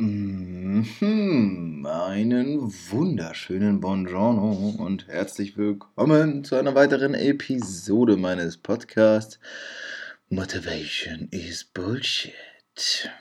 Mhm, 0.00 1.84
einen 1.90 2.72
wunderschönen 2.88 3.80
Buongiorno 3.80 4.76
und 4.78 5.08
herzlich 5.08 5.56
willkommen 5.56 6.44
zu 6.44 6.54
einer 6.54 6.76
weiteren 6.76 7.14
Episode 7.14 8.16
meines 8.16 8.58
Podcasts 8.58 9.40
Motivation 10.28 11.26
is 11.32 11.64
Bullshit. 11.64 12.32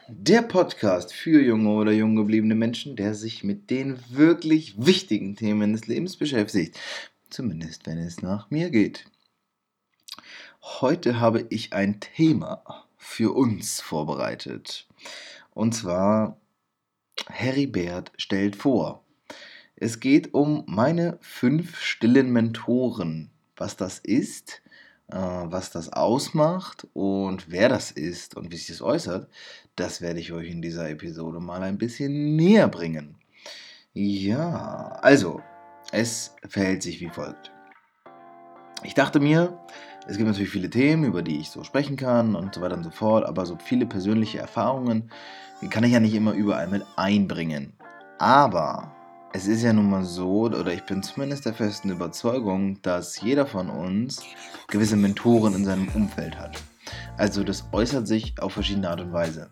Der 0.07 0.43
Podcast 0.43 1.11
für 1.11 1.41
junge 1.41 1.71
oder 1.71 1.91
jung 1.93 2.15
gebliebene 2.15 2.53
Menschen, 2.53 2.95
der 2.95 3.15
sich 3.15 3.43
mit 3.43 3.71
den 3.71 3.97
wirklich 4.11 4.75
wichtigen 4.77 5.35
Themen 5.35 5.73
des 5.73 5.87
Lebens 5.87 6.15
beschäftigt. 6.15 6.79
Zumindest 7.31 7.87
wenn 7.87 7.97
es 7.97 8.21
nach 8.21 8.51
mir 8.51 8.69
geht. 8.69 9.05
Heute 10.61 11.19
habe 11.19 11.47
ich 11.49 11.73
ein 11.73 11.99
Thema 12.01 12.85
für 12.97 13.35
uns 13.35 13.81
vorbereitet. 13.81 14.85
Und 15.55 15.73
zwar 15.73 16.37
Heribert 17.29 18.11
stellt 18.17 18.55
vor. 18.55 19.03
Es 19.75 19.99
geht 19.99 20.33
um 20.33 20.63
meine 20.67 21.17
fünf 21.21 21.79
stillen 21.79 22.31
Mentoren. 22.31 23.29
Was 23.55 23.75
das 23.75 23.99
ist, 23.99 24.61
äh, 25.09 25.15
was 25.15 25.71
das 25.71 25.93
ausmacht 25.93 26.87
und 26.93 27.49
wer 27.51 27.69
das 27.69 27.91
ist 27.91 28.35
und 28.35 28.51
wie 28.51 28.57
sich 28.57 28.67
das 28.67 28.81
äußert, 28.81 29.29
das 29.75 30.01
werde 30.01 30.19
ich 30.19 30.31
euch 30.31 30.49
in 30.49 30.61
dieser 30.61 30.89
Episode 30.89 31.39
mal 31.39 31.63
ein 31.63 31.77
bisschen 31.77 32.35
näher 32.35 32.67
bringen. 32.67 33.15
Ja, 33.93 34.99
also, 35.01 35.41
es 35.91 36.35
verhält 36.47 36.83
sich 36.83 36.99
wie 36.99 37.09
folgt. 37.09 37.51
Ich 38.83 38.93
dachte 38.93 39.19
mir, 39.19 39.59
es 40.07 40.15
gibt 40.15 40.27
natürlich 40.27 40.49
viele 40.49 40.69
Themen, 40.69 41.03
über 41.03 41.21
die 41.21 41.37
ich 41.37 41.49
so 41.49 41.63
sprechen 41.63 41.97
kann 41.97 42.35
und 42.35 42.55
so 42.55 42.61
weiter 42.61 42.75
und 42.75 42.83
so 42.83 42.91
fort, 42.91 43.25
aber 43.25 43.45
so 43.45 43.57
viele 43.61 43.85
persönliche 43.85 44.39
Erfahrungen, 44.39 45.11
die 45.61 45.67
kann 45.67 45.83
ich 45.83 45.91
ja 45.91 45.99
nicht 45.99 46.13
immer 46.13 46.31
überall 46.31 46.67
mit 46.67 46.85
einbringen. 46.95 47.73
Aber 48.17 48.91
es 49.33 49.47
ist 49.47 49.63
ja 49.63 49.73
nun 49.73 49.89
mal 49.89 50.05
so, 50.05 50.43
oder 50.43 50.73
ich 50.73 50.83
bin 50.83 51.03
zumindest 51.03 51.45
der 51.45 51.53
festen 51.53 51.89
Überzeugung, 51.89 52.81
dass 52.81 53.19
jeder 53.19 53.45
von 53.45 53.69
uns 53.69 54.23
gewisse 54.69 54.95
Mentoren 54.95 55.53
in 55.53 55.65
seinem 55.65 55.89
Umfeld 55.89 56.39
hat. 56.39 56.57
Also 57.17 57.43
das 57.43 57.65
äußert 57.73 58.07
sich 58.07 58.41
auf 58.41 58.53
verschiedene 58.53 58.89
Art 58.89 59.01
und 59.01 59.11
Weise. 59.11 59.49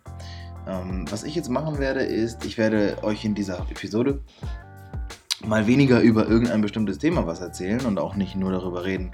Ähm, 0.67 1.05
was 1.09 1.23
ich 1.23 1.35
jetzt 1.35 1.49
machen 1.49 1.79
werde, 1.79 2.01
ist, 2.01 2.45
ich 2.45 2.57
werde 2.57 2.97
euch 3.03 3.25
in 3.25 3.35
dieser 3.35 3.59
Episode 3.69 4.21
mal 5.45 5.67
weniger 5.67 5.99
über 5.99 6.27
irgendein 6.27 6.61
bestimmtes 6.61 6.97
Thema 6.97 7.27
was 7.27 7.41
erzählen 7.41 7.85
und 7.85 7.99
auch 7.99 8.15
nicht 8.15 8.35
nur 8.35 8.51
darüber 8.51 8.85
reden, 8.85 9.11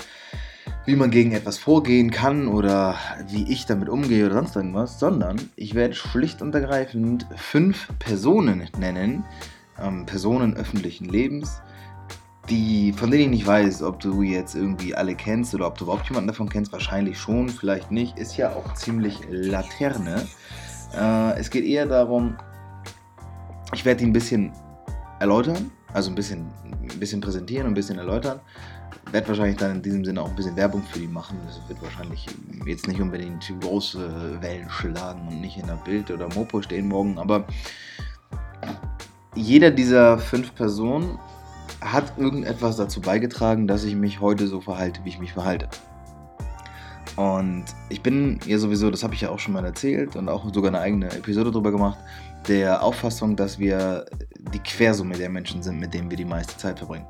wie 0.85 0.95
man 0.95 1.11
gegen 1.11 1.31
etwas 1.31 1.57
vorgehen 1.57 2.09
kann 2.09 2.47
oder 2.47 2.95
wie 3.27 3.51
ich 3.51 3.65
damit 3.65 3.87
umgehe 3.87 4.25
oder 4.25 4.35
sonst 4.35 4.55
irgendwas, 4.55 4.99
sondern 4.99 5.39
ich 5.55 5.75
werde 5.75 5.93
schlicht 5.93 6.41
und 6.41 6.55
ergreifend 6.55 7.27
fünf 7.35 7.89
Personen 7.99 8.67
nennen, 8.79 9.23
ähm, 9.79 10.05
Personen 10.05 10.55
öffentlichen 10.55 11.05
Lebens, 11.05 11.61
die, 12.49 12.93
von 12.93 13.11
denen 13.11 13.25
ich 13.25 13.29
nicht 13.29 13.47
weiß, 13.47 13.83
ob 13.83 13.99
du 13.99 14.23
jetzt 14.23 14.55
irgendwie 14.55 14.95
alle 14.95 15.15
kennst 15.15 15.53
oder 15.53 15.67
ob 15.67 15.77
du 15.77 15.85
überhaupt 15.85 16.07
jemanden 16.09 16.27
davon 16.27 16.49
kennst, 16.49 16.71
wahrscheinlich 16.71 17.19
schon, 17.19 17.49
vielleicht 17.49 17.91
nicht, 17.91 18.17
ist 18.17 18.35
ja 18.37 18.49
auch 18.49 18.73
ziemlich 18.73 19.19
Laterne. 19.29 20.27
Äh, 20.97 21.39
es 21.39 21.51
geht 21.51 21.63
eher 21.63 21.85
darum, 21.85 22.37
ich 23.73 23.85
werde 23.85 23.99
die 23.99 24.05
ein 24.05 24.13
bisschen 24.13 24.51
erläutern, 25.19 25.69
also 25.93 26.09
ein 26.09 26.15
bisschen, 26.15 26.47
ein 26.63 26.99
bisschen 26.99 27.21
präsentieren 27.21 27.67
und 27.67 27.73
ein 27.73 27.75
bisschen 27.75 27.99
erläutern 27.99 28.39
werde 29.11 29.27
wahrscheinlich 29.27 29.57
dann 29.57 29.75
in 29.77 29.81
diesem 29.81 30.05
Sinne 30.05 30.21
auch 30.21 30.29
ein 30.29 30.35
bisschen 30.35 30.55
Werbung 30.55 30.83
für 30.83 30.99
die 30.99 31.07
machen. 31.07 31.37
Das 31.45 31.59
wird 31.67 31.81
wahrscheinlich 31.81 32.25
jetzt 32.65 32.87
nicht 32.87 33.01
unbedingt 33.01 33.51
große 33.61 34.41
Wellen 34.41 34.69
schlagen 34.69 35.27
und 35.27 35.41
nicht 35.41 35.57
in 35.57 35.67
der 35.67 35.75
Bild 35.75 36.11
oder 36.11 36.27
Mopo 36.33 36.61
stehen 36.61 36.87
morgen, 36.87 37.17
aber 37.17 37.45
jeder 39.35 39.71
dieser 39.71 40.17
fünf 40.17 40.53
Personen 40.55 41.17
hat 41.81 42.17
irgendetwas 42.17 42.77
dazu 42.77 43.01
beigetragen, 43.01 43.67
dass 43.67 43.83
ich 43.83 43.95
mich 43.95 44.19
heute 44.19 44.47
so 44.47 44.61
verhalte, 44.61 45.01
wie 45.03 45.09
ich 45.09 45.19
mich 45.19 45.33
verhalte. 45.33 45.67
Und 47.15 47.65
ich 47.89 48.01
bin 48.01 48.39
ja 48.45 48.57
sowieso, 48.57 48.89
das 48.89 49.03
habe 49.03 49.13
ich 49.13 49.21
ja 49.21 49.29
auch 49.29 49.39
schon 49.39 49.53
mal 49.53 49.65
erzählt 49.65 50.15
und 50.15 50.29
auch 50.29 50.53
sogar 50.53 50.69
eine 50.69 50.79
eigene 50.79 51.07
Episode 51.11 51.51
darüber 51.51 51.71
gemacht, 51.71 51.97
der 52.47 52.81
Auffassung, 52.83 53.35
dass 53.35 53.59
wir 53.59 54.05
die 54.53 54.59
Quersumme 54.59 55.17
der 55.17 55.29
Menschen 55.29 55.61
sind, 55.61 55.79
mit 55.79 55.93
denen 55.93 56.09
wir 56.09 56.17
die 56.17 56.25
meiste 56.25 56.57
Zeit 56.57 56.79
verbringen. 56.79 57.05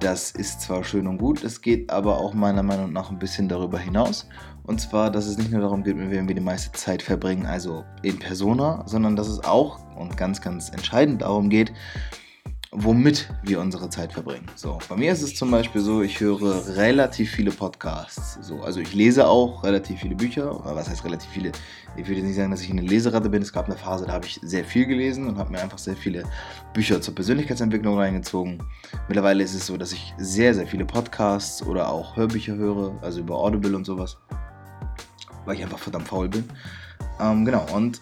Das 0.00 0.30
ist 0.30 0.62
zwar 0.62 0.82
schön 0.82 1.06
und 1.06 1.18
gut, 1.18 1.44
es 1.44 1.60
geht 1.60 1.90
aber 1.90 2.16
auch 2.16 2.32
meiner 2.32 2.62
Meinung 2.62 2.90
nach 2.90 3.10
ein 3.10 3.18
bisschen 3.18 3.50
darüber 3.50 3.78
hinaus. 3.78 4.26
Und 4.64 4.80
zwar, 4.80 5.10
dass 5.10 5.26
es 5.26 5.36
nicht 5.36 5.50
nur 5.50 5.60
darum 5.60 5.82
geht, 5.82 5.94
mit 5.94 6.10
wem 6.10 6.26
wir 6.26 6.34
die 6.34 6.40
meiste 6.40 6.72
Zeit 6.72 7.02
verbringen, 7.02 7.44
also 7.44 7.84
in 8.02 8.18
Persona, 8.18 8.82
sondern 8.86 9.14
dass 9.14 9.28
es 9.28 9.44
auch 9.44 9.78
und 9.96 10.16
ganz, 10.16 10.40
ganz 10.40 10.70
entscheidend 10.70 11.20
darum 11.20 11.50
geht, 11.50 11.74
womit 12.72 13.28
wir 13.42 13.60
unsere 13.60 13.90
Zeit 13.90 14.12
verbringen. 14.12 14.46
So, 14.54 14.78
bei 14.88 14.94
mir 14.94 15.12
ist 15.12 15.22
es 15.22 15.34
zum 15.34 15.50
Beispiel 15.50 15.80
so, 15.80 16.02
ich 16.02 16.20
höre 16.20 16.76
relativ 16.76 17.32
viele 17.32 17.50
Podcasts. 17.50 18.38
So, 18.42 18.60
also 18.60 18.78
ich 18.78 18.94
lese 18.94 19.26
auch 19.26 19.64
relativ 19.64 20.00
viele 20.00 20.14
Bücher. 20.14 20.60
Was 20.64 20.88
heißt 20.88 21.04
relativ 21.04 21.28
viele? 21.30 21.50
Ich 21.96 22.06
würde 22.06 22.22
nicht 22.22 22.36
sagen, 22.36 22.52
dass 22.52 22.62
ich 22.62 22.70
eine 22.70 22.82
Leseratte 22.82 23.28
bin. 23.28 23.42
Es 23.42 23.52
gab 23.52 23.66
eine 23.66 23.76
Phase, 23.76 24.06
da 24.06 24.12
habe 24.12 24.26
ich 24.26 24.38
sehr 24.42 24.64
viel 24.64 24.86
gelesen 24.86 25.26
und 25.26 25.36
habe 25.36 25.50
mir 25.50 25.60
einfach 25.60 25.78
sehr 25.78 25.96
viele 25.96 26.22
Bücher 26.72 27.00
zur 27.00 27.14
Persönlichkeitsentwicklung 27.16 27.98
reingezogen. 27.98 28.62
Mittlerweile 29.08 29.42
ist 29.42 29.54
es 29.54 29.66
so, 29.66 29.76
dass 29.76 29.90
ich 29.90 30.14
sehr, 30.18 30.54
sehr 30.54 30.66
viele 30.68 30.84
Podcasts 30.84 31.64
oder 31.64 31.88
auch 31.88 32.16
Hörbücher 32.16 32.54
höre, 32.54 32.96
also 33.02 33.18
über 33.18 33.36
Audible 33.36 33.74
und 33.74 33.84
sowas, 33.84 34.16
weil 35.44 35.56
ich 35.56 35.64
einfach 35.64 35.78
verdammt 35.78 36.06
faul 36.06 36.28
bin. 36.28 36.44
Ähm, 37.20 37.44
genau, 37.44 37.66
und 37.74 38.00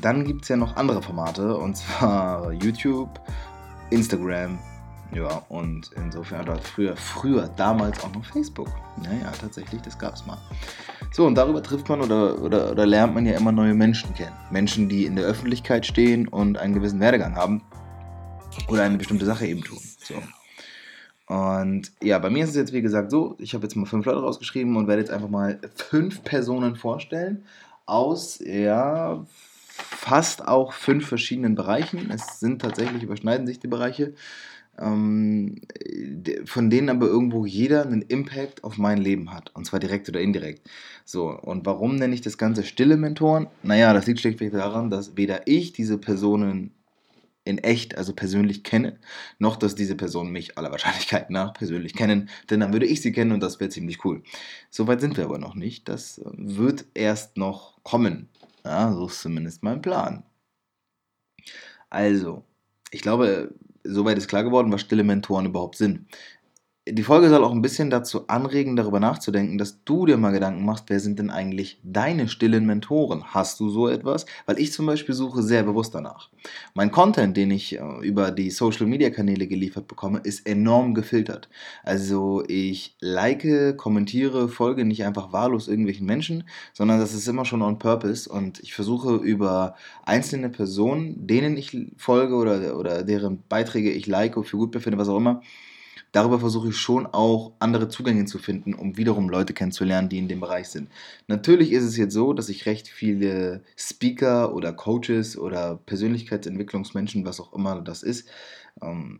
dann 0.00 0.24
gibt 0.24 0.42
es 0.42 0.48
ja 0.48 0.56
noch 0.56 0.76
andere 0.76 1.02
Formate, 1.02 1.56
und 1.56 1.76
zwar 1.76 2.52
YouTube, 2.52 3.20
Instagram, 3.90 4.58
ja, 5.14 5.42
und 5.48 5.90
insofern 5.96 6.46
dort 6.46 6.62
früher, 6.62 6.96
früher, 6.96 7.48
damals 7.56 8.02
auch 8.04 8.12
noch 8.14 8.24
Facebook. 8.24 8.68
Naja, 9.02 9.32
tatsächlich, 9.40 9.82
das 9.82 9.98
gab 9.98 10.14
es 10.14 10.24
mal. 10.24 10.38
So, 11.10 11.26
und 11.26 11.34
darüber 11.34 11.62
trifft 11.62 11.88
man 11.88 12.00
oder, 12.00 12.40
oder, 12.40 12.70
oder 12.70 12.86
lernt 12.86 13.14
man 13.14 13.26
ja 13.26 13.36
immer 13.36 13.50
neue 13.50 13.74
Menschen 13.74 14.14
kennen. 14.14 14.36
Menschen, 14.50 14.88
die 14.88 15.06
in 15.06 15.16
der 15.16 15.24
Öffentlichkeit 15.24 15.84
stehen 15.84 16.28
und 16.28 16.58
einen 16.58 16.74
gewissen 16.74 17.00
Werdegang 17.00 17.34
haben 17.34 17.62
oder 18.68 18.84
eine 18.84 18.98
bestimmte 18.98 19.26
Sache 19.26 19.46
eben 19.46 19.62
tun. 19.62 19.80
So. 19.98 20.14
Und 21.26 21.92
ja, 22.02 22.18
bei 22.18 22.30
mir 22.30 22.44
ist 22.44 22.50
es 22.50 22.56
jetzt 22.56 22.72
wie 22.72 22.82
gesagt 22.82 23.10
so, 23.10 23.34
ich 23.38 23.54
habe 23.54 23.64
jetzt 23.64 23.74
mal 23.74 23.86
fünf 23.86 24.06
Leute 24.06 24.20
rausgeschrieben 24.20 24.76
und 24.76 24.86
werde 24.86 25.02
jetzt 25.02 25.12
einfach 25.12 25.28
mal 25.28 25.60
fünf 25.74 26.22
Personen 26.22 26.76
vorstellen 26.76 27.44
aus, 27.86 28.38
ja, 28.44 29.24
fast 29.82 30.46
auch 30.46 30.72
fünf 30.72 31.06
verschiedenen 31.06 31.54
Bereichen. 31.54 32.10
Es 32.10 32.40
sind 32.40 32.60
tatsächlich, 32.60 33.02
überschneiden 33.02 33.46
sich 33.46 33.60
die 33.60 33.68
Bereiche, 33.68 34.14
ähm, 34.78 35.60
von 36.44 36.70
denen 36.70 36.88
aber 36.88 37.06
irgendwo 37.06 37.44
jeder 37.44 37.82
einen 37.82 38.02
Impact 38.02 38.64
auf 38.64 38.78
mein 38.78 38.98
Leben 38.98 39.32
hat. 39.32 39.54
Und 39.54 39.66
zwar 39.66 39.80
direkt 39.80 40.08
oder 40.08 40.20
indirekt. 40.20 40.68
So, 41.04 41.30
und 41.30 41.66
warum 41.66 41.96
nenne 41.96 42.14
ich 42.14 42.20
das 42.20 42.38
Ganze 42.38 42.64
stille 42.64 42.96
Mentoren? 42.96 43.46
Naja, 43.62 43.92
das 43.92 44.06
liegt 44.06 44.20
schlichtweg 44.20 44.52
daran, 44.52 44.90
dass 44.90 45.16
weder 45.16 45.46
ich 45.46 45.72
diese 45.72 45.98
Personen 45.98 46.72
in 47.44 47.58
echt, 47.58 47.96
also 47.96 48.12
persönlich 48.12 48.64
kenne, 48.64 48.98
noch 49.38 49.56
dass 49.56 49.74
diese 49.74 49.96
Personen 49.96 50.30
mich 50.30 50.58
aller 50.58 50.70
Wahrscheinlichkeit 50.70 51.30
nach 51.30 51.52
persönlich 51.54 51.94
kennen, 51.94 52.28
denn 52.48 52.60
dann 52.60 52.72
würde 52.72 52.86
ich 52.86 53.00
sie 53.00 53.12
kennen 53.12 53.32
und 53.32 53.40
das 53.40 53.60
wäre 53.60 53.70
ziemlich 53.70 54.04
cool. 54.04 54.22
Soweit 54.70 55.00
sind 55.00 55.16
wir 55.16 55.24
aber 55.24 55.38
noch 55.38 55.54
nicht. 55.54 55.88
Das 55.88 56.20
wird 56.24 56.84
erst 56.94 57.36
noch 57.36 57.82
kommen. 57.82 58.28
Ja, 58.64 58.90
so 58.94 59.06
ist 59.06 59.20
zumindest 59.20 59.62
mein 59.62 59.82
Plan. 59.82 60.24
Also, 61.90 62.44
ich 62.92 63.02
glaube, 63.02 63.54
soweit 63.84 64.18
ist 64.18 64.28
klar 64.28 64.44
geworden, 64.44 64.72
was 64.72 64.82
stille 64.82 65.04
Mentoren 65.04 65.46
überhaupt 65.46 65.76
sind 65.76 66.06
die 66.92 67.02
Folge 67.02 67.28
soll 67.28 67.44
auch 67.44 67.52
ein 67.52 67.62
bisschen 67.62 67.90
dazu 67.90 68.26
anregen, 68.28 68.76
darüber 68.76 69.00
nachzudenken, 69.00 69.58
dass 69.58 69.84
du 69.84 70.06
dir 70.06 70.16
mal 70.16 70.32
Gedanken 70.32 70.64
machst, 70.64 70.84
wer 70.88 71.00
sind 71.00 71.18
denn 71.18 71.30
eigentlich 71.30 71.80
deine 71.82 72.28
stillen 72.28 72.66
Mentoren? 72.66 73.24
Hast 73.34 73.60
du 73.60 73.68
so 73.68 73.88
etwas? 73.88 74.26
Weil 74.46 74.58
ich 74.58 74.72
zum 74.72 74.86
Beispiel 74.86 75.14
suche 75.14 75.42
sehr 75.42 75.62
bewusst 75.62 75.94
danach. 75.94 76.28
Mein 76.74 76.90
Content, 76.90 77.36
den 77.36 77.50
ich 77.50 77.78
äh, 77.78 77.82
über 78.02 78.30
die 78.30 78.50
Social-Media-Kanäle 78.50 79.46
geliefert 79.46 79.88
bekomme, 79.88 80.20
ist 80.22 80.46
enorm 80.46 80.94
gefiltert. 80.94 81.48
Also 81.82 82.42
ich 82.46 82.96
like, 83.00 83.76
kommentiere, 83.76 84.48
folge 84.48 84.84
nicht 84.84 85.04
einfach 85.04 85.32
wahllos 85.32 85.68
irgendwelchen 85.68 86.06
Menschen, 86.06 86.44
sondern 86.72 87.00
das 87.00 87.14
ist 87.14 87.28
immer 87.28 87.44
schon 87.44 87.62
on 87.62 87.78
purpose 87.78 88.30
und 88.30 88.60
ich 88.60 88.74
versuche 88.74 89.16
über 89.16 89.74
einzelne 90.04 90.48
Personen, 90.48 91.26
denen 91.26 91.56
ich 91.56 91.76
folge 91.96 92.34
oder, 92.34 92.78
oder 92.78 93.02
deren 93.02 93.42
Beiträge 93.48 93.90
ich 93.90 94.06
like, 94.06 94.30
für 94.44 94.56
gut 94.56 94.70
befinde, 94.70 94.98
was 94.98 95.08
auch 95.08 95.16
immer, 95.16 95.42
darüber 96.12 96.40
versuche 96.40 96.68
ich 96.68 96.76
schon 96.76 97.06
auch 97.06 97.52
andere 97.58 97.88
Zugänge 97.88 98.24
zu 98.24 98.38
finden, 98.38 98.74
um 98.74 98.96
wiederum 98.96 99.28
Leute 99.28 99.52
kennenzulernen, 99.52 100.08
die 100.08 100.18
in 100.18 100.28
dem 100.28 100.40
Bereich 100.40 100.68
sind. 100.68 100.88
Natürlich 101.28 101.72
ist 101.72 101.84
es 101.84 101.96
jetzt 101.96 102.14
so, 102.14 102.32
dass 102.32 102.48
ich 102.48 102.66
recht 102.66 102.88
viele 102.88 103.62
Speaker 103.76 104.54
oder 104.54 104.72
Coaches 104.72 105.36
oder 105.38 105.78
Persönlichkeitsentwicklungsmenschen, 105.86 107.24
was 107.24 107.40
auch 107.40 107.52
immer 107.52 107.80
das 107.80 108.02
ist, 108.02 108.28
ähm, 108.82 109.18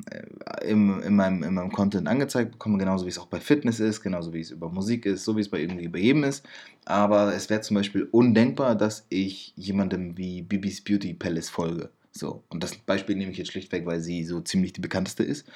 im, 0.62 1.00
in, 1.02 1.16
meinem, 1.16 1.42
in 1.42 1.54
meinem 1.54 1.72
Content 1.72 2.08
angezeigt 2.08 2.52
bekomme, 2.52 2.78
genauso 2.78 3.04
wie 3.04 3.10
es 3.10 3.18
auch 3.18 3.26
bei 3.26 3.40
Fitness 3.40 3.80
ist, 3.80 4.00
genauso 4.00 4.32
wie 4.32 4.40
es 4.40 4.50
über 4.50 4.68
Musik 4.70 5.06
ist, 5.06 5.24
so 5.24 5.36
wie 5.36 5.40
es 5.40 5.48
bei 5.48 5.60
irgendwie 5.60 5.88
bei 5.88 5.98
jedem 5.98 6.24
ist. 6.24 6.46
Aber 6.84 7.34
es 7.34 7.50
wäre 7.50 7.60
zum 7.60 7.76
Beispiel 7.76 8.08
undenkbar, 8.10 8.74
dass 8.74 9.06
ich 9.08 9.52
jemandem 9.56 10.16
wie 10.16 10.42
Bibis 10.42 10.82
Beauty 10.82 11.14
Palace 11.14 11.50
folge. 11.50 11.90
So, 12.12 12.42
und 12.48 12.64
das 12.64 12.74
Beispiel 12.76 13.16
nehme 13.16 13.30
ich 13.30 13.38
jetzt 13.38 13.52
schlichtweg, 13.52 13.86
weil 13.86 14.00
sie 14.00 14.24
so 14.24 14.40
ziemlich 14.40 14.72
die 14.72 14.80
bekannteste 14.80 15.22
ist. 15.22 15.46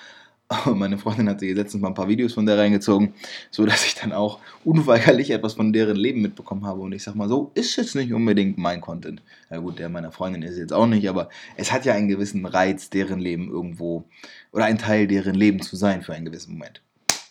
Und 0.64 0.78
meine 0.78 0.98
Freundin 0.98 1.28
hat 1.28 1.40
sich 1.40 1.54
letztens 1.54 1.82
mal 1.82 1.88
ein 1.88 1.94
paar 1.94 2.08
Videos 2.08 2.34
von 2.34 2.46
der 2.46 2.58
reingezogen, 2.58 3.14
so 3.50 3.64
dass 3.66 3.84
ich 3.84 3.94
dann 3.94 4.12
auch 4.12 4.38
unweigerlich 4.64 5.30
etwas 5.30 5.54
von 5.54 5.72
deren 5.72 5.96
Leben 5.96 6.22
mitbekommen 6.22 6.66
habe. 6.66 6.80
Und 6.80 6.92
ich 6.92 7.02
sag 7.02 7.14
mal 7.14 7.28
so, 7.28 7.50
ist 7.54 7.76
jetzt 7.76 7.94
nicht 7.94 8.12
unbedingt 8.12 8.58
mein 8.58 8.80
Content. 8.80 9.22
Ja 9.50 9.58
gut, 9.58 9.78
der 9.78 9.88
meiner 9.88 10.12
Freundin 10.12 10.42
ist 10.42 10.58
jetzt 10.58 10.72
auch 10.72 10.86
nicht, 10.86 11.08
aber 11.08 11.28
es 11.56 11.72
hat 11.72 11.84
ja 11.84 11.94
einen 11.94 12.08
gewissen 12.08 12.46
Reiz, 12.46 12.90
deren 12.90 13.20
Leben 13.20 13.48
irgendwo 13.48 14.04
oder 14.52 14.64
ein 14.64 14.78
Teil 14.78 15.06
deren 15.06 15.34
Leben 15.34 15.60
zu 15.60 15.76
sein 15.76 16.02
für 16.02 16.14
einen 16.14 16.24
gewissen 16.24 16.52
Moment. 16.52 16.82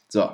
So, 0.08 0.30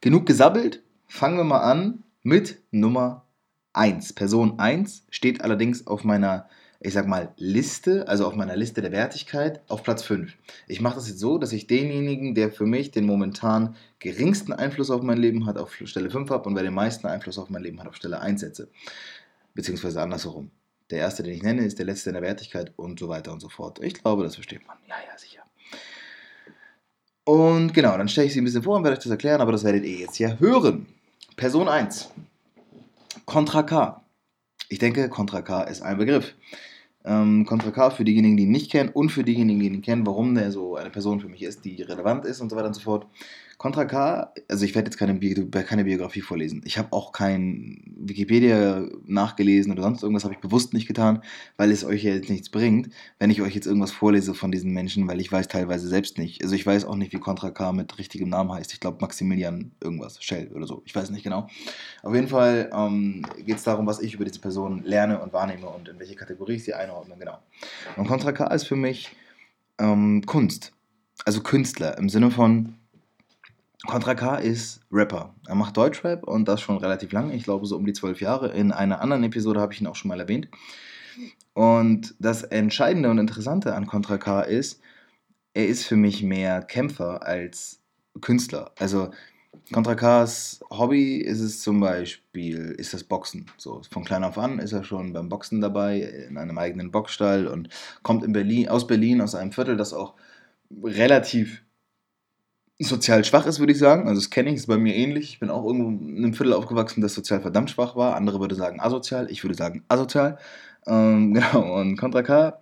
genug 0.00 0.26
gesabbelt. 0.26 0.82
Fangen 1.06 1.38
wir 1.38 1.44
mal 1.44 1.60
an 1.60 2.04
mit 2.22 2.58
Nummer 2.70 3.24
1. 3.72 4.12
Person 4.12 4.58
1 4.58 5.06
steht 5.10 5.42
allerdings 5.42 5.86
auf 5.86 6.04
meiner 6.04 6.48
ich 6.80 6.94
sag 6.94 7.08
mal, 7.08 7.32
Liste, 7.36 8.06
also 8.06 8.26
auf 8.26 8.36
meiner 8.36 8.56
Liste 8.56 8.82
der 8.82 8.92
Wertigkeit, 8.92 9.60
auf 9.68 9.82
Platz 9.82 10.04
5. 10.04 10.32
Ich 10.68 10.80
mache 10.80 10.94
das 10.94 11.08
jetzt 11.08 11.18
so, 11.18 11.38
dass 11.38 11.52
ich 11.52 11.66
denjenigen, 11.66 12.34
der 12.36 12.52
für 12.52 12.66
mich 12.66 12.92
den 12.92 13.04
momentan 13.04 13.74
geringsten 13.98 14.52
Einfluss 14.52 14.90
auf 14.90 15.02
mein 15.02 15.18
Leben 15.18 15.46
hat, 15.46 15.58
auf 15.58 15.74
Stelle 15.84 16.10
5 16.10 16.30
habe 16.30 16.48
und 16.48 16.54
wer 16.54 16.62
den 16.62 16.74
meisten 16.74 17.08
Einfluss 17.08 17.38
auf 17.38 17.50
mein 17.50 17.62
Leben 17.62 17.80
hat, 17.80 17.88
auf 17.88 17.96
Stelle 17.96 18.20
1 18.20 18.40
setze. 18.40 18.68
Beziehungsweise 19.54 20.00
andersherum. 20.00 20.52
Der 20.90 21.00
erste, 21.00 21.24
den 21.24 21.34
ich 21.34 21.42
nenne, 21.42 21.64
ist 21.64 21.78
der 21.78 21.86
letzte 21.86 22.10
in 22.10 22.14
der 22.14 22.22
Wertigkeit 22.22 22.72
und 22.76 22.98
so 22.98 23.08
weiter 23.08 23.32
und 23.32 23.40
so 23.40 23.48
fort. 23.48 23.82
Ich 23.82 23.94
glaube, 23.94 24.22
das 24.22 24.36
versteht 24.36 24.66
man. 24.66 24.76
Ja, 24.88 24.94
ja, 25.10 25.18
sicher. 25.18 25.42
Und 27.24 27.74
genau, 27.74 27.98
dann 27.98 28.08
stelle 28.08 28.28
ich 28.28 28.32
sie 28.32 28.40
ein 28.40 28.44
bisschen 28.44 28.62
vor 28.62 28.76
und 28.76 28.84
werde 28.84 28.96
euch 28.96 29.02
das 29.02 29.10
erklären, 29.10 29.40
aber 29.40 29.52
das 29.52 29.64
werdet 29.64 29.84
ihr 29.84 29.98
jetzt 29.98 30.18
ja 30.18 30.38
hören. 30.38 30.86
Person 31.36 31.68
1. 31.68 32.08
Contra 33.26 33.64
K. 33.64 34.02
Ich 34.70 34.78
denke, 34.78 35.08
Contra 35.08 35.42
K 35.42 35.62
ist 35.64 35.82
ein 35.82 35.98
Begriff. 35.98 36.34
Ähm, 37.04 37.46
Contra 37.46 37.70
K 37.70 37.90
für 37.90 38.04
diejenigen, 38.04 38.36
die 38.36 38.42
ihn 38.44 38.50
nicht 38.50 38.70
kennen 38.70 38.90
und 38.90 39.10
für 39.10 39.24
diejenigen, 39.24 39.60
die 39.60 39.66
ihn 39.66 39.82
kennen, 39.82 40.06
warum 40.06 40.34
der 40.34 40.50
so 40.52 40.76
eine 40.76 40.90
Person 40.90 41.20
für 41.20 41.28
mich 41.28 41.42
ist, 41.42 41.64
die 41.64 41.82
relevant 41.82 42.24
ist 42.24 42.40
und 42.40 42.50
so 42.50 42.56
weiter 42.56 42.68
und 42.68 42.74
so 42.74 42.80
fort. 42.82 43.06
Contra 43.58 43.86
K, 43.86 44.32
also 44.46 44.64
ich 44.64 44.76
werde 44.76 44.86
jetzt 44.86 44.98
keine, 44.98 45.14
Bi 45.14 45.34
keine 45.34 45.82
Biografie 45.82 46.20
vorlesen. 46.20 46.62
Ich 46.64 46.78
habe 46.78 46.92
auch 46.92 47.10
kein 47.10 47.82
Wikipedia 47.96 48.86
nachgelesen 49.04 49.72
oder 49.72 49.82
sonst 49.82 50.04
irgendwas, 50.04 50.22
habe 50.22 50.34
ich 50.34 50.40
bewusst 50.40 50.72
nicht 50.72 50.86
getan, 50.86 51.24
weil 51.56 51.72
es 51.72 51.84
euch 51.84 52.04
ja 52.04 52.14
jetzt 52.14 52.30
nichts 52.30 52.50
bringt, 52.50 52.90
wenn 53.18 53.30
ich 53.30 53.42
euch 53.42 53.56
jetzt 53.56 53.66
irgendwas 53.66 53.90
vorlese 53.90 54.32
von 54.32 54.52
diesen 54.52 54.72
Menschen, 54.72 55.08
weil 55.08 55.20
ich 55.20 55.32
weiß 55.32 55.48
teilweise 55.48 55.88
selbst 55.88 56.18
nicht. 56.18 56.40
Also 56.40 56.54
ich 56.54 56.64
weiß 56.64 56.84
auch 56.84 56.94
nicht, 56.94 57.12
wie 57.12 57.18
Contra 57.18 57.50
K 57.50 57.72
mit 57.72 57.98
richtigem 57.98 58.28
Namen 58.28 58.52
heißt. 58.52 58.72
Ich 58.72 58.78
glaube 58.78 58.98
Maximilian 59.00 59.72
irgendwas, 59.82 60.22
Shell 60.22 60.52
oder 60.54 60.68
so. 60.68 60.82
Ich 60.84 60.94
weiß 60.94 61.10
nicht 61.10 61.24
genau. 61.24 61.48
Auf 62.04 62.14
jeden 62.14 62.28
Fall 62.28 62.70
ähm, 62.72 63.26
geht 63.44 63.56
es 63.56 63.64
darum, 63.64 63.88
was 63.88 64.00
ich 64.00 64.14
über 64.14 64.24
diese 64.24 64.38
Person 64.38 64.84
lerne 64.84 65.20
und 65.20 65.32
wahrnehme 65.32 65.66
und 65.66 65.88
in 65.88 65.98
welche 65.98 66.14
Kategorie 66.14 66.54
ich 66.54 66.64
sie 66.64 66.74
einordne, 66.74 67.16
genau. 67.18 67.38
Und 67.96 68.06
Contra 68.06 68.30
K 68.30 68.46
ist 68.54 68.68
für 68.68 68.76
mich 68.76 69.10
ähm, 69.80 70.22
Kunst. 70.26 70.72
Also 71.24 71.40
Künstler 71.40 71.98
im 71.98 72.08
Sinne 72.08 72.30
von 72.30 72.77
Contra 73.86 74.14
K 74.14 74.36
ist 74.36 74.80
Rapper. 74.90 75.34
Er 75.46 75.54
macht 75.54 75.76
Deutschrap 75.76 76.24
und 76.24 76.48
das 76.48 76.60
schon 76.60 76.78
relativ 76.78 77.12
lange, 77.12 77.34
ich 77.34 77.44
glaube 77.44 77.66
so 77.66 77.76
um 77.76 77.86
die 77.86 77.92
zwölf 77.92 78.20
Jahre. 78.20 78.48
In 78.48 78.72
einer 78.72 79.00
anderen 79.00 79.22
Episode 79.22 79.60
habe 79.60 79.72
ich 79.72 79.80
ihn 79.80 79.86
auch 79.86 79.94
schon 79.94 80.08
mal 80.08 80.20
erwähnt. 80.20 80.48
Und 81.54 82.14
das 82.18 82.42
Entscheidende 82.42 83.10
und 83.10 83.18
Interessante 83.18 83.74
an 83.74 83.86
Contra 83.86 84.18
K 84.18 84.42
ist, 84.42 84.80
er 85.54 85.66
ist 85.66 85.84
für 85.84 85.96
mich 85.96 86.22
mehr 86.22 86.62
Kämpfer 86.62 87.26
als 87.26 87.80
Künstler. 88.20 88.72
Also 88.78 89.10
Contra 89.72 89.94
K's 89.94 90.60
Hobby 90.70 91.16
ist 91.18 91.40
es 91.40 91.60
zum 91.60 91.80
Beispiel, 91.80 92.74
ist 92.78 92.94
das 92.94 93.04
Boxen. 93.04 93.46
So, 93.56 93.82
von 93.90 94.04
klein 94.04 94.24
auf 94.24 94.38
an 94.38 94.58
ist 94.58 94.72
er 94.72 94.84
schon 94.84 95.12
beim 95.12 95.28
Boxen 95.28 95.60
dabei, 95.60 96.00
in 96.00 96.38
einem 96.38 96.58
eigenen 96.58 96.90
Boxstall 96.90 97.46
und 97.46 97.68
kommt 98.02 98.24
in 98.24 98.32
Berlin, 98.32 98.68
aus 98.68 98.86
Berlin, 98.86 99.20
aus 99.20 99.34
einem 99.34 99.52
Viertel, 99.52 99.76
das 99.76 99.92
auch 99.92 100.14
relativ 100.82 101.62
sozial 102.78 103.24
schwach 103.24 103.46
ist, 103.46 103.58
würde 103.58 103.72
ich 103.72 103.78
sagen. 103.78 104.08
Also 104.08 104.20
das 104.20 104.30
kenne 104.30 104.50
ich, 104.50 104.56
ist 104.56 104.66
bei 104.66 104.78
mir 104.78 104.94
ähnlich. 104.94 105.30
Ich 105.30 105.40
bin 105.40 105.50
auch 105.50 105.64
irgendwo 105.64 105.90
in 105.90 106.18
einem 106.18 106.34
Viertel 106.34 106.52
aufgewachsen, 106.52 107.00
das 107.00 107.14
sozial 107.14 107.40
verdammt 107.40 107.70
schwach 107.70 107.96
war. 107.96 108.16
Andere 108.16 108.40
würde 108.40 108.54
sagen 108.54 108.80
asozial, 108.80 109.30
ich 109.30 109.42
würde 109.42 109.56
sagen 109.56 109.84
asozial. 109.88 110.38
Ähm, 110.86 111.34
genau, 111.34 111.80
und 111.80 111.96
Contra 111.96 112.22
K 112.22 112.58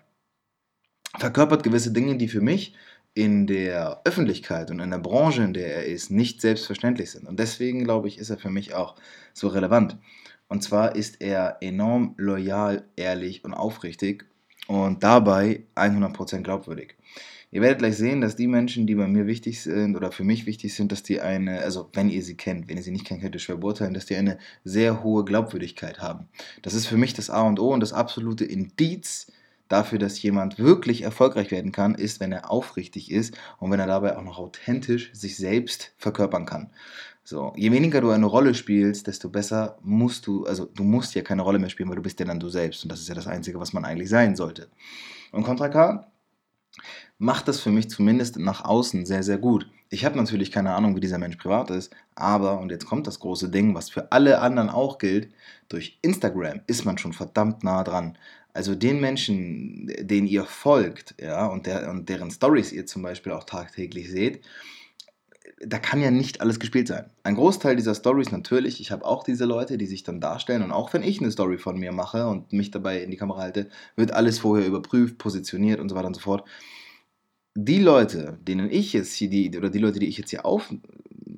verkörpert 1.19 1.63
gewisse 1.63 1.93
Dinge, 1.93 2.17
die 2.17 2.29
für 2.29 2.41
mich 2.41 2.75
in 3.15 3.47
der 3.47 4.03
Öffentlichkeit 4.05 4.71
und 4.71 4.81
in 4.81 4.91
der 4.91 4.99
Branche, 4.99 5.43
in 5.43 5.55
der 5.55 5.75
er 5.75 5.87
ist, 5.87 6.11
nicht 6.11 6.41
selbstverständlich 6.43 7.11
sind. 7.11 7.27
Und 7.27 7.39
deswegen, 7.39 7.85
glaube 7.85 8.09
ich, 8.09 8.19
ist 8.19 8.31
er 8.31 8.39
für 8.39 8.51
mich 8.51 8.75
auch 8.75 8.97
so 9.33 9.49
relevant. 9.49 9.97
Und 10.49 10.63
zwar 10.63 10.95
ist 10.95 11.23
er 11.23 11.57
enorm 11.61 12.15
loyal, 12.19 12.85
ehrlich 12.97 13.45
und 13.45 13.55
aufrichtig 13.55 14.27
und 14.69 15.03
dabei 15.03 15.65
100% 15.75 16.43
glaubwürdig. 16.43 16.96
Ihr 17.57 17.63
werdet 17.63 17.79
gleich 17.79 17.97
sehen, 17.97 18.21
dass 18.21 18.37
die 18.37 18.49
Menschen, 18.49 18.87
die 18.87 18.97
bei 18.97 19.09
mir 19.09 19.27
wichtig 19.27 19.63
sind 19.63 19.97
oder 19.97 20.13
für 20.13 20.25
mich 20.25 20.45
wichtig 20.45 20.75
sind, 20.75 20.93
dass 20.93 21.03
die 21.03 21.23
eine, 21.23 21.61
also 21.61 21.89
wenn 21.95 22.11
ihr 22.11 22.23
sie 22.23 22.37
kennt, 22.37 22.69
wenn 22.69 22.77
ihr 22.77 22.83
sie 22.83 22.91
nicht 22.91 23.07
kennt, 23.07 23.23
könnt 23.23 23.35
ihr 23.35 23.39
schwer 23.39 23.57
beurteilen, 23.57 23.95
dass 23.95 24.05
die 24.05 24.15
eine 24.15 24.37
sehr 24.63 25.03
hohe 25.03 25.25
Glaubwürdigkeit 25.25 26.01
haben. 26.01 26.29
Das 26.61 26.75
ist 26.75 26.85
für 26.85 26.99
mich 26.99 27.15
das 27.15 27.31
A 27.31 27.41
und 27.41 27.59
O 27.59 27.73
und 27.73 27.81
das 27.81 27.95
absolute 27.95 28.45
Indiz 28.45 29.33
dafür, 29.69 29.99
dass 29.99 30.21
jemand 30.21 30.59
wirklich 30.59 31.01
erfolgreich 31.01 31.51
werden 31.51 31.73
kann, 31.73 31.95
ist, 31.95 32.21
wenn 32.21 32.31
er 32.31 32.51
aufrichtig 32.51 33.11
ist 33.11 33.39
und 33.59 33.71
wenn 33.71 33.81
er 33.81 33.87
dabei 33.87 34.19
auch 34.19 34.23
noch 34.23 34.39
authentisch 34.39 35.09
sich 35.15 35.39
selbst 35.39 35.95
verkörpern 35.97 36.45
kann. 36.45 36.69
So, 37.25 37.55
je 37.57 37.73
weniger 37.73 38.03
du 38.03 38.11
eine 38.11 38.27
Rolle 38.27 38.55
spielst, 38.55 39.07
desto 39.07 39.31
besser 39.31 39.79
musst 39.83 40.27
du, 40.27 40.45
also 40.45 40.67
du 40.67 40.85
musst 40.85 41.15
ja 41.15 41.23
keine 41.23 41.41
Rolle 41.41 41.59
mehr 41.59 41.71
spielen, 41.71 41.89
weil 41.89 41.97
du 41.97 42.03
bist 42.03 42.21
ja 42.21 42.27
dann 42.27 42.39
du 42.39 42.51
selbst 42.51 42.83
und 42.83 42.93
das 42.93 43.01
ist 43.01 43.09
ja 43.09 43.15
das 43.15 43.27
Einzige, 43.27 43.59
was 43.59 43.73
man 43.73 43.87
eigentlich 43.87 44.11
sein 44.11 44.37
sollte. 44.37 44.69
Und 45.33 45.43
Contra 45.43 45.71
K 45.71 46.07
macht 47.19 47.49
das 47.49 47.61
für 47.61 47.71
mich 47.71 47.91
zumindest 47.91 48.39
nach 48.39 48.65
außen 48.65 49.07
sehr, 49.07 49.23
sehr 49.23 49.39
gut. 49.39 49.69
Ich 49.89 50.05
habe 50.05 50.17
natürlich 50.17 50.51
keine 50.51 50.75
Ahnung, 50.75 50.97
wie 50.97 51.01
dieser 51.01 51.19
Mensch 51.19 51.37
privat 51.37 51.71
ist, 51.71 51.95
aber, 52.15 52.59
und 52.61 52.71
jetzt 52.71 52.87
kommt 52.87 53.07
das 53.07 53.21
große 53.21 53.51
Ding, 53.51 53.75
was 53.75 53.89
für 53.91 54.11
alle 54.13 54.41
anderen 54.41 54.69
auch 54.69 54.99
gilt, 54.99 55.33
durch 55.69 55.99
Instagram 56.03 56.61
ist 56.67 56.85
man 56.85 56.99
schon 56.99 57.13
verdammt 57.13 57.63
nah 57.65 57.85
dran. 57.85 58.19
Also 58.53 58.75
den 58.75 59.01
Menschen, 59.01 59.93
denen 60.01 60.27
ihr 60.27 60.45
folgt, 60.45 61.15
ja, 61.21 61.47
und, 61.47 61.67
der, 61.67 61.91
und 61.91 62.09
deren 62.09 62.31
Stories 62.31 62.73
ihr 62.73 62.87
zum 62.87 63.03
Beispiel 63.03 63.33
auch 63.33 63.45
tagtäglich 63.45 64.11
seht, 64.11 64.43
da 65.59 65.79
kann 65.79 66.03
ja 66.03 66.11
nicht 66.11 66.41
alles 66.41 66.61
gespielt 66.61 66.89
sein. 66.89 67.09
Ein 67.23 67.35
Großteil 67.35 67.77
dieser 67.77 67.95
Stories 67.95 68.31
natürlich, 68.31 68.81
ich 68.81 68.91
habe 68.91 69.07
auch 69.07 69.25
diese 69.25 69.47
Leute, 69.47 69.79
die 69.79 69.87
sich 69.87 70.03
dann 70.03 70.21
darstellen 70.21 70.63
und 70.63 70.73
auch 70.73 70.93
wenn 70.93 71.03
ich 71.03 71.21
eine 71.21 71.31
Story 71.31 71.59
von 71.59 71.79
mir 71.79 71.93
mache 71.93 72.27
und 72.27 72.53
mich 72.53 72.71
dabei 72.71 73.03
in 73.03 73.11
die 73.11 73.17
Kamera 73.17 73.41
halte, 73.41 73.69
wird 73.97 74.13
alles 74.13 74.39
vorher 74.39 74.67
überprüft, 74.67 75.19
positioniert 75.19 75.81
und 75.81 75.89
so 75.89 75.97
weiter 75.97 76.09
und 76.09 76.15
so 76.15 76.21
fort 76.21 76.45
die 77.57 77.81
Leute, 77.81 78.39
denen 78.43 78.71
ich 78.71 78.93
jetzt 78.93 79.15
hier 79.15 79.31
die, 79.31 79.57
oder 79.57 79.71
die 79.71 79.79
Leute, 79.79 79.99
die 79.99 80.07
ich 80.07 80.19
jetzt 80.19 80.31
hier 80.31 80.45
auf, 80.45 80.73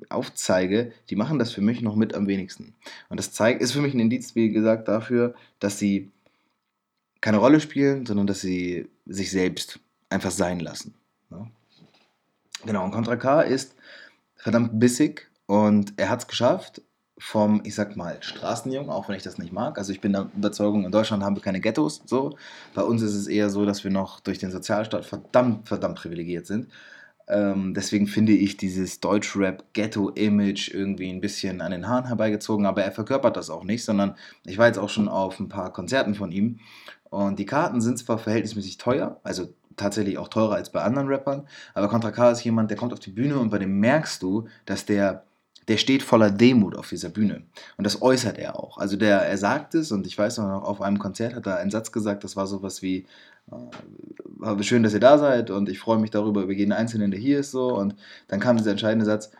aufzeige, 0.09 0.91
die 1.09 1.15
machen 1.15 1.39
das 1.39 1.51
für 1.51 1.61
mich 1.61 1.81
noch 1.81 1.95
mit 1.95 2.13
am 2.13 2.27
wenigsten. 2.27 2.75
Und 3.07 3.19
das 3.19 3.31
zeigt, 3.31 3.61
ist 3.61 3.71
für 3.71 3.81
mich 3.81 3.93
ein 3.93 4.01
Indiz, 4.01 4.35
wie 4.35 4.49
gesagt, 4.49 4.89
dafür, 4.89 5.33
dass 5.59 5.79
sie 5.79 6.11
keine 7.21 7.37
Rolle 7.37 7.61
spielen, 7.61 8.05
sondern 8.05 8.27
dass 8.27 8.41
sie 8.41 8.87
sich 9.05 9.31
selbst 9.31 9.79
einfach 10.09 10.31
sein 10.31 10.59
lassen. 10.59 10.93
Ja? 11.31 11.47
Genau, 12.65 12.83
und 12.83 12.91
Contra 12.91 13.15
K 13.15 13.41
ist 13.41 13.75
verdammt 14.39 14.79
bissig 14.79 15.29
und 15.45 15.93
er 15.97 16.09
hat 16.09 16.21
es 16.21 16.27
geschafft, 16.27 16.81
vom, 17.19 17.61
ich 17.65 17.75
sag 17.75 17.97
mal, 17.97 18.17
Straßenjungen, 18.21 18.89
auch 18.89 19.09
wenn 19.09 19.15
ich 19.15 19.23
das 19.23 19.37
nicht 19.37 19.51
mag. 19.51 19.77
Also 19.77 19.91
ich 19.91 19.99
bin 19.99 20.13
der 20.13 20.29
Überzeugung, 20.35 20.85
in 20.85 20.91
Deutschland 20.91 21.21
haben 21.21 21.35
wir 21.35 21.43
keine 21.43 21.59
Ghettos. 21.59 22.01
So. 22.05 22.37
Bei 22.73 22.81
uns 22.81 23.01
ist 23.01 23.13
es 23.13 23.27
eher 23.27 23.49
so, 23.49 23.65
dass 23.65 23.83
wir 23.83 23.91
noch 23.91 24.21
durch 24.21 24.39
den 24.39 24.51
Sozialstaat 24.51 25.03
verdammt, 25.05 25.67
verdammt 25.67 25.97
privilegiert 25.97 26.47
sind. 26.47 26.69
Ähm, 27.27 27.73
deswegen 27.75 28.07
finde 28.07 28.31
ich 28.31 28.57
dieses 28.57 29.01
Deutschrap-Ghetto-Image 29.01 30.73
irgendwie 30.73 31.11
ein 31.11 31.21
bisschen 31.21 31.61
an 31.61 31.71
den 31.71 31.87
Haaren 31.87 32.07
herbeigezogen, 32.07 32.65
aber 32.65 32.83
er 32.83 32.91
verkörpert 32.91 33.37
das 33.37 33.49
auch 33.49 33.65
nicht, 33.65 33.83
sondern 33.83 34.15
ich 34.45 34.57
war 34.57 34.67
jetzt 34.67 34.79
auch 34.79 34.89
schon 34.89 35.09
auf 35.09 35.39
ein 35.39 35.49
paar 35.49 35.71
Konzerten 35.71 36.15
von 36.15 36.31
ihm 36.31 36.59
und 37.11 37.37
die 37.37 37.45
Karten 37.45 37.81
sind 37.81 37.99
zwar 37.99 38.17
verhältnismäßig 38.17 38.77
teuer, 38.77 39.19
also 39.23 39.53
tatsächlich 39.79 40.17
auch 40.17 40.27
teurer 40.27 40.55
als 40.55 40.71
bei 40.71 40.81
anderen 40.81 41.07
Rappern, 41.07 41.47
aber 41.73 41.87
Contra 41.87 42.11
K 42.11 42.31
ist 42.31 42.43
jemand, 42.43 42.69
der 42.69 42.77
kommt 42.77 42.93
auf 42.93 42.99
die 42.99 43.11
Bühne 43.11 43.39
und 43.39 43.49
bei 43.49 43.59
dem 43.59 43.79
merkst 43.79 44.21
du, 44.21 44.47
dass 44.65 44.85
der 44.85 45.23
der 45.67 45.77
steht 45.77 46.01
voller 46.01 46.31
Demut 46.31 46.75
auf 46.75 46.89
dieser 46.89 47.09
Bühne. 47.09 47.43
Und 47.77 47.83
das 47.83 48.01
äußert 48.01 48.39
er 48.39 48.57
auch. 48.59 48.79
Also 48.79 48.97
der, 48.97 49.21
er 49.21 49.37
sagt 49.37 49.75
es 49.75 49.91
und 49.91 50.07
ich 50.07 50.17
weiß 50.17 50.39
noch, 50.39 50.63
auf 50.63 50.81
einem 50.81 50.97
Konzert 50.97 51.35
hat 51.35 51.45
er 51.45 51.57
einen 51.57 51.69
Satz 51.69 51.91
gesagt, 51.91 52.23
das 52.23 52.35
war 52.35 52.47
sowas 52.47 52.81
wie, 52.81 53.05
äh, 53.51 54.63
schön, 54.63 54.81
dass 54.81 54.93
ihr 54.95 54.99
da 54.99 55.19
seid 55.19 55.51
und 55.51 55.69
ich 55.69 55.79
freue 55.79 55.99
mich 55.99 56.09
darüber, 56.09 56.41
über 56.41 56.53
jeden 56.53 56.71
Einzelnen, 56.71 57.11
der 57.11 57.19
hier 57.19 57.39
ist 57.39 57.51
so. 57.51 57.75
Und 57.75 57.95
dann 58.27 58.39
kam 58.39 58.57
dieser 58.57 58.71
entscheidende 58.71 59.05
Satz, 59.05 59.31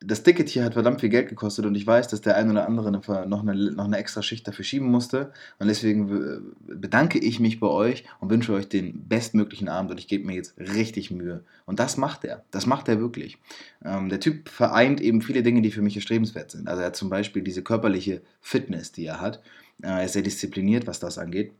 das 0.00 0.22
Ticket 0.22 0.48
hier 0.48 0.64
hat 0.64 0.74
verdammt 0.74 1.00
viel 1.00 1.08
Geld 1.08 1.28
gekostet 1.28 1.66
und 1.66 1.74
ich 1.74 1.84
weiß, 1.84 2.06
dass 2.06 2.20
der 2.20 2.36
ein 2.36 2.48
oder 2.50 2.66
andere 2.66 2.92
noch 2.92 3.08
eine, 3.42 3.72
noch 3.72 3.84
eine 3.84 3.96
extra 3.96 4.22
Schicht 4.22 4.46
dafür 4.46 4.64
schieben 4.64 4.88
musste. 4.88 5.32
Und 5.58 5.66
deswegen 5.66 6.54
bedanke 6.66 7.18
ich 7.18 7.40
mich 7.40 7.58
bei 7.58 7.66
euch 7.66 8.04
und 8.20 8.30
wünsche 8.30 8.52
euch 8.52 8.68
den 8.68 9.08
bestmöglichen 9.08 9.68
Abend 9.68 9.90
und 9.90 9.98
ich 9.98 10.06
gebe 10.06 10.24
mir 10.24 10.36
jetzt 10.36 10.56
richtig 10.56 11.10
Mühe. 11.10 11.42
Und 11.66 11.80
das 11.80 11.96
macht 11.96 12.24
er. 12.24 12.44
Das 12.52 12.66
macht 12.66 12.88
er 12.88 13.00
wirklich. 13.00 13.38
Ähm, 13.84 14.08
der 14.08 14.20
Typ 14.20 14.48
vereint 14.48 15.00
eben 15.00 15.20
viele 15.20 15.42
Dinge, 15.42 15.62
die 15.62 15.72
für 15.72 15.82
mich 15.82 15.96
erstrebenswert 15.96 16.52
sind. 16.52 16.68
Also 16.68 16.82
er 16.82 16.86
hat 16.86 16.96
zum 16.96 17.10
Beispiel 17.10 17.42
diese 17.42 17.62
körperliche 17.62 18.22
Fitness, 18.40 18.92
die 18.92 19.06
er 19.06 19.20
hat. 19.20 19.42
Äh, 19.82 19.88
er 19.88 20.04
ist 20.04 20.12
sehr 20.12 20.22
diszipliniert, 20.22 20.86
was 20.86 21.00
das 21.00 21.18
angeht. 21.18 21.52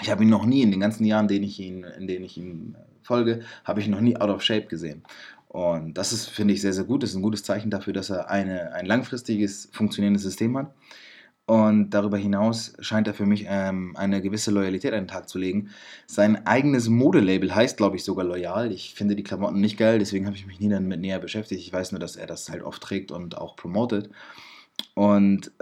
Ich 0.00 0.10
habe 0.10 0.22
ihn 0.22 0.30
noch 0.30 0.46
nie 0.46 0.62
in 0.62 0.70
den 0.70 0.80
ganzen 0.80 1.04
Jahren, 1.04 1.24
in 1.24 1.28
denen 1.28 1.44
ich 1.44 1.58
ihn, 1.58 1.84
in 1.84 2.06
denen 2.06 2.24
ich 2.24 2.36
ihm 2.38 2.76
folge, 3.02 3.42
habe 3.64 3.80
ich 3.80 3.88
noch 3.88 4.00
nie 4.00 4.16
out 4.16 4.30
of 4.30 4.42
shape 4.42 4.66
gesehen. 4.66 5.02
Und 5.48 5.98
das 5.98 6.12
ist, 6.12 6.28
finde 6.28 6.54
ich, 6.54 6.62
sehr, 6.62 6.72
sehr 6.72 6.84
gut. 6.84 7.02
Das 7.02 7.10
ist 7.10 7.16
ein 7.16 7.22
gutes 7.22 7.44
Zeichen 7.44 7.70
dafür, 7.70 7.92
dass 7.92 8.08
er 8.10 8.30
eine, 8.30 8.72
ein 8.72 8.86
langfristiges, 8.86 9.68
funktionierendes 9.72 10.22
System 10.22 10.56
hat. 10.56 10.72
Und 11.44 11.90
darüber 11.90 12.16
hinaus 12.16 12.72
scheint 12.78 13.08
er 13.08 13.14
für 13.14 13.26
mich 13.26 13.46
ähm, 13.48 13.94
eine 13.96 14.22
gewisse 14.22 14.52
Loyalität 14.52 14.92
an 14.92 15.02
den 15.02 15.08
Tag 15.08 15.28
zu 15.28 15.38
legen. 15.38 15.70
Sein 16.06 16.46
eigenes 16.46 16.88
Modelabel 16.88 17.54
heißt, 17.54 17.76
glaube 17.76 17.96
ich, 17.96 18.04
sogar 18.04 18.24
Loyal. 18.24 18.72
Ich 18.72 18.94
finde 18.94 19.16
die 19.16 19.24
Klamotten 19.24 19.60
nicht 19.60 19.76
geil, 19.76 19.98
deswegen 19.98 20.26
habe 20.26 20.36
ich 20.36 20.46
mich 20.46 20.60
nie 20.60 20.68
damit 20.68 21.00
näher 21.00 21.18
beschäftigt. 21.18 21.60
Ich 21.60 21.72
weiß 21.72 21.92
nur, 21.92 21.98
dass 21.98 22.16
er 22.16 22.26
das 22.26 22.48
halt 22.48 22.62
oft 22.62 22.82
trägt 22.82 23.10
und 23.10 23.36
auch 23.36 23.56
promotet. 23.56 24.08
Und 24.94 25.52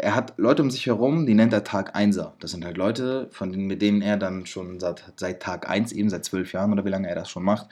er 0.00 0.14
hat 0.14 0.34
Leute 0.36 0.62
um 0.62 0.70
sich 0.70 0.86
herum, 0.86 1.26
die 1.26 1.34
nennt 1.34 1.52
er 1.52 1.64
Tag 1.64 1.94
1er. 1.96 2.32
Das 2.40 2.50
sind 2.50 2.64
halt 2.64 2.76
Leute, 2.76 3.28
von 3.30 3.52
denen, 3.52 3.66
mit 3.66 3.82
denen 3.82 4.02
er 4.02 4.16
dann 4.16 4.46
schon 4.46 4.80
seit, 4.80 5.12
seit 5.16 5.40
Tag 5.42 5.68
1, 5.68 5.92
eben 5.92 6.10
seit 6.10 6.24
zwölf 6.24 6.52
Jahren 6.52 6.72
oder 6.72 6.84
wie 6.84 6.90
lange 6.90 7.08
er 7.08 7.14
das 7.14 7.30
schon 7.30 7.44
macht, 7.44 7.68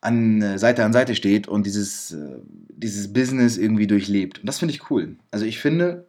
an 0.00 0.40
äh, 0.40 0.58
Seite 0.58 0.84
an 0.84 0.92
Seite 0.92 1.14
steht 1.14 1.46
und 1.46 1.66
dieses, 1.66 2.12
äh, 2.12 2.38
dieses 2.68 3.12
Business 3.12 3.58
irgendwie 3.58 3.86
durchlebt. 3.86 4.40
Und 4.40 4.46
das 4.46 4.58
finde 4.58 4.74
ich 4.74 4.90
cool. 4.90 5.16
Also 5.30 5.44
ich 5.44 5.60
finde, 5.60 6.06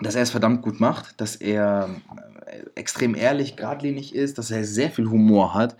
dass 0.00 0.14
er 0.14 0.22
es 0.22 0.30
verdammt 0.30 0.62
gut 0.62 0.80
macht, 0.80 1.20
dass 1.20 1.36
er 1.36 1.90
äh, 2.46 2.62
extrem 2.74 3.14
ehrlich, 3.14 3.56
geradlinig 3.56 4.14
ist, 4.14 4.38
dass 4.38 4.50
er 4.50 4.64
sehr 4.64 4.90
viel 4.90 5.08
Humor 5.08 5.54
hat. 5.54 5.76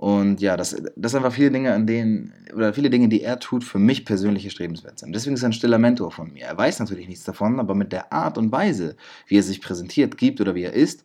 Und 0.00 0.40
ja, 0.40 0.56
das, 0.56 0.70
das 0.96 1.12
sind 1.12 1.18
einfach 1.18 1.34
viele 1.36 1.50
Dinge, 1.50 1.74
an 1.74 1.86
denen, 1.86 2.32
oder 2.54 2.72
viele 2.72 2.88
Dinge, 2.88 3.10
die 3.10 3.22
er 3.22 3.38
tut, 3.38 3.62
für 3.62 3.78
mich 3.78 4.06
persönlich 4.06 4.46
erstrebenswert 4.46 4.98
sind. 4.98 5.14
Deswegen 5.14 5.34
ist 5.34 5.42
er 5.42 5.50
ein 5.50 5.52
stiller 5.52 5.76
Mentor 5.76 6.10
von 6.10 6.32
mir. 6.32 6.46
Er 6.46 6.56
weiß 6.56 6.78
natürlich 6.78 7.06
nichts 7.06 7.24
davon, 7.24 7.60
aber 7.60 7.74
mit 7.74 7.92
der 7.92 8.10
Art 8.10 8.38
und 8.38 8.50
Weise, 8.50 8.96
wie 9.26 9.36
er 9.36 9.42
sich 9.42 9.60
präsentiert, 9.60 10.16
gibt 10.16 10.40
oder 10.40 10.54
wie 10.54 10.62
er 10.62 10.72
ist, 10.72 11.02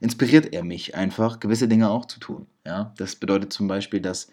inspiriert 0.00 0.52
er 0.52 0.62
mich 0.62 0.94
einfach, 0.94 1.40
gewisse 1.40 1.68
Dinge 1.68 1.88
auch 1.88 2.04
zu 2.04 2.20
tun. 2.20 2.46
Ja, 2.66 2.92
das 2.98 3.16
bedeutet 3.16 3.50
zum 3.50 3.66
Beispiel, 3.66 4.00
dass 4.00 4.28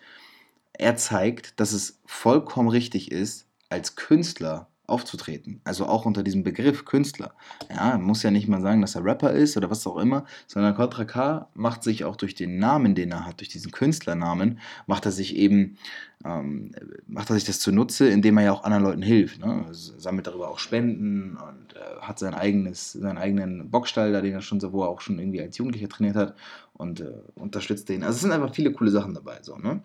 er 0.74 0.98
zeigt, 0.98 1.58
dass 1.62 1.72
es 1.72 2.02
vollkommen 2.06 2.68
richtig 2.68 3.14
ist, 3.14 3.48
als 3.70 3.96
Künstler 3.96 4.68
aufzutreten. 4.92 5.62
Also 5.64 5.86
auch 5.86 6.06
unter 6.06 6.24
diesem 6.24 6.44
Begriff 6.44 6.86
Künstler. 6.86 7.34
Ja, 7.70 7.98
muss 7.98 8.24
ja 8.24 8.32
nicht 8.32 8.48
mal 8.48 8.62
sagen, 8.62 8.82
dass 8.82 8.96
er 8.96 9.04
Rapper 9.04 9.32
ist 9.32 9.58
oder 9.58 9.70
was 9.70 9.88
auch 9.88 9.98
immer, 9.98 10.26
sondern 10.48 10.76
Contra 10.76 11.06
K 11.06 11.50
macht 11.54 11.84
sich 11.84 12.04
auch 12.04 12.16
durch 12.16 12.36
den 12.36 12.60
Namen, 12.60 12.94
den 12.94 13.12
er 13.12 13.26
hat, 13.26 13.40
durch 13.40 13.50
diesen 13.50 13.72
Künstlernamen, 13.72 14.60
macht 14.86 15.06
er 15.06 15.12
sich 15.12 15.36
eben, 15.36 15.78
ähm, 16.26 16.72
macht 17.08 17.30
er 17.30 17.36
sich 17.36 17.46
das 17.46 17.60
zunutze, 17.60 18.08
indem 18.10 18.38
er 18.38 18.44
ja 18.44 18.52
auch 18.52 18.64
anderen 18.64 18.84
Leuten 18.84 19.02
hilft. 19.02 19.40
Ne? 19.40 19.66
Sammelt 19.72 20.28
darüber 20.28 20.50
auch 20.50 20.60
Spenden 20.60 21.38
und 21.38 21.76
äh, 21.76 22.02
hat 22.02 22.20
sein 22.20 22.34
eigenes, 22.34 22.92
seinen 22.92 23.18
eigenen 23.18 23.72
Boxstall, 23.72 24.12
da 24.12 24.22
den 24.22 24.34
er 24.34 24.42
schon 24.42 24.60
so, 24.60 24.74
wo 24.74 24.84
er 24.84 24.90
auch 24.90 25.02
schon 25.02 25.18
irgendwie 25.18 25.42
als 25.42 25.58
Jugendlicher 25.58 25.90
trainiert 25.90 26.16
hat 26.16 26.36
und 26.74 27.00
äh, 27.00 27.14
unterstützt 27.36 27.90
den. 27.90 28.04
Also 28.04 28.16
es 28.16 28.22
sind 28.22 28.32
einfach 28.32 28.54
viele 28.54 28.72
coole 28.74 28.92
Sachen 28.92 29.14
dabei. 29.14 29.40
So, 29.42 29.58
ne? 29.58 29.82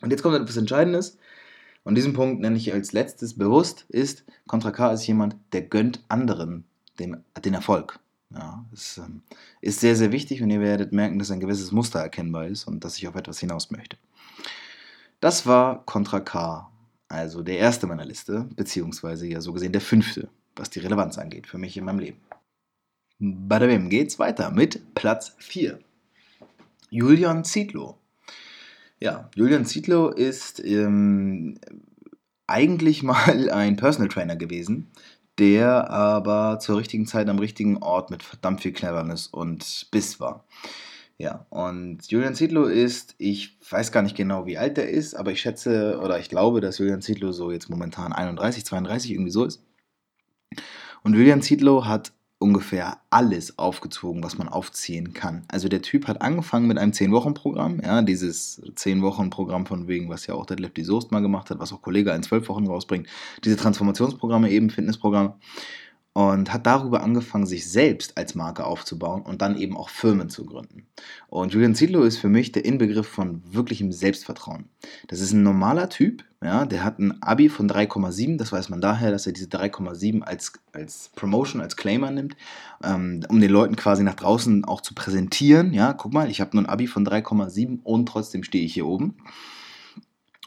Und 0.00 0.10
jetzt 0.10 0.22
kommt 0.22 0.36
etwas 0.36 0.56
Entscheidendes. 0.56 1.18
Und 1.84 1.94
diesen 1.94 2.12
Punkt 2.12 2.40
nenne 2.40 2.56
ich 2.56 2.72
als 2.72 2.92
letztes 2.92 3.34
bewusst, 3.36 3.86
ist, 3.88 4.24
Contra 4.46 4.70
K 4.70 4.92
ist 4.92 5.06
jemand, 5.06 5.36
der 5.52 5.62
gönnt 5.62 6.04
anderen 6.08 6.64
den, 6.98 7.24
den 7.44 7.54
Erfolg. 7.54 7.98
Ja, 8.30 8.64
das 8.70 8.98
ähm, 8.98 9.22
ist 9.62 9.80
sehr, 9.80 9.96
sehr 9.96 10.12
wichtig 10.12 10.42
und 10.42 10.50
ihr 10.50 10.60
werdet 10.60 10.92
merken, 10.92 11.18
dass 11.18 11.30
ein 11.30 11.40
gewisses 11.40 11.72
Muster 11.72 12.00
erkennbar 12.00 12.46
ist 12.46 12.66
und 12.66 12.84
dass 12.84 12.98
ich 12.98 13.08
auf 13.08 13.14
etwas 13.14 13.38
hinaus 13.38 13.70
möchte. 13.70 13.96
Das 15.20 15.46
war 15.46 15.84
Contra 15.86 16.20
K, 16.20 16.70
also 17.08 17.42
der 17.42 17.58
erste 17.58 17.86
meiner 17.86 18.04
Liste, 18.04 18.48
beziehungsweise 18.54 19.26
ja 19.26 19.40
so 19.40 19.52
gesehen 19.52 19.72
der 19.72 19.80
fünfte, 19.80 20.28
was 20.56 20.70
die 20.70 20.80
Relevanz 20.80 21.16
angeht 21.16 21.46
für 21.46 21.58
mich 21.58 21.76
in 21.76 21.84
meinem 21.84 22.00
Leben. 22.00 22.20
Bei 23.18 23.58
der 23.58 23.68
WM 23.68 23.88
geht's 23.88 24.18
weiter 24.18 24.50
mit 24.50 24.94
Platz 24.94 25.34
4. 25.38 25.80
Julian 26.90 27.44
Zietlow. 27.44 27.97
Ja, 29.00 29.30
Julian 29.34 29.64
Zietlow 29.64 30.08
ist 30.08 30.62
ähm, 30.64 31.58
eigentlich 32.46 33.02
mal 33.04 33.50
ein 33.50 33.76
Personal 33.76 34.08
Trainer 34.08 34.36
gewesen, 34.36 34.90
der 35.38 35.90
aber 35.90 36.58
zur 36.58 36.78
richtigen 36.78 37.06
Zeit 37.06 37.28
am 37.28 37.38
richtigen 37.38 37.78
Ort 37.78 38.10
mit 38.10 38.22
verdammt 38.22 38.60
viel 38.62 38.72
Cleverness 38.72 39.28
und 39.28 39.86
Biss 39.90 40.18
war. 40.20 40.44
Ja, 41.20 41.46
und 41.50 42.08
Julian 42.10 42.36
Zietlow 42.36 42.66
ist, 42.66 43.16
ich 43.18 43.58
weiß 43.68 43.90
gar 43.90 44.02
nicht 44.02 44.16
genau, 44.16 44.46
wie 44.46 44.56
alt 44.56 44.78
er 44.78 44.88
ist, 44.88 45.14
aber 45.14 45.32
ich 45.32 45.40
schätze 45.40 45.98
oder 46.00 46.20
ich 46.20 46.28
glaube, 46.28 46.60
dass 46.60 46.78
Julian 46.78 47.02
Zietlow 47.02 47.32
so 47.32 47.50
jetzt 47.50 47.68
momentan 47.68 48.12
31, 48.12 48.64
32 48.64 49.10
irgendwie 49.10 49.32
so 49.32 49.44
ist. 49.44 49.60
Und 51.02 51.14
Julian 51.14 51.42
Zietlow 51.42 51.86
hat 51.86 52.12
ungefähr 52.38 52.98
alles 53.10 53.58
aufgezogen, 53.58 54.22
was 54.22 54.38
man 54.38 54.48
aufziehen 54.48 55.12
kann. 55.12 55.44
Also 55.48 55.68
der 55.68 55.82
Typ 55.82 56.06
hat 56.06 56.22
angefangen 56.22 56.68
mit 56.68 56.78
einem 56.78 56.92
10-Wochen-Programm, 56.92 57.80
ja, 57.82 58.02
dieses 58.02 58.62
10-Wochen-Programm 58.76 59.66
von 59.66 59.88
wegen, 59.88 60.08
was 60.08 60.26
ja 60.26 60.34
auch 60.34 60.46
Deadlift 60.46 60.76
die 60.76 60.84
Soest 60.84 61.10
mal 61.10 61.20
gemacht 61.20 61.50
hat, 61.50 61.58
was 61.58 61.72
auch 61.72 61.82
Kollege 61.82 62.12
in 62.12 62.22
12 62.22 62.48
Wochen 62.48 62.66
rausbringt, 62.68 63.08
diese 63.44 63.56
Transformationsprogramme 63.56 64.50
eben, 64.50 64.70
Fitnessprogramme 64.70 65.34
und 66.18 66.52
hat 66.52 66.66
darüber 66.66 67.04
angefangen, 67.04 67.46
sich 67.46 67.70
selbst 67.70 68.18
als 68.18 68.34
Marke 68.34 68.64
aufzubauen 68.64 69.22
und 69.22 69.40
dann 69.40 69.56
eben 69.56 69.76
auch 69.76 69.88
Firmen 69.88 70.28
zu 70.28 70.44
gründen. 70.44 70.88
Und 71.28 71.52
Julian 71.52 71.76
Ziedlow 71.76 72.02
ist 72.02 72.18
für 72.18 72.28
mich 72.28 72.50
der 72.50 72.64
Inbegriff 72.64 73.06
von 73.06 73.40
wirklichem 73.48 73.92
Selbstvertrauen. 73.92 74.68
Das 75.06 75.20
ist 75.20 75.30
ein 75.30 75.44
normaler 75.44 75.88
Typ, 75.90 76.24
ja, 76.42 76.64
der 76.64 76.82
hat 76.82 76.98
ein 76.98 77.22
Abi 77.22 77.48
von 77.48 77.70
3,7, 77.70 78.36
das 78.36 78.50
weiß 78.50 78.68
man 78.68 78.80
daher, 78.80 79.12
dass 79.12 79.28
er 79.28 79.32
diese 79.32 79.46
3,7 79.46 80.22
als, 80.22 80.54
als 80.72 81.12
Promotion, 81.14 81.60
als 81.60 81.76
Claimer 81.76 82.10
nimmt, 82.10 82.34
ähm, 82.82 83.20
um 83.28 83.40
den 83.40 83.50
Leuten 83.52 83.76
quasi 83.76 84.02
nach 84.02 84.16
draußen 84.16 84.64
auch 84.64 84.80
zu 84.80 84.96
präsentieren. 84.96 85.72
Ja, 85.72 85.92
guck 85.92 86.12
mal, 86.12 86.28
ich 86.28 86.40
habe 86.40 86.56
nur 86.56 86.64
ein 86.64 86.68
Abi 86.68 86.88
von 86.88 87.06
3,7 87.06 87.78
und 87.84 88.06
trotzdem 88.06 88.42
stehe 88.42 88.64
ich 88.64 88.74
hier 88.74 88.88
oben. 88.88 89.18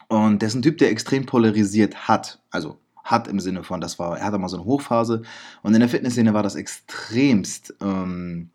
Und 0.10 0.42
der 0.42 0.48
ist 0.48 0.56
ein 0.56 0.64
Typ, 0.64 0.80
der 0.80 0.92
extrem 0.92 1.26
polarisiert 1.26 2.10
hat. 2.10 2.42
Also 2.50 2.78
hat 3.12 3.28
im 3.28 3.40
Sinne 3.40 3.64
von, 3.64 3.82
das 3.82 4.00
war, 4.00 4.18
er 4.18 4.26
hatte 4.26 4.38
mal 4.38 4.50
so 4.50 4.58
eine 4.58 4.66
Hochphase 4.66 5.22
und 5.62 5.74
in 5.74 5.80
der 5.80 5.90
Fitnessszene 5.90 6.34
war 6.34 6.44
das 6.44 6.56
extremst 6.56 7.76
ähm, 7.82 8.50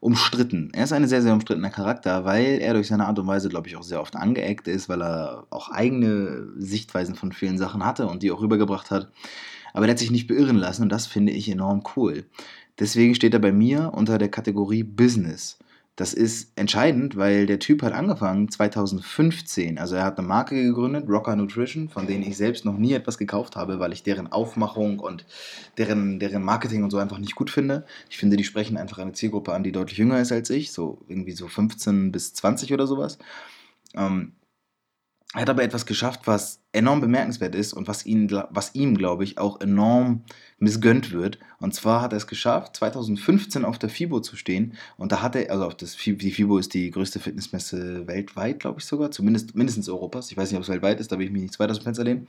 umstritten. 0.00 0.70
Er 0.72 0.84
ist 0.84 0.92
ein 0.92 1.06
sehr, 1.06 1.22
sehr 1.22 1.34
umstrittener 1.34 1.70
Charakter, 1.70 2.24
weil 2.24 2.58
er 2.60 2.74
durch 2.74 2.88
seine 2.88 3.06
Art 3.06 3.18
und 3.18 3.26
Weise, 3.26 3.48
glaube 3.48 3.68
ich, 3.68 3.76
auch 3.76 3.82
sehr 3.82 4.00
oft 4.00 4.16
angeeckt 4.16 4.66
ist, 4.66 4.88
weil 4.88 5.02
er 5.02 5.46
auch 5.50 5.70
eigene 5.70 6.48
Sichtweisen 6.56 7.14
von 7.14 7.32
vielen 7.32 7.58
Sachen 7.58 7.84
hatte 7.84 8.06
und 8.06 8.22
die 8.22 8.32
auch 8.32 8.40
rübergebracht 8.40 8.90
hat. 8.90 9.10
Aber 9.72 9.86
er 9.86 9.92
hat 9.92 9.98
sich 9.98 10.10
nicht 10.10 10.26
beirren 10.26 10.56
lassen 10.56 10.82
und 10.82 10.90
das 10.90 11.06
finde 11.06 11.32
ich 11.32 11.48
enorm 11.48 11.82
cool. 11.96 12.24
Deswegen 12.78 13.14
steht 13.14 13.34
er 13.34 13.40
bei 13.40 13.52
mir 13.52 13.92
unter 13.94 14.18
der 14.18 14.30
Kategorie 14.30 14.82
Business. 14.82 15.58
Das 15.96 16.14
ist 16.14 16.56
entscheidend, 16.56 17.16
weil 17.16 17.44
der 17.46 17.58
Typ 17.58 17.82
hat 17.82 17.92
angefangen 17.92 18.48
2015. 18.48 19.78
Also 19.78 19.96
er 19.96 20.04
hat 20.04 20.18
eine 20.18 20.26
Marke 20.26 20.54
gegründet, 20.54 21.08
Rocker 21.08 21.36
Nutrition, 21.36 21.88
von 21.88 22.06
denen 22.06 22.22
ich 22.22 22.36
selbst 22.36 22.64
noch 22.64 22.78
nie 22.78 22.94
etwas 22.94 23.18
gekauft 23.18 23.56
habe, 23.56 23.80
weil 23.80 23.92
ich 23.92 24.02
deren 24.02 24.32
Aufmachung 24.32 24.98
und 24.98 25.26
deren, 25.76 26.18
deren 26.18 26.42
Marketing 26.42 26.84
und 26.84 26.90
so 26.90 26.98
einfach 26.98 27.18
nicht 27.18 27.34
gut 27.34 27.50
finde. 27.50 27.84
Ich 28.08 28.16
finde, 28.16 28.36
die 28.36 28.44
sprechen 28.44 28.78
einfach 28.78 28.98
eine 28.98 29.12
Zielgruppe 29.12 29.52
an, 29.52 29.62
die 29.62 29.72
deutlich 29.72 29.98
jünger 29.98 30.20
ist 30.20 30.32
als 30.32 30.48
ich, 30.48 30.72
so 30.72 31.02
irgendwie 31.08 31.32
so 31.32 31.48
15 31.48 32.12
bis 32.12 32.32
20 32.32 32.72
oder 32.72 32.86
sowas. 32.86 33.18
Ähm, 33.94 34.32
er 35.32 35.42
hat 35.42 35.50
aber 35.50 35.62
etwas 35.62 35.86
geschafft, 35.86 36.22
was 36.24 36.60
enorm 36.72 37.00
bemerkenswert 37.00 37.54
ist 37.54 37.72
und 37.72 37.86
was, 37.86 38.04
ihn, 38.04 38.28
was 38.50 38.74
ihm, 38.74 38.96
glaube 38.96 39.22
ich, 39.22 39.38
auch 39.38 39.60
enorm 39.60 40.24
missgönnt 40.58 41.12
wird. 41.12 41.38
Und 41.60 41.72
zwar 41.72 42.02
hat 42.02 42.12
er 42.12 42.16
es 42.16 42.26
geschafft, 42.26 42.74
2015 42.76 43.64
auf 43.64 43.78
der 43.78 43.90
FIBO 43.90 44.20
zu 44.20 44.34
stehen. 44.34 44.74
Und 44.96 45.12
da 45.12 45.22
hat 45.22 45.36
er, 45.36 45.52
also 45.52 45.66
auf 45.66 45.76
das, 45.76 45.94
die 45.96 46.32
FIBO 46.32 46.58
ist 46.58 46.74
die 46.74 46.90
größte 46.90 47.20
Fitnessmesse 47.20 48.08
weltweit, 48.08 48.58
glaube 48.58 48.80
ich 48.80 48.86
sogar, 48.86 49.12
zumindest 49.12 49.54
mindestens 49.54 49.88
Europas. 49.88 50.32
Ich 50.32 50.36
weiß 50.36 50.50
nicht, 50.50 50.56
ob 50.56 50.64
es 50.64 50.68
weltweit 50.68 50.98
ist, 50.98 51.12
da 51.12 51.18
will 51.18 51.26
ich 51.26 51.32
mich 51.32 51.42
nicht 51.42 51.60
weiter 51.60 51.70
aus 51.70 51.78
dem 51.78 51.84
Fenster 51.84 52.02
lehnen. 52.02 52.26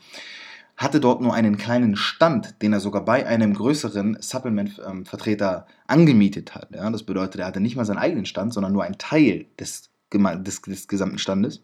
Hatte 0.78 1.00
dort 1.00 1.22
nur 1.22 1.34
einen 1.34 1.58
kleinen 1.58 1.96
Stand, 1.96 2.62
den 2.62 2.72
er 2.72 2.80
sogar 2.80 3.04
bei 3.04 3.26
einem 3.26 3.56
größeren 3.56 4.18
Supplement-Vertreter 4.22 5.66
angemietet 5.88 6.54
hat. 6.54 6.70
Ja, 6.76 6.88
das 6.92 7.02
bedeutet, 7.02 7.42
er 7.42 7.48
hatte 7.48 7.62
nicht 7.62 7.76
mal 7.76 7.86
seinen 7.86 7.98
eigenen 7.98 8.26
Stand, 8.26 8.54
sondern 8.54 8.74
nur 8.74 8.84
einen 8.84 9.00
Teil 9.00 9.48
des, 9.60 9.90
des, 10.14 10.62
des 10.62 10.88
gesamten 10.88 11.18
Standes. 11.18 11.62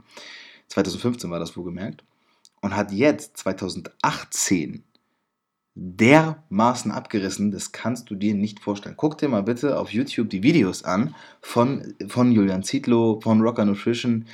2015 0.68 1.30
war 1.30 1.40
das 1.40 1.56
wohlgemerkt. 1.58 2.04
und 2.62 2.76
hat 2.76 2.92
jetzt 2.92 3.38
2018 3.38 4.84
dermaßen 5.76 6.92
abgerissen, 6.92 7.52
das 7.52 7.72
kannst 7.72 8.10
du 8.10 8.16
dir 8.16 8.34
nicht 8.34 8.60
vorstellen. 8.60 8.96
Guck 8.98 9.20
dir 9.20 9.30
mal 9.30 9.44
bitte 9.44 9.78
auf 9.80 9.92
YouTube 9.92 10.30
die 10.30 10.42
Videos 10.42 10.84
an 10.84 11.14
von, 11.40 11.94
von 12.08 12.32
Julian 12.32 12.64
Zietlow, 12.64 13.22
von 13.22 13.42
Rocker 13.42 13.64
Nutrition, 13.64 14.26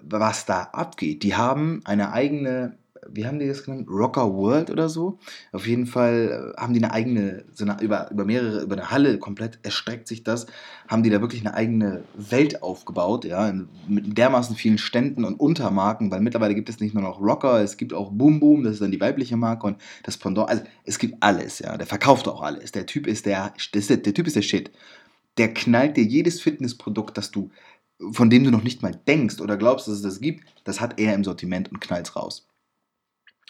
was 0.00 0.46
da 0.46 0.62
abgeht. 0.72 1.22
Die 1.24 1.36
haben 1.36 1.82
eine 1.84 2.12
eigene 2.12 2.78
wie 3.08 3.26
haben 3.26 3.38
die 3.38 3.48
das 3.48 3.64
genannt? 3.64 3.88
Rocker 3.90 4.32
World 4.32 4.70
oder 4.70 4.88
so. 4.88 5.18
Auf 5.52 5.66
jeden 5.66 5.86
Fall 5.86 6.54
äh, 6.56 6.60
haben 6.60 6.72
die 6.72 6.82
eine 6.82 6.92
eigene, 6.92 7.44
so 7.52 7.64
eine, 7.64 7.80
über, 7.82 8.10
über 8.10 8.24
mehrere, 8.24 8.62
über 8.62 8.76
eine 8.76 8.90
Halle 8.90 9.18
komplett 9.18 9.58
erstreckt 9.62 10.08
sich 10.08 10.22
das, 10.22 10.46
haben 10.88 11.02
die 11.02 11.10
da 11.10 11.20
wirklich 11.20 11.40
eine 11.40 11.54
eigene 11.54 12.04
Welt 12.14 12.62
aufgebaut, 12.62 13.24
ja, 13.24 13.52
mit 13.88 14.16
dermaßen 14.16 14.56
vielen 14.56 14.78
Ständen 14.78 15.24
und 15.24 15.40
Untermarken, 15.40 16.10
weil 16.10 16.20
mittlerweile 16.20 16.54
gibt 16.54 16.68
es 16.68 16.80
nicht 16.80 16.94
nur 16.94 17.02
noch 17.02 17.20
Rocker, 17.20 17.60
es 17.62 17.76
gibt 17.76 17.92
auch 17.92 18.10
Boom 18.10 18.40
Boom, 18.40 18.64
das 18.64 18.74
ist 18.74 18.82
dann 18.82 18.92
die 18.92 19.00
weibliche 19.00 19.36
Marke 19.36 19.66
und 19.66 19.78
das 20.04 20.16
Pendant, 20.16 20.48
also 20.48 20.62
es 20.84 20.98
gibt 20.98 21.16
alles, 21.20 21.58
ja, 21.58 21.76
der 21.76 21.86
verkauft 21.86 22.28
auch 22.28 22.42
alles. 22.42 22.72
Der 22.72 22.86
Typ 22.86 23.06
ist 23.06 23.26
der, 23.26 23.52
der, 23.74 23.96
der 23.96 24.14
Typ 24.14 24.26
ist 24.26 24.36
der 24.36 24.42
Shit. 24.42 24.70
Der 25.38 25.54
knallt 25.54 25.96
dir 25.96 26.04
jedes 26.04 26.40
Fitnessprodukt, 26.40 27.16
das 27.16 27.30
du 27.30 27.50
von 28.10 28.30
dem 28.30 28.42
du 28.42 28.50
noch 28.50 28.64
nicht 28.64 28.82
mal 28.82 29.00
denkst 29.06 29.40
oder 29.40 29.56
glaubst, 29.56 29.86
dass 29.86 29.94
es 29.94 30.02
das 30.02 30.20
gibt, 30.20 30.44
das 30.64 30.80
hat 30.80 30.98
er 30.98 31.14
im 31.14 31.22
Sortiment 31.22 31.70
und 31.70 31.80
knallt 31.80 32.16
raus. 32.16 32.48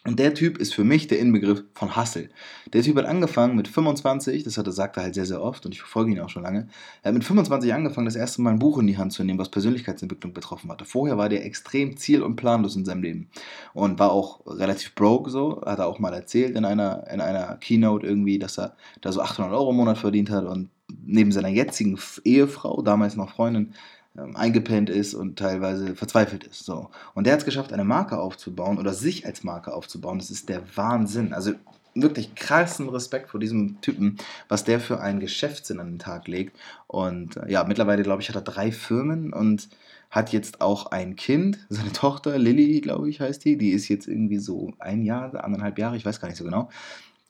Und 0.05 0.19
der 0.19 0.35
Typ 0.35 0.59
ist 0.59 0.75
für 0.75 0.83
mich 0.83 1.07
der 1.07 1.21
Inbegriff 1.21 1.63
von 1.75 1.97
Hustle. 1.97 2.29
Der 2.73 2.83
Typ 2.83 2.97
hat 2.97 3.05
angefangen 3.05 3.55
mit 3.55 3.69
25, 3.69 4.43
das 4.43 4.59
hat 4.59 4.67
er, 4.67 4.73
sagt 4.73 4.97
er 4.97 5.05
halt 5.05 5.15
sehr, 5.15 5.27
sehr 5.27 5.41
oft 5.41 5.65
und 5.65 5.73
ich 5.73 5.81
verfolge 5.81 6.11
ihn 6.11 6.19
auch 6.19 6.29
schon 6.29 6.43
lange. 6.43 6.67
Er 7.03 7.11
hat 7.11 7.15
mit 7.15 7.23
25 7.23 7.73
angefangen, 7.73 8.07
das 8.07 8.17
erste 8.17 8.43
Mal 8.43 8.51
ein 8.51 8.59
Buch 8.59 8.79
in 8.79 8.89
die 8.89 8.99
Hand 8.99 9.13
zu 9.13 9.23
nehmen, 9.23 9.39
was 9.39 9.51
Persönlichkeitsentwicklung 9.51 10.33
betroffen 10.33 10.73
hatte. 10.73 10.85
Vorher 10.85 11.19
war 11.19 11.29
der 11.29 11.45
extrem 11.47 11.97
ziel- 11.97 12.25
und 12.25 12.35
planlos 12.35 12.75
in 12.75 12.85
seinem 12.85 13.05
Leben 13.05 13.31
und 13.75 14.01
war 14.01 14.11
auch 14.11 14.45
relativ 14.45 14.97
broke 14.97 15.31
so. 15.31 15.63
Hat 15.65 15.79
er 15.79 15.87
auch 15.87 16.01
mal 16.01 16.13
erzählt 16.13 16.57
in 16.57 16.65
einer, 16.65 17.07
in 17.09 17.21
einer 17.21 17.57
Keynote 17.59 18.05
irgendwie, 18.05 18.41
dass 18.41 18.59
er 18.59 18.75
da 19.03 19.13
so 19.13 19.21
800 19.21 19.53
Euro 19.53 19.71
im 19.71 19.77
Monat 19.77 19.99
verdient 19.99 20.31
hat 20.31 20.47
und 20.47 20.71
neben 21.05 21.31
seiner 21.31 21.49
jetzigen 21.49 21.97
Ehefrau, 22.25 22.83
damals 22.83 23.15
noch 23.15 23.31
Freundin, 23.31 23.75
ähm, 24.17 24.37
eingepennt 24.37 24.91
ist 24.91 25.15
und 25.15 25.39
teilweise 25.39 25.95
verzweifelt 25.95 26.45
ist. 26.45 26.65
So. 26.65 26.91
Und 27.15 27.27
der 27.27 27.35
hat 27.35 27.41
es 27.41 27.47
geschafft, 27.47 27.73
eine 27.73 27.85
Marke 27.85 28.19
aufzubauen 28.19 28.79
oder 28.79 28.93
sich 28.93 29.27
als 29.27 29.45
Marke 29.45 29.73
aufzubauen. 29.73 30.19
Das 30.19 30.31
ist 30.31 30.49
der 30.49 30.63
Wahnsinn. 30.77 31.33
Also 31.33 31.53
wirklich 31.95 32.35
krassen 32.35 32.89
Respekt 32.89 33.31
vor 33.31 33.41
diesem 33.41 33.81
Typen, 33.81 34.19
was 34.49 34.65
der 34.65 34.81
für 34.81 35.01
einen 35.01 35.21
Geschäftssinn 35.21 35.81
an 35.81 35.93
den 35.93 35.99
Tag 35.99 36.29
legt. 36.29 36.59
Und 36.87 37.37
äh, 37.37 37.51
ja, 37.51 37.65
mittlerweile, 37.65 38.03
glaube 38.03 38.23
ich, 38.23 38.29
hat 38.29 38.37
er 38.37 38.43
drei 38.43 38.73
Firmen 38.73 39.33
und 39.33 39.69
hat 40.11 40.31
jetzt 40.31 40.61
auch 40.61 40.87
ein 40.87 41.17
Kind, 41.17 41.59
seine 41.69 41.93
Tochter, 41.93 42.39
Lilly, 42.39 42.81
glaube 42.81 43.09
ich, 43.09 43.21
heißt 43.21 43.45
die, 43.45 43.57
die 43.57 43.71
ist 43.71 43.89
jetzt 43.89 44.09
irgendwie 44.09 44.39
so 44.39 44.73
ein 44.79 45.03
Jahr, 45.03 45.43
anderthalb 45.43 45.79
Jahre, 45.79 45.97
ich 45.97 46.05
weiß 46.05 46.21
gar 46.21 46.29
nicht 46.29 46.39
so 46.39 46.45
genau 46.45 46.69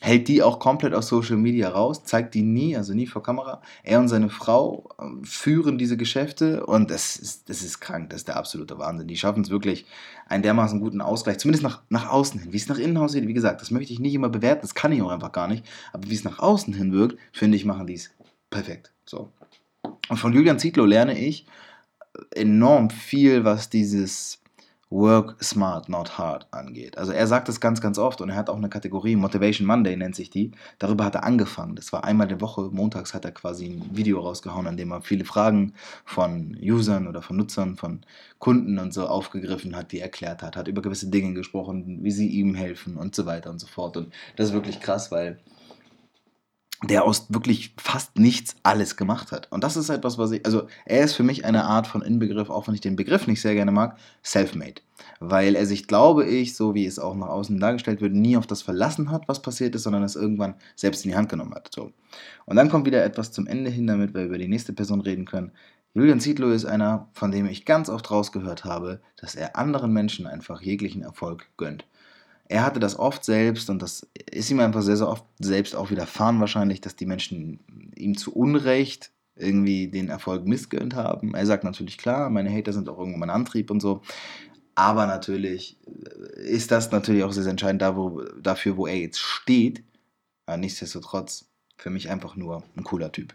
hält 0.02 0.26
die 0.26 0.42
auch 0.42 0.58
komplett 0.58 0.94
aus 0.94 1.06
Social 1.06 1.36
Media 1.36 1.68
raus, 1.68 2.02
zeigt 2.04 2.34
die 2.34 2.42
nie, 2.42 2.76
also 2.76 2.92
nie 2.92 3.06
vor 3.06 3.22
Kamera. 3.22 3.62
Er 3.84 4.00
und 4.00 4.08
seine 4.08 4.30
Frau 4.30 4.88
ähm, 5.00 5.24
führen 5.24 5.78
diese 5.78 5.96
Geschäfte 5.96 6.66
und 6.66 6.90
das 6.90 7.14
ist, 7.14 7.48
das 7.48 7.62
ist 7.62 7.78
krank, 7.78 8.10
das 8.10 8.22
ist 8.22 8.28
der 8.28 8.36
absolute 8.36 8.78
Wahnsinn. 8.78 9.06
Die 9.06 9.16
schaffen 9.16 9.44
es 9.44 9.50
wirklich, 9.50 9.86
einen 10.26 10.42
dermaßen 10.42 10.80
guten 10.80 11.00
Ausgleich, 11.00 11.38
zumindest 11.38 11.62
nach, 11.62 11.82
nach 11.88 12.10
außen 12.10 12.40
hin. 12.40 12.52
Wie 12.52 12.56
es 12.56 12.68
nach 12.68 12.78
innen 12.78 12.96
aussieht, 12.96 13.28
wie 13.28 13.32
gesagt, 13.32 13.60
das 13.60 13.70
möchte 13.70 13.92
ich 13.92 14.00
nicht 14.00 14.14
immer 14.14 14.28
bewerten, 14.28 14.62
das 14.62 14.74
kann 14.74 14.90
ich 14.90 15.00
auch 15.02 15.10
einfach 15.10 15.30
gar 15.30 15.46
nicht. 15.46 15.64
Aber 15.92 16.10
wie 16.10 16.14
es 16.14 16.24
nach 16.24 16.40
außen 16.40 16.74
hin 16.74 16.92
wirkt, 16.92 17.16
finde 17.32 17.56
ich, 17.56 17.64
machen 17.64 17.86
die 17.86 17.94
es 17.94 18.10
perfekt. 18.50 18.90
So. 19.06 19.30
Und 20.08 20.16
von 20.16 20.32
Julian 20.32 20.58
Zietlow 20.58 20.84
lerne 20.84 21.16
ich 21.16 21.46
enorm 22.32 22.90
viel, 22.90 23.44
was 23.44 23.70
dieses 23.70 24.41
Work 24.92 25.42
Smart, 25.42 25.88
Not 25.88 26.18
Hard 26.18 26.46
angeht. 26.50 26.98
Also 26.98 27.12
er 27.12 27.26
sagt 27.26 27.48
es 27.48 27.60
ganz, 27.60 27.80
ganz 27.80 27.98
oft 27.98 28.20
und 28.20 28.28
er 28.28 28.36
hat 28.36 28.50
auch 28.50 28.56
eine 28.56 28.68
Kategorie, 28.68 29.16
Motivation 29.16 29.66
Monday 29.66 29.96
nennt 29.96 30.14
sich 30.14 30.28
die. 30.28 30.52
Darüber 30.78 31.04
hat 31.04 31.14
er 31.14 31.24
angefangen. 31.24 31.76
Das 31.76 31.92
war 31.92 32.04
einmal 32.04 32.28
die 32.28 32.40
Woche, 32.40 32.68
montags 32.70 33.14
hat 33.14 33.24
er 33.24 33.32
quasi 33.32 33.66
ein 33.66 33.96
Video 33.96 34.20
rausgehauen, 34.20 34.66
an 34.66 34.76
dem 34.76 34.92
er 34.92 35.00
viele 35.00 35.24
Fragen 35.24 35.72
von 36.04 36.56
Usern 36.60 37.08
oder 37.08 37.22
von 37.22 37.38
Nutzern, 37.38 37.76
von 37.76 38.02
Kunden 38.38 38.78
und 38.78 38.92
so 38.92 39.06
aufgegriffen 39.06 39.74
hat, 39.74 39.92
die 39.92 39.98
er 39.98 40.04
erklärt 40.04 40.42
hat, 40.42 40.56
hat 40.56 40.68
über 40.68 40.82
gewisse 40.82 41.08
Dinge 41.08 41.32
gesprochen, 41.32 42.00
wie 42.02 42.10
sie 42.10 42.28
ihm 42.28 42.54
helfen 42.54 42.98
und 42.98 43.14
so 43.14 43.24
weiter 43.24 43.50
und 43.50 43.60
so 43.60 43.66
fort. 43.66 43.96
Und 43.96 44.12
das 44.36 44.48
ist 44.48 44.52
wirklich 44.52 44.80
krass, 44.80 45.10
weil 45.10 45.38
der 46.82 47.04
aus 47.04 47.26
wirklich 47.28 47.74
fast 47.78 48.18
nichts 48.18 48.56
alles 48.62 48.96
gemacht 48.96 49.30
hat. 49.32 49.50
Und 49.50 49.62
das 49.62 49.76
ist 49.76 49.88
etwas, 49.88 50.18
was 50.18 50.32
ich, 50.32 50.44
also 50.44 50.66
er 50.84 51.04
ist 51.04 51.14
für 51.14 51.22
mich 51.22 51.44
eine 51.44 51.64
Art 51.64 51.86
von 51.86 52.02
Inbegriff, 52.02 52.50
auch 52.50 52.66
wenn 52.66 52.74
ich 52.74 52.80
den 52.80 52.96
Begriff 52.96 53.26
nicht 53.26 53.40
sehr 53.40 53.54
gerne 53.54 53.72
mag, 53.72 53.96
self-made. 54.24 54.82
Weil 55.20 55.54
er 55.54 55.66
sich, 55.66 55.86
glaube 55.86 56.26
ich, 56.26 56.56
so 56.56 56.74
wie 56.74 56.86
es 56.86 56.98
auch 56.98 57.14
nach 57.14 57.28
außen 57.28 57.58
dargestellt 57.60 58.00
wird, 58.00 58.14
nie 58.14 58.36
auf 58.36 58.46
das 58.46 58.62
verlassen 58.62 59.10
hat, 59.10 59.28
was 59.28 59.42
passiert 59.42 59.74
ist, 59.74 59.84
sondern 59.84 60.02
es 60.02 60.16
irgendwann 60.16 60.54
selbst 60.74 61.04
in 61.04 61.12
die 61.12 61.16
Hand 61.16 61.28
genommen 61.28 61.54
hat. 61.54 61.70
So. 61.72 61.92
Und 62.46 62.56
dann 62.56 62.68
kommt 62.68 62.86
wieder 62.86 63.04
etwas 63.04 63.30
zum 63.30 63.46
Ende 63.46 63.70
hin, 63.70 63.86
damit 63.86 64.14
wir 64.14 64.24
über 64.24 64.38
die 64.38 64.48
nächste 64.48 64.72
Person 64.72 65.00
reden 65.00 65.24
können. 65.24 65.52
Julian 65.94 66.20
Zietlow 66.20 66.50
ist 66.50 66.64
einer, 66.64 67.08
von 67.12 67.30
dem 67.30 67.46
ich 67.46 67.66
ganz 67.66 67.90
oft 67.90 68.10
rausgehört 68.10 68.64
habe, 68.64 69.00
dass 69.16 69.34
er 69.34 69.56
anderen 69.56 69.92
Menschen 69.92 70.26
einfach 70.26 70.62
jeglichen 70.62 71.02
Erfolg 71.02 71.48
gönnt 71.56 71.84
er 72.52 72.64
hatte 72.64 72.80
das 72.80 72.98
oft 72.98 73.24
selbst 73.24 73.70
und 73.70 73.80
das 73.80 74.06
ist 74.30 74.50
ihm 74.50 74.60
einfach 74.60 74.82
sehr, 74.82 74.98
sehr 74.98 75.08
oft 75.08 75.24
selbst 75.38 75.74
auch 75.74 75.90
widerfahren 75.90 76.38
wahrscheinlich, 76.38 76.82
dass 76.82 76.94
die 76.94 77.06
Menschen 77.06 77.60
ihm 77.96 78.16
zu 78.16 78.34
Unrecht 78.34 79.10
irgendwie 79.36 79.88
den 79.88 80.10
Erfolg 80.10 80.46
missgönnt 80.46 80.94
haben. 80.94 81.34
Er 81.34 81.46
sagt 81.46 81.64
natürlich 81.64 81.96
klar, 81.96 82.28
meine 82.28 82.52
Hater 82.52 82.74
sind 82.74 82.90
auch 82.90 82.98
irgendwo 82.98 83.18
mein 83.18 83.30
Antrieb 83.30 83.70
und 83.70 83.80
so. 83.80 84.02
Aber 84.74 85.06
natürlich 85.06 85.78
ist 86.36 86.70
das 86.70 86.90
natürlich 86.90 87.24
auch 87.24 87.32
sehr, 87.32 87.42
sehr 87.42 87.52
entscheidend 87.52 87.80
da, 87.80 87.96
wo, 87.96 88.20
dafür, 88.40 88.76
wo 88.76 88.86
er 88.86 88.98
jetzt 88.98 89.18
steht. 89.18 89.82
Aber 90.44 90.58
nichtsdestotrotz 90.58 91.46
für 91.78 91.88
mich 91.88 92.10
einfach 92.10 92.36
nur 92.36 92.64
ein 92.76 92.84
cooler 92.84 93.12
Typ. 93.12 93.34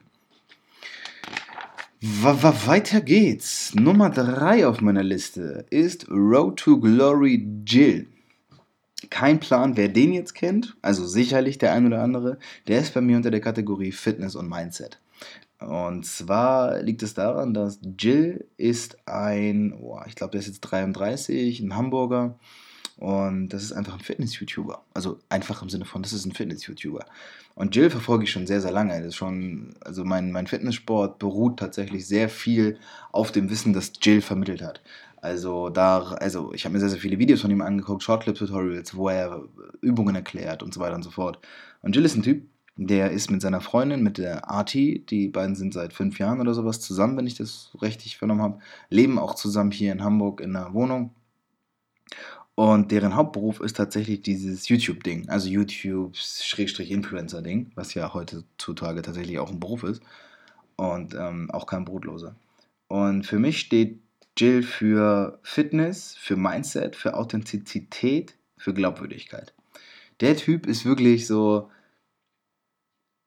weiter 2.02 3.02
geht's. 3.02 3.74
Nummer 3.74 4.12
3 4.12 4.68
auf 4.68 4.82
meiner 4.82 5.04
Liste 5.04 5.66
ist 5.72 6.08
Road 6.08 6.60
to 6.60 6.80
Glory 6.80 7.48
Jill. 7.66 8.06
Kein 9.10 9.40
Plan, 9.40 9.78
wer 9.78 9.90
den 9.90 10.12
jetzt 10.12 10.34
kennt, 10.34 10.76
also 10.82 11.06
sicherlich 11.06 11.58
der 11.60 11.74
ein 11.74 11.86
oder 11.86 12.02
andere, 12.02 12.40
der 12.68 12.80
ist 12.80 12.94
bei 12.94 13.02
mir 13.02 13.18
unter 13.18 13.32
der 13.32 13.42
Kategorie 13.42 13.92
Fitness 13.92 14.36
und 14.36 14.50
Mindset. 14.50 15.00
Und 15.60 16.06
zwar 16.06 16.82
liegt 16.82 17.04
es 17.04 17.14
daran, 17.14 17.54
dass 17.54 17.80
Jill 17.98 18.46
ist 18.58 18.98
ein, 19.08 19.74
oh, 19.74 20.00
ich 20.08 20.16
glaube, 20.16 20.32
der 20.32 20.40
ist 20.40 20.48
jetzt 20.48 20.62
33, 20.62 21.60
ein 21.60 21.76
Hamburger. 21.76 22.38
Und 22.98 23.50
das 23.50 23.64
ist 23.64 23.74
einfach 23.74 23.94
ein 23.94 24.00
Fitness-YouTuber. 24.00 24.84
Also 24.94 25.20
einfach 25.30 25.62
im 25.62 25.70
Sinne 25.70 25.86
von, 25.86 26.02
das 26.02 26.14
ist 26.14 26.26
ein 26.26 26.32
Fitness-YouTuber. 26.32 27.06
Und 27.54 27.76
Jill 27.76 27.90
verfolge 27.90 28.24
ich 28.24 28.32
schon 28.32 28.48
sehr, 28.48 28.62
sehr 28.62 28.72
lange. 28.72 29.02
Das 29.02 29.16
schon, 29.16 29.76
also 29.82 30.04
mein, 30.04 30.32
mein 30.32 30.48
Fitnesssport 30.48 31.20
beruht 31.20 31.60
tatsächlich 31.60 32.08
sehr 32.08 32.30
viel 32.30 32.78
auf 33.12 33.32
dem 33.32 33.50
Wissen, 33.50 33.74
das 33.74 33.94
Jill 34.02 34.22
vermittelt 34.22 34.62
hat. 34.64 34.82
Also 35.28 35.70
da, 35.70 36.14
also 36.22 36.54
ich 36.54 36.64
habe 36.64 36.72
mir 36.74 36.80
sehr, 36.80 36.88
sehr 36.88 37.02
viele 37.02 37.20
Videos 37.20 37.42
von 37.42 37.52
ihm 37.52 37.62
angeguckt, 37.62 38.02
Shortclip-Tutorials, 38.02 38.96
wo 38.96 39.10
er 39.10 39.44
Übungen 39.82 40.16
erklärt 40.16 40.64
und 40.64 40.74
so 40.74 40.80
weiter 40.80 40.96
und 40.96 41.04
so 41.04 41.12
fort. 41.12 41.40
Und 41.82 41.94
Jill 41.94 42.06
ist 42.06 42.16
ein 42.16 42.24
Typ, 42.24 42.48
der 42.78 43.12
ist 43.12 43.30
mit 43.30 43.42
seiner 43.42 43.60
Freundin, 43.60 44.04
mit 44.04 44.20
der 44.20 44.50
Arti, 44.50 45.06
die 45.10 45.28
beiden 45.28 45.56
sind 45.56 45.74
seit 45.74 45.92
fünf 45.92 46.18
Jahren 46.18 46.40
oder 46.40 46.54
sowas 46.54 46.80
zusammen, 46.80 47.18
wenn 47.18 47.28
ich 47.28 47.36
das 47.36 47.72
richtig 47.82 48.18
vernommen 48.18 48.42
habe, 48.42 48.60
leben 48.90 49.20
auch 49.20 49.36
zusammen 49.36 49.72
hier 49.72 49.92
in 49.92 50.02
Hamburg 50.02 50.40
in 50.40 50.56
einer 50.56 50.74
Wohnung. 50.74 51.14
Und 52.56 52.92
deren 52.92 53.16
Hauptberuf 53.16 53.60
ist 53.60 53.76
tatsächlich 53.76 54.22
dieses 54.22 54.70
YouTube-Ding, 54.70 55.28
also 55.28 55.50
YouTube-Influencer-Ding, 55.50 57.72
was 57.76 57.94
ja 57.96 58.14
heutzutage 58.14 59.02
tatsächlich 59.02 59.40
auch 59.40 59.52
ein 59.52 59.60
Beruf 59.60 59.84
ist 59.84 60.02
und 60.78 61.16
ähm, 61.16 61.52
auch 61.52 61.66
kein 61.66 61.84
Brotloser. 61.84 62.34
Und 62.88 63.26
für 63.26 63.40
mich 63.40 63.60
steht 63.60 64.00
Jill 64.38 64.64
für 64.64 65.40
Fitness, 65.44 66.16
für 66.18 66.38
Mindset, 66.38 66.96
für 66.96 67.16
Authentizität, 67.16 68.36
für 68.58 68.74
Glaubwürdigkeit. 68.74 69.54
Der 70.22 70.36
Typ 70.36 70.66
ist 70.66 70.86
wirklich 70.86 71.28
so, 71.28 71.70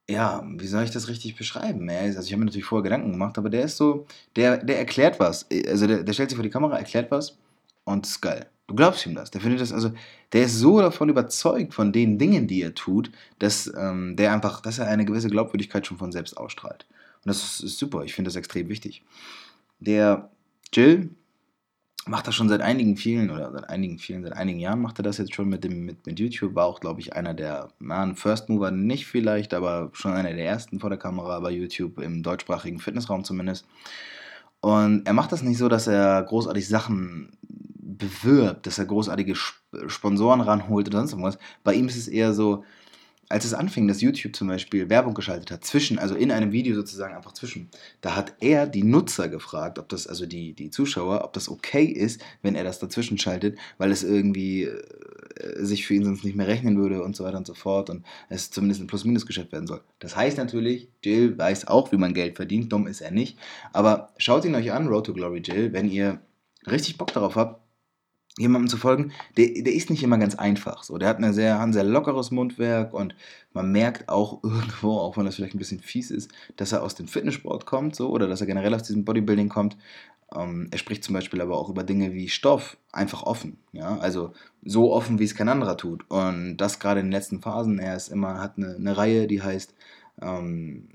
ja, 0.09 0.43
wie 0.45 0.67
soll 0.67 0.85
ich 0.85 0.91
das 0.91 1.09
richtig 1.09 1.37
beschreiben? 1.37 1.89
Also 1.89 2.21
ich 2.21 2.33
habe 2.33 2.41
mir 2.41 2.47
natürlich 2.47 2.65
vorher 2.65 2.83
Gedanken 2.83 3.13
gemacht, 3.13 3.39
aber 3.39 3.49
der 3.49 3.65
ist 3.65 3.77
so, 3.77 4.07
der, 4.37 4.59
der 4.59 4.79
erklärt 4.79 5.21
was. 5.21 5.47
Also 5.69 5.87
der, 5.87 6.03
der 6.03 6.13
stellt 6.13 6.31
sich 6.31 6.37
vor 6.37 6.43
die 6.43 6.51
Kamera, 6.51 6.79
erklärt 6.79 7.11
was 7.11 7.39
und 7.85 8.07
ist 8.07 8.21
geil. 8.21 8.47
Du 8.67 8.75
glaubst 8.75 9.05
ihm 9.07 9.15
das. 9.15 9.31
Der 9.31 9.41
findet 9.41 9.61
das, 9.61 9.73
also, 9.73 9.93
der 10.33 10.45
ist 10.45 10.57
so 10.57 10.81
davon 10.81 11.09
überzeugt 11.09 11.75
von 11.75 11.93
den 11.93 12.19
Dingen, 12.19 12.47
die 12.47 12.63
er 12.63 12.75
tut, 12.75 13.11
dass 13.41 13.73
ähm, 13.77 14.15
der 14.17 14.33
einfach, 14.33 14.61
dass 14.63 14.79
er 14.79 14.87
eine 14.87 15.05
gewisse 15.05 15.29
Glaubwürdigkeit 15.29 15.87
schon 15.87 15.99
von 15.99 16.13
selbst 16.13 16.37
ausstrahlt. 16.37 16.87
Und 17.25 17.29
das 17.29 17.43
ist, 17.43 17.61
ist 17.65 17.79
super. 17.79 18.05
Ich 18.05 18.15
finde 18.15 18.29
das 18.29 18.37
extrem 18.37 18.69
wichtig. 18.69 19.03
Der 19.81 20.31
Jill 20.73 21.11
macht 22.07 22.27
das 22.27 22.35
schon 22.35 22.49
seit 22.49 22.61
einigen 22.61 22.97
vielen 22.97 23.31
oder 23.31 23.53
seit 23.53 23.69
einigen 23.69 23.99
vielen, 23.99 24.23
seit 24.23 24.33
einigen 24.33 24.59
Jahren 24.59 24.81
macht 24.81 24.99
er 24.99 25.03
das 25.03 25.19
jetzt 25.19 25.35
schon 25.35 25.49
mit 25.49 25.65
dem 25.65 25.85
mit, 25.85 26.07
mit 26.07 26.19
YouTube, 26.19 26.55
war 26.55 26.67
auch, 26.67 26.81
glaube 26.81 27.01
ich, 27.01 27.15
einer 27.15 27.35
der, 27.35 27.69
na, 27.79 28.03
ein 28.03 28.17
First 28.17 28.49
Mover 28.49 28.71
nicht 28.71 29.07
vielleicht, 29.07 29.55
aber 29.55 29.91
schon 29.93 30.13
einer 30.13 30.33
der 30.33 30.47
ersten 30.47 30.81
vor 30.81 30.91
der 30.91 30.99
Kamera 30.99 31.39
bei 31.41 31.51
YouTube, 31.51 31.99
im 32.01 32.23
deutschsprachigen 32.23 32.81
Fitnessraum 32.81 33.25
zumindest. 33.25 33.67
Und 34.61 35.07
er 35.07 35.13
macht 35.13 35.33
das 35.33 35.43
nicht 35.43 35.59
so, 35.59 35.69
dass 35.69 35.87
er 35.87 36.23
großartig 36.23 36.69
Sachen 36.69 37.33
bewirbt, 37.43 38.67
dass 38.67 38.79
er 38.79 38.87
großartige 38.87 39.35
Sponsoren 39.87 40.41
ranholt 40.41 40.89
oder 40.89 40.99
sonst 40.99 41.13
irgendwas. 41.13 41.39
Bei 41.65 41.75
ihm 41.75 41.87
ist 41.87 41.97
es 41.97 42.09
eher 42.09 42.33
so, 42.35 42.65
als 43.31 43.45
es 43.45 43.55
anfing, 43.55 43.87
dass 43.87 44.01
YouTube 44.01 44.35
zum 44.35 44.49
Beispiel 44.49 44.91
Werbung 44.91 45.15
geschaltet 45.15 45.53
hat, 45.53 45.65
zwischen, 45.65 46.01
also 46.01 46.17
in 46.17 46.33
einem 46.33 46.51
Video 46.51 46.75
sozusagen 46.75 47.15
einfach 47.15 47.33
zwischen, 47.33 47.71
da 48.01 48.17
hat 48.17 48.35
er 48.41 48.67
die 48.67 48.83
Nutzer 48.83 49.29
gefragt, 49.29 49.79
ob 49.79 49.89
das, 49.89 50.09
also 50.09 50.27
die, 50.27 50.53
die 50.53 50.71
Zuschauer, 50.71 51.25
ob 51.25 51.33
das 51.33 51.49
okay 51.49 51.85
ist, 51.85 52.21
wenn 52.43 52.57
er 52.57 52.65
das 52.65 52.81
dazwischen 52.81 53.19
schaltet, 53.19 53.57
weil 53.79 53.93
es 53.93 54.03
irgendwie 54.03 54.65
äh, 54.65 55.65
sich 55.65 55.87
für 55.87 55.95
ihn 55.95 56.05
sonst 56.05 56.25
nicht 56.25 56.37
mehr 56.37 56.49
rechnen 56.49 56.77
würde 56.77 57.05
und 57.05 57.15
so 57.15 57.23
weiter 57.23 57.39
und 57.39 57.47
so 57.47 57.55
fort 57.55 57.89
und 57.89 58.05
es 58.29 58.51
zumindest 58.51 58.81
ein 58.81 58.89
Plus-Minus-Geschäft 58.89 59.53
werden 59.53 59.69
soll. 59.69 59.81
Das 60.01 60.17
heißt 60.17 60.37
natürlich, 60.37 60.89
Jill 61.05 61.39
weiß 61.39 61.69
auch, 61.69 61.93
wie 61.93 61.99
man 61.99 62.15
Geld 62.15 62.35
verdient, 62.35 62.73
dumm 62.73 62.89
ist 62.89 63.01
er 63.01 63.13
nicht, 63.13 63.39
aber 63.73 64.13
schaut 64.19 64.45
ihn 64.45 64.57
euch 64.57 64.73
an, 64.73 64.89
Road 64.89 65.07
to 65.07 65.15
Glory 65.15 65.39
Jill, 65.39 65.73
wenn 65.73 65.89
ihr 65.89 66.21
richtig 66.67 66.99
Bock 66.99 67.13
darauf 67.13 67.37
habt, 67.37 67.63
jemandem 68.41 68.69
zu 68.69 68.77
folgen, 68.77 69.13
der, 69.37 69.49
der 69.63 69.75
ist 69.75 69.91
nicht 69.91 70.03
immer 70.03 70.19
ganz 70.19 70.35
einfach. 70.35 70.83
So. 70.83 70.99
Der 70.99 71.09
hat 71.09 71.19
eine 71.19 71.33
sehr, 71.33 71.61
ein 71.61 71.73
sehr 71.73 71.85
lockeres 71.85 72.31
Mundwerk 72.31 72.95
und 72.95 73.15
man 73.53 73.71
merkt 73.71 74.09
auch 74.09 74.41
irgendwo, 74.43 74.99
auch 74.99 75.17
wenn 75.17 75.27
das 75.27 75.37
vielleicht 75.37 75.55
ein 75.55 75.59
bisschen 75.59 75.81
fies 75.81 76.11
ist, 76.11 76.31
dass 76.57 76.73
er 76.73 76.83
aus 76.83 76.95
dem 76.95 77.07
Fitnesssport 77.07 77.67
kommt 77.67 77.95
so, 77.95 78.11
oder 78.11 78.27
dass 78.29 78.41
er 78.41 78.47
generell 78.47 78.75
aus 78.75 78.83
diesem 78.83 79.05
Bodybuilding 79.05 79.49
kommt. 79.49 79.77
Ähm, 80.35 80.69
er 80.71 80.79
spricht 80.79 81.05
zum 81.05 81.15
Beispiel 81.15 81.41
aber 81.41 81.59
auch 81.59 81.69
über 81.69 81.83
Dinge 81.83 82.13
wie 82.13 82.29
Stoff 82.29 82.77
einfach 82.93 83.23
offen. 83.25 83.59
Ja? 83.73 83.99
Also 83.99 84.33
so 84.65 84.93
offen, 84.93 85.19
wie 85.19 85.25
es 85.25 85.35
kein 85.35 85.49
anderer 85.49 85.77
tut. 85.77 86.09
Und 86.09 86.57
das 86.57 86.79
gerade 86.79 87.01
in 87.01 87.07
den 87.07 87.13
letzten 87.13 87.43
Phasen. 87.43 87.79
Er 87.79 87.97
ist 87.97 88.09
immer, 88.09 88.41
hat 88.41 88.57
eine, 88.57 88.77
eine 88.77 88.97
Reihe, 88.97 89.27
die 89.27 89.43
heißt 89.43 89.75
ähm, 90.23 90.89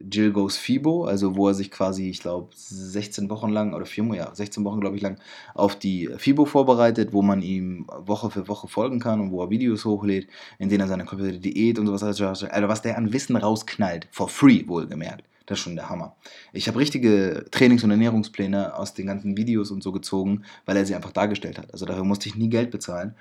Jill 0.00 0.32
Goes 0.32 0.56
FIBO, 0.56 1.04
also 1.04 1.36
wo 1.36 1.48
er 1.48 1.54
sich 1.54 1.70
quasi, 1.70 2.08
ich 2.08 2.20
glaube, 2.20 2.48
16 2.54 3.28
Wochen 3.30 3.50
lang 3.50 3.74
oder 3.74 3.86
vier, 3.86 4.04
ja, 4.14 4.34
16 4.34 4.64
Wochen, 4.64 4.80
glaube 4.80 4.96
ich, 4.96 5.02
lang 5.02 5.18
auf 5.54 5.76
die 5.76 6.08
FIBO 6.16 6.44
vorbereitet, 6.44 7.12
wo 7.12 7.22
man 7.22 7.42
ihm 7.42 7.86
Woche 7.98 8.30
für 8.30 8.48
Woche 8.48 8.68
folgen 8.68 9.00
kann 9.00 9.20
und 9.20 9.32
wo 9.32 9.42
er 9.42 9.50
Videos 9.50 9.84
hochlädt, 9.84 10.28
in 10.58 10.68
denen 10.68 10.82
er 10.82 10.88
seine 10.88 11.04
komplette 11.04 11.38
Diät 11.38 11.78
und 11.78 11.86
sowas, 11.86 12.02
also 12.02 12.24
was 12.24 12.82
der 12.82 12.96
an 12.96 13.12
Wissen 13.12 13.36
rausknallt, 13.36 14.08
for 14.10 14.28
free 14.28 14.66
wohlgemerkt. 14.66 15.24
Das 15.46 15.58
ist 15.58 15.64
schon 15.64 15.76
der 15.76 15.88
Hammer. 15.88 16.14
Ich 16.52 16.68
habe 16.68 16.78
richtige 16.78 17.46
Trainings- 17.50 17.82
und 17.82 17.90
Ernährungspläne 17.90 18.76
aus 18.76 18.92
den 18.92 19.06
ganzen 19.06 19.34
Videos 19.38 19.70
und 19.70 19.82
so 19.82 19.92
gezogen, 19.92 20.42
weil 20.66 20.76
er 20.76 20.84
sie 20.84 20.94
einfach 20.94 21.12
dargestellt 21.12 21.56
hat. 21.56 21.72
Also 21.72 21.86
dafür 21.86 22.04
musste 22.04 22.28
ich 22.28 22.36
nie 22.36 22.50
Geld 22.50 22.70
bezahlen 22.70 23.14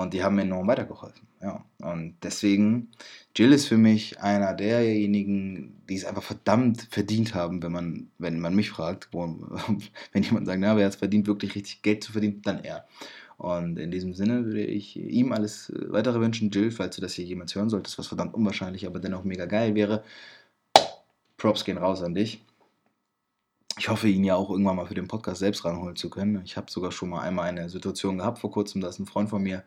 und 0.00 0.14
die 0.14 0.22
haben 0.22 0.36
mir 0.36 0.42
enorm 0.42 0.66
weitergeholfen. 0.66 1.26
Ja. 1.42 1.64
Und 1.80 2.16
deswegen, 2.22 2.92
Jill 3.36 3.52
ist 3.52 3.66
für 3.66 3.76
mich 3.76 4.20
einer 4.20 4.54
derjenigen, 4.54 5.82
die 5.88 5.96
es 5.96 6.04
einfach 6.04 6.22
verdammt 6.22 6.88
verdient 6.90 7.34
haben, 7.34 7.62
wenn 7.62 7.72
man, 7.72 8.10
wenn 8.18 8.40
man 8.40 8.54
mich 8.54 8.70
fragt, 8.70 9.08
wo, 9.12 9.26
wenn 10.12 10.22
jemand 10.22 10.46
sagt, 10.46 10.60
na, 10.60 10.76
wer 10.76 10.86
hat 10.86 10.94
es 10.94 10.98
verdient, 10.98 11.26
wirklich 11.26 11.54
richtig 11.54 11.82
Geld 11.82 12.04
zu 12.04 12.12
verdienen, 12.12 12.40
dann 12.42 12.64
er. 12.64 12.86
Und 13.36 13.78
in 13.78 13.90
diesem 13.90 14.14
Sinne 14.14 14.46
würde 14.46 14.64
ich 14.64 14.96
ihm 14.96 15.32
alles 15.32 15.72
weitere 15.88 16.20
wünschen. 16.20 16.50
Jill, 16.50 16.70
falls 16.70 16.96
du 16.96 17.02
das 17.02 17.14
hier 17.14 17.24
jemals 17.24 17.54
hören 17.54 17.68
solltest, 17.68 17.98
was 17.98 18.06
verdammt 18.06 18.34
unwahrscheinlich, 18.34 18.86
aber 18.86 19.00
dennoch 19.00 19.24
mega 19.24 19.46
geil 19.46 19.74
wäre. 19.74 20.04
Props 21.36 21.64
gehen 21.64 21.78
raus 21.78 22.02
an 22.02 22.14
dich. 22.14 22.40
Ich 23.78 23.88
hoffe, 23.88 24.08
ihn 24.08 24.24
ja 24.24 24.36
auch 24.36 24.50
irgendwann 24.50 24.76
mal 24.76 24.86
für 24.86 24.94
den 24.94 25.08
Podcast 25.08 25.40
selbst 25.40 25.64
ranholen 25.64 25.96
zu 25.96 26.10
können. 26.10 26.42
Ich 26.44 26.56
habe 26.56 26.70
sogar 26.70 26.92
schon 26.92 27.08
mal 27.08 27.22
einmal 27.22 27.48
eine 27.48 27.68
Situation 27.68 28.18
gehabt 28.18 28.38
vor 28.38 28.50
kurzem, 28.50 28.80
da 28.80 28.88
ist 28.88 28.98
ein 28.98 29.06
Freund 29.06 29.30
von 29.30 29.42
mir 29.42 29.64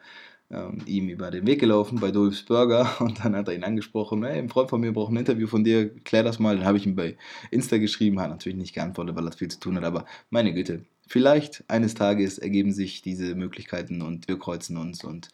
ähm, 0.51 0.77
ihm 0.85 1.09
über 1.09 1.31
den 1.31 1.47
Weg 1.47 1.59
gelaufen 1.59 1.99
bei 1.99 2.11
Dolph's 2.11 2.43
Burger 2.43 2.87
und 2.99 3.23
dann 3.23 3.35
hat 3.35 3.47
er 3.47 3.55
ihn 3.55 3.63
angesprochen, 3.63 4.23
hey, 4.23 4.37
ein 4.37 4.49
Freund 4.49 4.69
von 4.69 4.81
mir 4.81 4.93
braucht 4.93 5.11
ein 5.11 5.17
Interview 5.17 5.47
von 5.47 5.63
dir, 5.63 5.89
klär 6.03 6.23
das 6.23 6.39
mal. 6.39 6.55
Dann 6.57 6.65
habe 6.65 6.77
ich 6.77 6.85
ihm 6.85 6.95
bei 6.95 7.17
Insta 7.51 7.77
geschrieben, 7.77 8.19
hat 8.19 8.29
natürlich 8.29 8.57
nicht 8.57 8.75
geantwortet, 8.75 9.15
weil 9.15 9.25
er 9.25 9.31
viel 9.31 9.47
zu 9.49 9.59
tun 9.59 9.75
hat, 9.77 9.83
aber 9.83 10.05
meine 10.29 10.53
Güte, 10.53 10.85
vielleicht 11.07 11.63
eines 11.67 11.93
Tages 11.93 12.37
ergeben 12.37 12.71
sich 12.71 13.01
diese 13.01 13.35
Möglichkeiten 13.35 14.01
und 14.01 14.27
wir 14.27 14.39
kreuzen 14.39 14.77
uns 14.77 15.03
und 15.03 15.29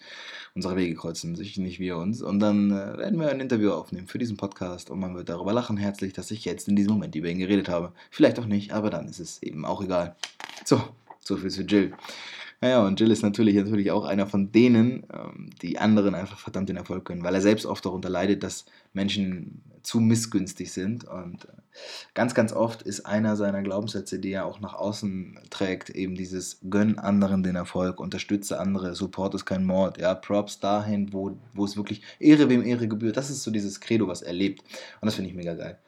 unsere 0.53 0.75
Wege 0.75 0.95
kreuzen 0.95 1.36
sich, 1.36 1.57
nicht 1.57 1.79
wir 1.79 1.97
uns. 1.97 2.21
Und 2.21 2.39
dann 2.39 2.71
äh, 2.71 2.97
werden 2.97 3.19
wir 3.19 3.29
ein 3.29 3.39
Interview 3.39 3.71
aufnehmen 3.71 4.07
für 4.07 4.17
diesen 4.17 4.38
Podcast 4.38 4.89
und 4.89 4.99
man 4.99 5.15
wird 5.15 5.29
darüber 5.29 5.53
lachen 5.53 5.77
herzlich, 5.77 6.13
dass 6.13 6.31
ich 6.31 6.45
jetzt 6.45 6.67
in 6.67 6.75
diesem 6.75 6.93
Moment 6.93 7.15
über 7.15 7.29
ihn 7.29 7.39
geredet 7.39 7.69
habe. 7.69 7.93
Vielleicht 8.10 8.39
auch 8.39 8.45
nicht, 8.45 8.71
aber 8.71 8.89
dann 8.89 9.07
ist 9.07 9.19
es 9.19 9.41
eben 9.41 9.65
auch 9.65 9.81
egal. 9.81 10.15
So, 10.65 10.81
so 11.19 11.38
viel 11.38 11.49
zu 11.49 11.63
Jill. 11.63 11.93
Naja, 12.63 12.86
und 12.86 13.00
Jill 13.00 13.10
ist 13.10 13.24
natürlich, 13.24 13.56
natürlich 13.56 13.89
auch 13.89 14.06
einer 14.06 14.28
von 14.28 14.52
denen, 14.52 15.08
ähm, 15.12 15.50
die 15.63 15.80
anderen 15.80 16.13
einfach 16.13 16.38
verdammt 16.38 16.69
den 16.69 16.78
Erfolg 16.78 17.06
können, 17.06 17.24
weil 17.24 17.34
er 17.34 17.41
selbst 17.41 17.65
oft 17.65 17.84
darunter 17.84 18.10
leidet, 18.10 18.43
dass 18.43 18.65
Menschen 18.93 19.63
zu 19.82 20.00
missgünstig 20.00 20.71
sind. 20.71 21.06
Und 21.06 21.45
äh, 21.45 21.54
ganz, 22.13 22.36
ganz 22.36 22.54
oft 22.54 22.84
ist 22.84 23.08
einer 23.08 23.36
seiner 23.36 23.63
Glaubenssätze, 23.63 24.19
die 24.19 24.32
er 24.32 24.45
auch 24.45 24.60
nach 24.60 24.76
außen 24.76 25.39
trägt, 25.50 25.89
eben 25.89 26.13
dieses 26.13 26.60
Gönn 26.69 27.00
anderen 27.00 27.41
den 27.41 27.56
Erfolg, 27.56 28.00
unterstütze 28.00 28.60
andere, 28.60 28.93
Support 28.93 29.34
ist 29.34 29.45
kein 29.45 29.65
Mord, 29.65 29.97
ja, 29.97 30.13
Props 30.13 30.60
dahin, 30.60 31.12
wo, 31.13 31.36
wo 31.56 31.65
es 31.65 31.78
wirklich 31.78 32.04
Ehre 32.19 32.47
wem 32.47 32.63
Ehre 32.63 32.88
gebührt. 32.88 33.17
Das 33.17 33.32
ist 33.32 33.41
so 33.41 33.50
dieses 33.50 33.80
Credo, 33.80 34.08
was 34.08 34.21
er 34.21 34.34
lebt. 34.34 34.62
Und 35.02 35.08
das 35.08 35.15
finde 35.15 35.32
ich 35.32 35.36
mega 35.36 35.56
geil. 35.56 35.80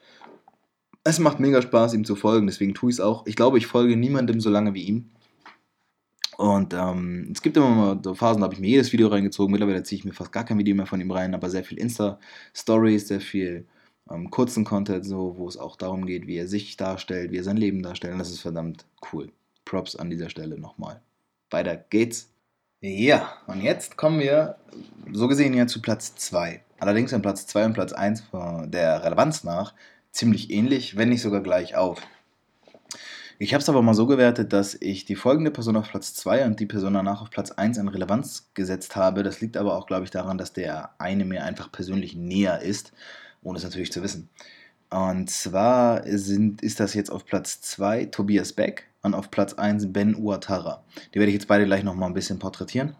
Es 1.04 1.20
macht 1.20 1.38
mega 1.38 1.62
Spaß, 1.62 1.94
ihm 1.94 2.04
zu 2.04 2.16
folgen, 2.16 2.48
deswegen 2.48 2.74
tue 2.74 2.90
ich 2.90 2.96
es 2.96 3.00
auch. 3.00 3.26
Ich 3.26 3.36
glaube, 3.36 3.58
ich 3.58 3.68
folge 3.68 3.96
niemandem 3.96 4.40
so 4.40 4.50
lange 4.50 4.74
wie 4.74 4.82
ihm. 4.82 5.10
Und 6.36 6.74
ähm, 6.74 7.30
es 7.32 7.42
gibt 7.42 7.56
immer 7.56 7.70
mal 7.70 8.00
so 8.02 8.14
Phasen, 8.14 8.40
da 8.40 8.44
habe 8.44 8.54
ich 8.54 8.60
mir 8.60 8.68
jedes 8.68 8.92
Video 8.92 9.08
reingezogen. 9.08 9.52
Mittlerweile 9.52 9.82
ziehe 9.82 9.98
ich 9.98 10.04
mir 10.04 10.12
fast 10.12 10.32
gar 10.32 10.44
kein 10.44 10.58
Video 10.58 10.74
mehr 10.74 10.86
von 10.86 11.00
ihm 11.00 11.10
rein, 11.10 11.34
aber 11.34 11.50
sehr 11.50 11.64
viel 11.64 11.78
Insta-Stories, 11.78 13.08
sehr 13.08 13.20
viel 13.20 13.66
ähm, 14.10 14.30
kurzen 14.30 14.64
Content, 14.64 15.04
so, 15.04 15.36
wo 15.36 15.48
es 15.48 15.56
auch 15.56 15.76
darum 15.76 16.06
geht, 16.06 16.26
wie 16.26 16.36
er 16.36 16.48
sich 16.48 16.76
darstellt, 16.76 17.30
wie 17.30 17.38
er 17.38 17.44
sein 17.44 17.56
Leben 17.56 17.82
darstellt. 17.82 18.12
Und 18.12 18.18
das 18.18 18.30
ist 18.30 18.40
verdammt 18.40 18.84
cool. 19.12 19.30
Props 19.64 19.96
an 19.96 20.10
dieser 20.10 20.28
Stelle 20.28 20.58
nochmal. 20.58 21.00
Weiter 21.50 21.76
geht's. 21.76 22.30
Ja, 22.80 23.32
und 23.46 23.62
jetzt 23.62 23.96
kommen 23.96 24.20
wir 24.20 24.56
so 25.12 25.26
gesehen 25.26 25.54
ja 25.54 25.66
zu 25.66 25.80
Platz 25.80 26.14
2. 26.16 26.62
Allerdings 26.78 27.14
an 27.14 27.22
Platz 27.22 27.46
2 27.46 27.66
und 27.66 27.72
Platz 27.72 27.92
1 27.92 28.24
der 28.66 29.02
Relevanz 29.02 29.42
nach 29.42 29.72
ziemlich 30.12 30.50
ähnlich, 30.50 30.96
wenn 30.96 31.08
nicht 31.08 31.22
sogar 31.22 31.42
gleich 31.42 31.76
auf. 31.76 32.02
Ich 33.38 33.52
habe 33.52 33.62
es 33.62 33.68
aber 33.68 33.82
mal 33.82 33.94
so 33.94 34.06
gewertet, 34.06 34.52
dass 34.52 34.74
ich 34.74 35.04
die 35.04 35.16
folgende 35.16 35.50
Person 35.50 35.76
auf 35.76 35.90
Platz 35.90 36.14
2 36.14 36.46
und 36.46 36.60
die 36.60 36.66
Person 36.66 36.94
danach 36.94 37.20
auf 37.20 37.30
Platz 37.30 37.50
1 37.50 37.78
an 37.78 37.88
Relevanz 37.88 38.50
gesetzt 38.54 38.94
habe. 38.94 39.24
Das 39.24 39.40
liegt 39.40 39.56
aber 39.56 39.76
auch, 39.76 39.86
glaube 39.86 40.04
ich, 40.04 40.10
daran, 40.10 40.38
dass 40.38 40.52
der 40.52 40.90
eine 40.98 41.24
mir 41.24 41.42
einfach 41.44 41.72
persönlich 41.72 42.14
näher 42.14 42.62
ist, 42.62 42.92
ohne 43.42 43.58
es 43.58 43.64
natürlich 43.64 43.90
zu 43.90 44.02
wissen. 44.02 44.28
Und 44.90 45.28
zwar 45.30 46.04
sind, 46.06 46.62
ist 46.62 46.78
das 46.78 46.94
jetzt 46.94 47.10
auf 47.10 47.26
Platz 47.26 47.60
2 47.60 48.06
Tobias 48.06 48.52
Beck 48.52 48.88
und 49.02 49.14
auf 49.14 49.32
Platz 49.32 49.54
1 49.54 49.92
Ben 49.92 50.14
Uatara. 50.14 50.84
Die 51.12 51.18
werde 51.18 51.30
ich 51.30 51.34
jetzt 51.34 51.48
beide 51.48 51.64
gleich 51.64 51.82
nochmal 51.82 52.08
ein 52.08 52.14
bisschen 52.14 52.38
porträtieren. 52.38 52.94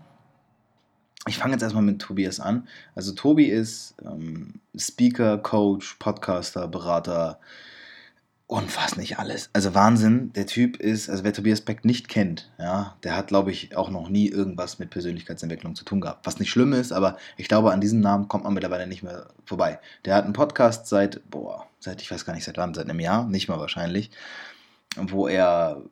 Ich 1.29 1.39
fange 1.39 1.53
jetzt 1.53 1.63
erstmal 1.63 1.85
mit 1.85 2.03
Tobias 2.03 2.41
an. 2.41 2.67
Also 2.97 3.13
Tobi 3.13 3.47
ist 3.47 3.95
ähm, 4.05 4.55
Speaker, 4.77 5.39
Coach, 5.39 5.95
Podcaster, 5.95 6.67
Berater, 6.67 7.39
und 8.47 8.71
fast 8.71 8.99
nicht 8.99 9.19
alles. 9.19 9.49
Also 9.53 9.75
Wahnsinn, 9.75 10.33
der 10.35 10.47
Typ 10.47 10.77
ist, 10.77 11.09
also 11.09 11.25
wer 11.25 11.33
Tobias 11.33 11.63
Beck 11.63 11.85
nicht 11.85 12.09
kennt, 12.09 12.51
ja, 12.59 12.97
der 13.03 13.17
hat, 13.17 13.29
glaube 13.29 13.51
ich, 13.51 13.77
auch 13.77 13.91
noch 13.91 14.09
nie 14.09 14.29
irgendwas 14.29 14.79
mit 14.79 14.91
Persönlichkeitsentwicklung 14.91 15.75
zu 15.75 15.85
tun 15.85 16.01
gehabt. 16.01 16.27
Was 16.27 16.39
nicht 16.39 16.51
schlimm 16.51 16.73
ist, 16.75 16.93
aber 16.93 17.17
ich 17.37 17.49
glaube, 17.49 17.73
an 17.73 17.81
diesem 17.81 18.01
Namen 18.01 18.29
kommt 18.29 18.45
man 18.45 18.53
mittlerweile 18.53 18.87
nicht 18.87 19.03
mehr 19.03 19.29
vorbei. 19.45 19.79
Der 20.05 20.15
hat 20.15 20.25
einen 20.25 20.35
Podcast 20.35 20.87
seit, 20.87 21.23
boah, 21.31 21.67
seit, 21.81 22.03
ich 22.03 22.11
weiß 22.11 22.27
gar 22.27 22.35
nicht 22.35 22.45
seit 22.45 22.59
wann, 22.59 22.75
seit 22.75 22.89
einem 22.89 23.01
Jahr, 23.01 23.27
nicht 23.27 23.49
mal 23.49 23.59
wahrscheinlich, 23.59 24.11
wo 24.97 25.27
er 25.27 25.83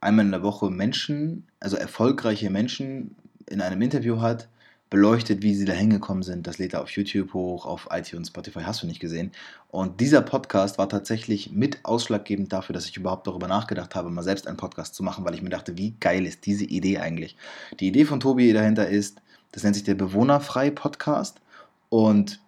einmal 0.00 0.24
in 0.24 0.32
der 0.32 0.42
Woche 0.42 0.68
Menschen, 0.70 1.46
also 1.60 1.76
erfolgreiche 1.76 2.50
Menschen 2.50 3.14
in 3.46 3.60
einem 3.60 3.80
Interview 3.82 4.20
hat, 4.20 4.48
beleuchtet, 4.90 5.42
wie 5.42 5.54
sie 5.54 5.64
da 5.64 5.72
hingekommen 5.72 6.24
sind. 6.24 6.48
Das 6.48 6.58
lädt 6.58 6.74
er 6.74 6.82
auf 6.82 6.90
YouTube 6.90 7.32
hoch, 7.32 7.64
auf 7.64 7.88
iTunes, 7.92 8.28
Spotify, 8.28 8.62
hast 8.64 8.82
du 8.82 8.86
nicht 8.86 9.00
gesehen. 9.00 9.30
Und 9.68 10.00
dieser 10.00 10.20
Podcast 10.20 10.78
war 10.78 10.88
tatsächlich 10.88 11.52
mit 11.52 11.78
ausschlaggebend 11.84 12.52
dafür, 12.52 12.72
dass 12.72 12.88
ich 12.88 12.96
überhaupt 12.96 13.28
darüber 13.28 13.46
nachgedacht 13.46 13.94
habe, 13.94 14.10
mal 14.10 14.22
selbst 14.22 14.48
einen 14.48 14.56
Podcast 14.56 14.96
zu 14.96 15.04
machen, 15.04 15.24
weil 15.24 15.34
ich 15.34 15.42
mir 15.42 15.48
dachte, 15.48 15.78
wie 15.78 15.94
geil 16.00 16.26
ist 16.26 16.44
diese 16.44 16.64
Idee 16.64 16.98
eigentlich. 16.98 17.36
Die 17.78 17.86
Idee 17.86 18.04
von 18.04 18.18
Tobi 18.18 18.52
dahinter 18.52 18.88
ist, 18.88 19.22
das 19.52 19.62
nennt 19.62 19.76
sich 19.76 19.84
der 19.84 19.94
Bewohnerfrei 19.94 20.70
Podcast. 20.70 21.40
Und 21.88 22.40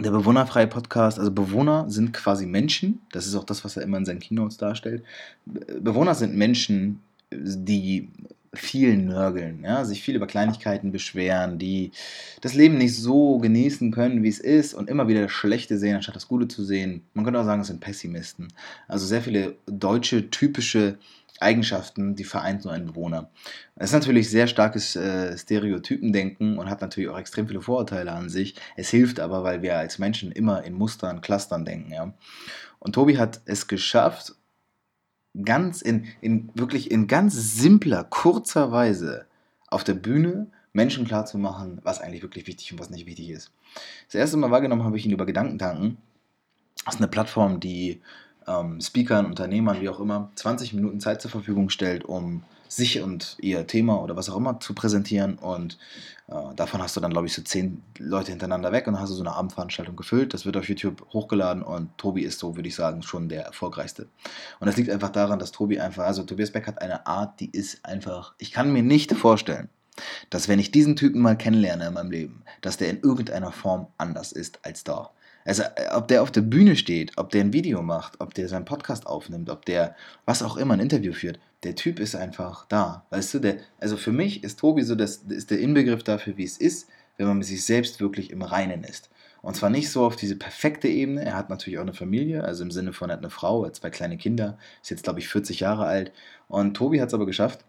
der 0.00 0.10
Bewohnerfreie 0.10 0.66
Podcast, 0.66 1.18
also 1.18 1.30
Bewohner 1.30 1.88
sind 1.88 2.12
quasi 2.12 2.46
Menschen, 2.46 3.02
das 3.12 3.26
ist 3.26 3.34
auch 3.36 3.44
das, 3.44 3.64
was 3.64 3.76
er 3.76 3.82
immer 3.82 3.98
in 3.98 4.04
seinen 4.04 4.20
Keynotes 4.20 4.56
darstellt. 4.56 5.04
Bewohner 5.46 6.14
sind 6.14 6.34
Menschen, 6.34 7.00
die 7.38 8.10
viel 8.54 8.98
nörgeln, 8.98 9.62
ja, 9.64 9.84
sich 9.84 10.02
viel 10.02 10.14
über 10.14 10.26
Kleinigkeiten 10.26 10.92
beschweren, 10.92 11.58
die 11.58 11.90
das 12.42 12.52
Leben 12.52 12.76
nicht 12.76 12.94
so 12.94 13.38
genießen 13.38 13.92
können, 13.92 14.22
wie 14.22 14.28
es 14.28 14.38
ist 14.38 14.74
und 14.74 14.90
immer 14.90 15.08
wieder 15.08 15.22
das 15.22 15.32
Schlechte 15.32 15.78
sehen, 15.78 15.96
anstatt 15.96 16.16
das 16.16 16.28
Gute 16.28 16.48
zu 16.48 16.62
sehen. 16.62 17.02
Man 17.14 17.24
könnte 17.24 17.40
auch 17.40 17.46
sagen, 17.46 17.62
es 17.62 17.68
sind 17.68 17.80
Pessimisten. 17.80 18.48
Also 18.88 19.06
sehr 19.06 19.22
viele 19.22 19.56
deutsche 19.66 20.28
typische 20.28 20.98
Eigenschaften, 21.40 22.14
die 22.14 22.24
vereint 22.24 22.64
nur 22.64 22.74
ein 22.74 22.86
Bewohner. 22.86 23.30
Es 23.76 23.86
ist 23.86 23.94
natürlich 23.94 24.28
sehr 24.30 24.46
starkes 24.46 24.96
äh, 24.96 25.36
Stereotypendenken 25.36 26.58
und 26.58 26.68
hat 26.68 26.82
natürlich 26.82 27.08
auch 27.08 27.18
extrem 27.18 27.48
viele 27.48 27.62
Vorurteile 27.62 28.12
an 28.12 28.28
sich. 28.28 28.54
Es 28.76 28.90
hilft 28.90 29.18
aber, 29.18 29.42
weil 29.44 29.62
wir 29.62 29.78
als 29.78 29.98
Menschen 29.98 30.30
immer 30.30 30.62
in 30.62 30.74
Mustern, 30.74 31.22
Clustern 31.22 31.64
denken. 31.64 31.92
Ja. 31.92 32.12
Und 32.78 32.94
Tobi 32.94 33.18
hat 33.18 33.40
es 33.46 33.66
geschafft, 33.66 34.34
ganz 35.44 35.82
in, 35.82 36.06
in 36.20 36.50
wirklich 36.54 36.90
in 36.90 37.06
ganz 37.06 37.34
simpler, 37.56 38.04
kurzer 38.04 38.70
Weise 38.70 39.26
auf 39.68 39.84
der 39.84 39.94
Bühne 39.94 40.48
Menschen 40.72 41.06
klarzumachen, 41.06 41.80
was 41.82 42.00
eigentlich 42.00 42.22
wirklich 42.22 42.46
wichtig 42.46 42.72
und 42.72 42.78
was 42.78 42.90
nicht 42.90 43.06
wichtig 43.06 43.30
ist. 43.30 43.50
Das 44.06 44.14
erste 44.14 44.36
Mal 44.36 44.50
wahrgenommen 44.50 44.84
habe 44.84 44.96
ich 44.96 45.04
ihn 45.04 45.12
über 45.12 45.26
Gedankentanken. 45.26 45.98
Das 46.84 46.94
ist 46.94 47.00
eine 47.00 47.08
Plattform, 47.08 47.60
die 47.60 48.00
ähm, 48.46 48.80
Speakern, 48.80 49.26
Unternehmern, 49.26 49.80
wie 49.80 49.88
auch 49.88 50.00
immer, 50.00 50.30
20 50.34 50.72
Minuten 50.72 51.00
Zeit 51.00 51.22
zur 51.22 51.30
Verfügung 51.30 51.70
stellt, 51.70 52.04
um 52.04 52.42
sich 52.76 53.00
und 53.02 53.36
ihr 53.40 53.66
Thema 53.66 54.02
oder 54.02 54.16
was 54.16 54.30
auch 54.30 54.36
immer 54.36 54.58
zu 54.60 54.74
präsentieren. 54.74 55.34
Und 55.34 55.78
äh, 56.28 56.54
davon 56.56 56.82
hast 56.82 56.96
du 56.96 57.00
dann, 57.00 57.12
glaube 57.12 57.26
ich, 57.26 57.34
so 57.34 57.42
zehn 57.42 57.82
Leute 57.98 58.30
hintereinander 58.30 58.72
weg 58.72 58.86
und 58.86 58.94
dann 58.94 59.02
hast 59.02 59.10
du 59.10 59.14
so 59.14 59.22
eine 59.22 59.34
Abendveranstaltung 59.34 59.94
gefüllt. 59.94 60.32
Das 60.32 60.46
wird 60.46 60.56
auf 60.56 60.68
YouTube 60.68 61.06
hochgeladen 61.12 61.62
und 61.62 61.96
Tobi 61.98 62.22
ist 62.22 62.38
so, 62.38 62.56
würde 62.56 62.68
ich 62.68 62.74
sagen, 62.74 63.02
schon 63.02 63.28
der 63.28 63.44
erfolgreichste. 63.44 64.08
Und 64.58 64.66
das 64.66 64.76
liegt 64.76 64.90
einfach 64.90 65.10
daran, 65.10 65.38
dass 65.38 65.52
Tobi 65.52 65.80
einfach, 65.80 66.04
also 66.04 66.22
Tobias 66.22 66.50
Beck 66.50 66.66
hat 66.66 66.80
eine 66.80 67.06
Art, 67.06 67.40
die 67.40 67.50
ist 67.50 67.84
einfach, 67.84 68.34
ich 68.38 68.52
kann 68.52 68.72
mir 68.72 68.82
nicht 68.82 69.12
vorstellen, 69.12 69.68
dass 70.30 70.48
wenn 70.48 70.58
ich 70.58 70.70
diesen 70.70 70.96
Typen 70.96 71.20
mal 71.20 71.36
kennenlerne 71.36 71.88
in 71.88 71.94
meinem 71.94 72.10
Leben, 72.10 72.42
dass 72.62 72.78
der 72.78 72.88
in 72.88 73.00
irgendeiner 73.00 73.52
Form 73.52 73.88
anders 73.98 74.32
ist 74.32 74.64
als 74.64 74.84
da. 74.84 75.10
Also, 75.44 75.62
äh, 75.62 75.88
ob 75.92 76.08
der 76.08 76.22
auf 76.22 76.30
der 76.30 76.42
Bühne 76.42 76.76
steht, 76.76 77.12
ob 77.16 77.30
der 77.30 77.42
ein 77.42 77.52
Video 77.52 77.82
macht, 77.82 78.20
ob 78.20 78.34
der 78.34 78.48
seinen 78.48 78.64
Podcast 78.64 79.06
aufnimmt, 79.06 79.50
ob 79.50 79.64
der 79.64 79.96
was 80.24 80.42
auch 80.42 80.56
immer 80.56 80.74
ein 80.74 80.80
Interview 80.80 81.12
führt, 81.12 81.38
der 81.62 81.74
Typ 81.74 82.00
ist 82.00 82.14
einfach 82.14 82.66
da. 82.68 83.06
Weißt 83.10 83.34
du, 83.34 83.38
der, 83.38 83.56
also 83.80 83.96
für 83.96 84.12
mich 84.12 84.44
ist 84.44 84.60
Tobi 84.60 84.82
so, 84.82 84.94
das 84.94 85.16
ist 85.16 85.50
der 85.50 85.60
Inbegriff 85.60 86.02
dafür, 86.02 86.36
wie 86.36 86.44
es 86.44 86.58
ist, 86.58 86.88
wenn 87.16 87.26
man 87.26 87.38
mit 87.38 87.46
sich 87.46 87.64
selbst 87.64 88.00
wirklich 88.00 88.30
im 88.30 88.42
Reinen 88.42 88.84
ist. 88.84 89.10
Und 89.42 89.56
zwar 89.56 89.70
nicht 89.70 89.90
so 89.90 90.04
auf 90.04 90.16
diese 90.16 90.36
perfekte 90.36 90.88
Ebene. 90.88 91.24
Er 91.24 91.36
hat 91.36 91.50
natürlich 91.50 91.78
auch 91.78 91.82
eine 91.82 91.94
Familie, 91.94 92.44
also 92.44 92.62
im 92.62 92.70
Sinne 92.70 92.92
von, 92.92 93.10
er 93.10 93.14
hat 93.14 93.20
eine 93.20 93.30
Frau, 93.30 93.66
hat 93.66 93.74
zwei 93.74 93.90
kleine 93.90 94.16
Kinder, 94.16 94.56
ist 94.82 94.90
jetzt, 94.90 95.02
glaube 95.02 95.18
ich, 95.18 95.28
40 95.28 95.60
Jahre 95.60 95.86
alt. 95.86 96.12
Und 96.48 96.74
Tobi 96.74 97.00
hat 97.00 97.08
es 97.08 97.14
aber 97.14 97.26
geschafft, 97.26 97.64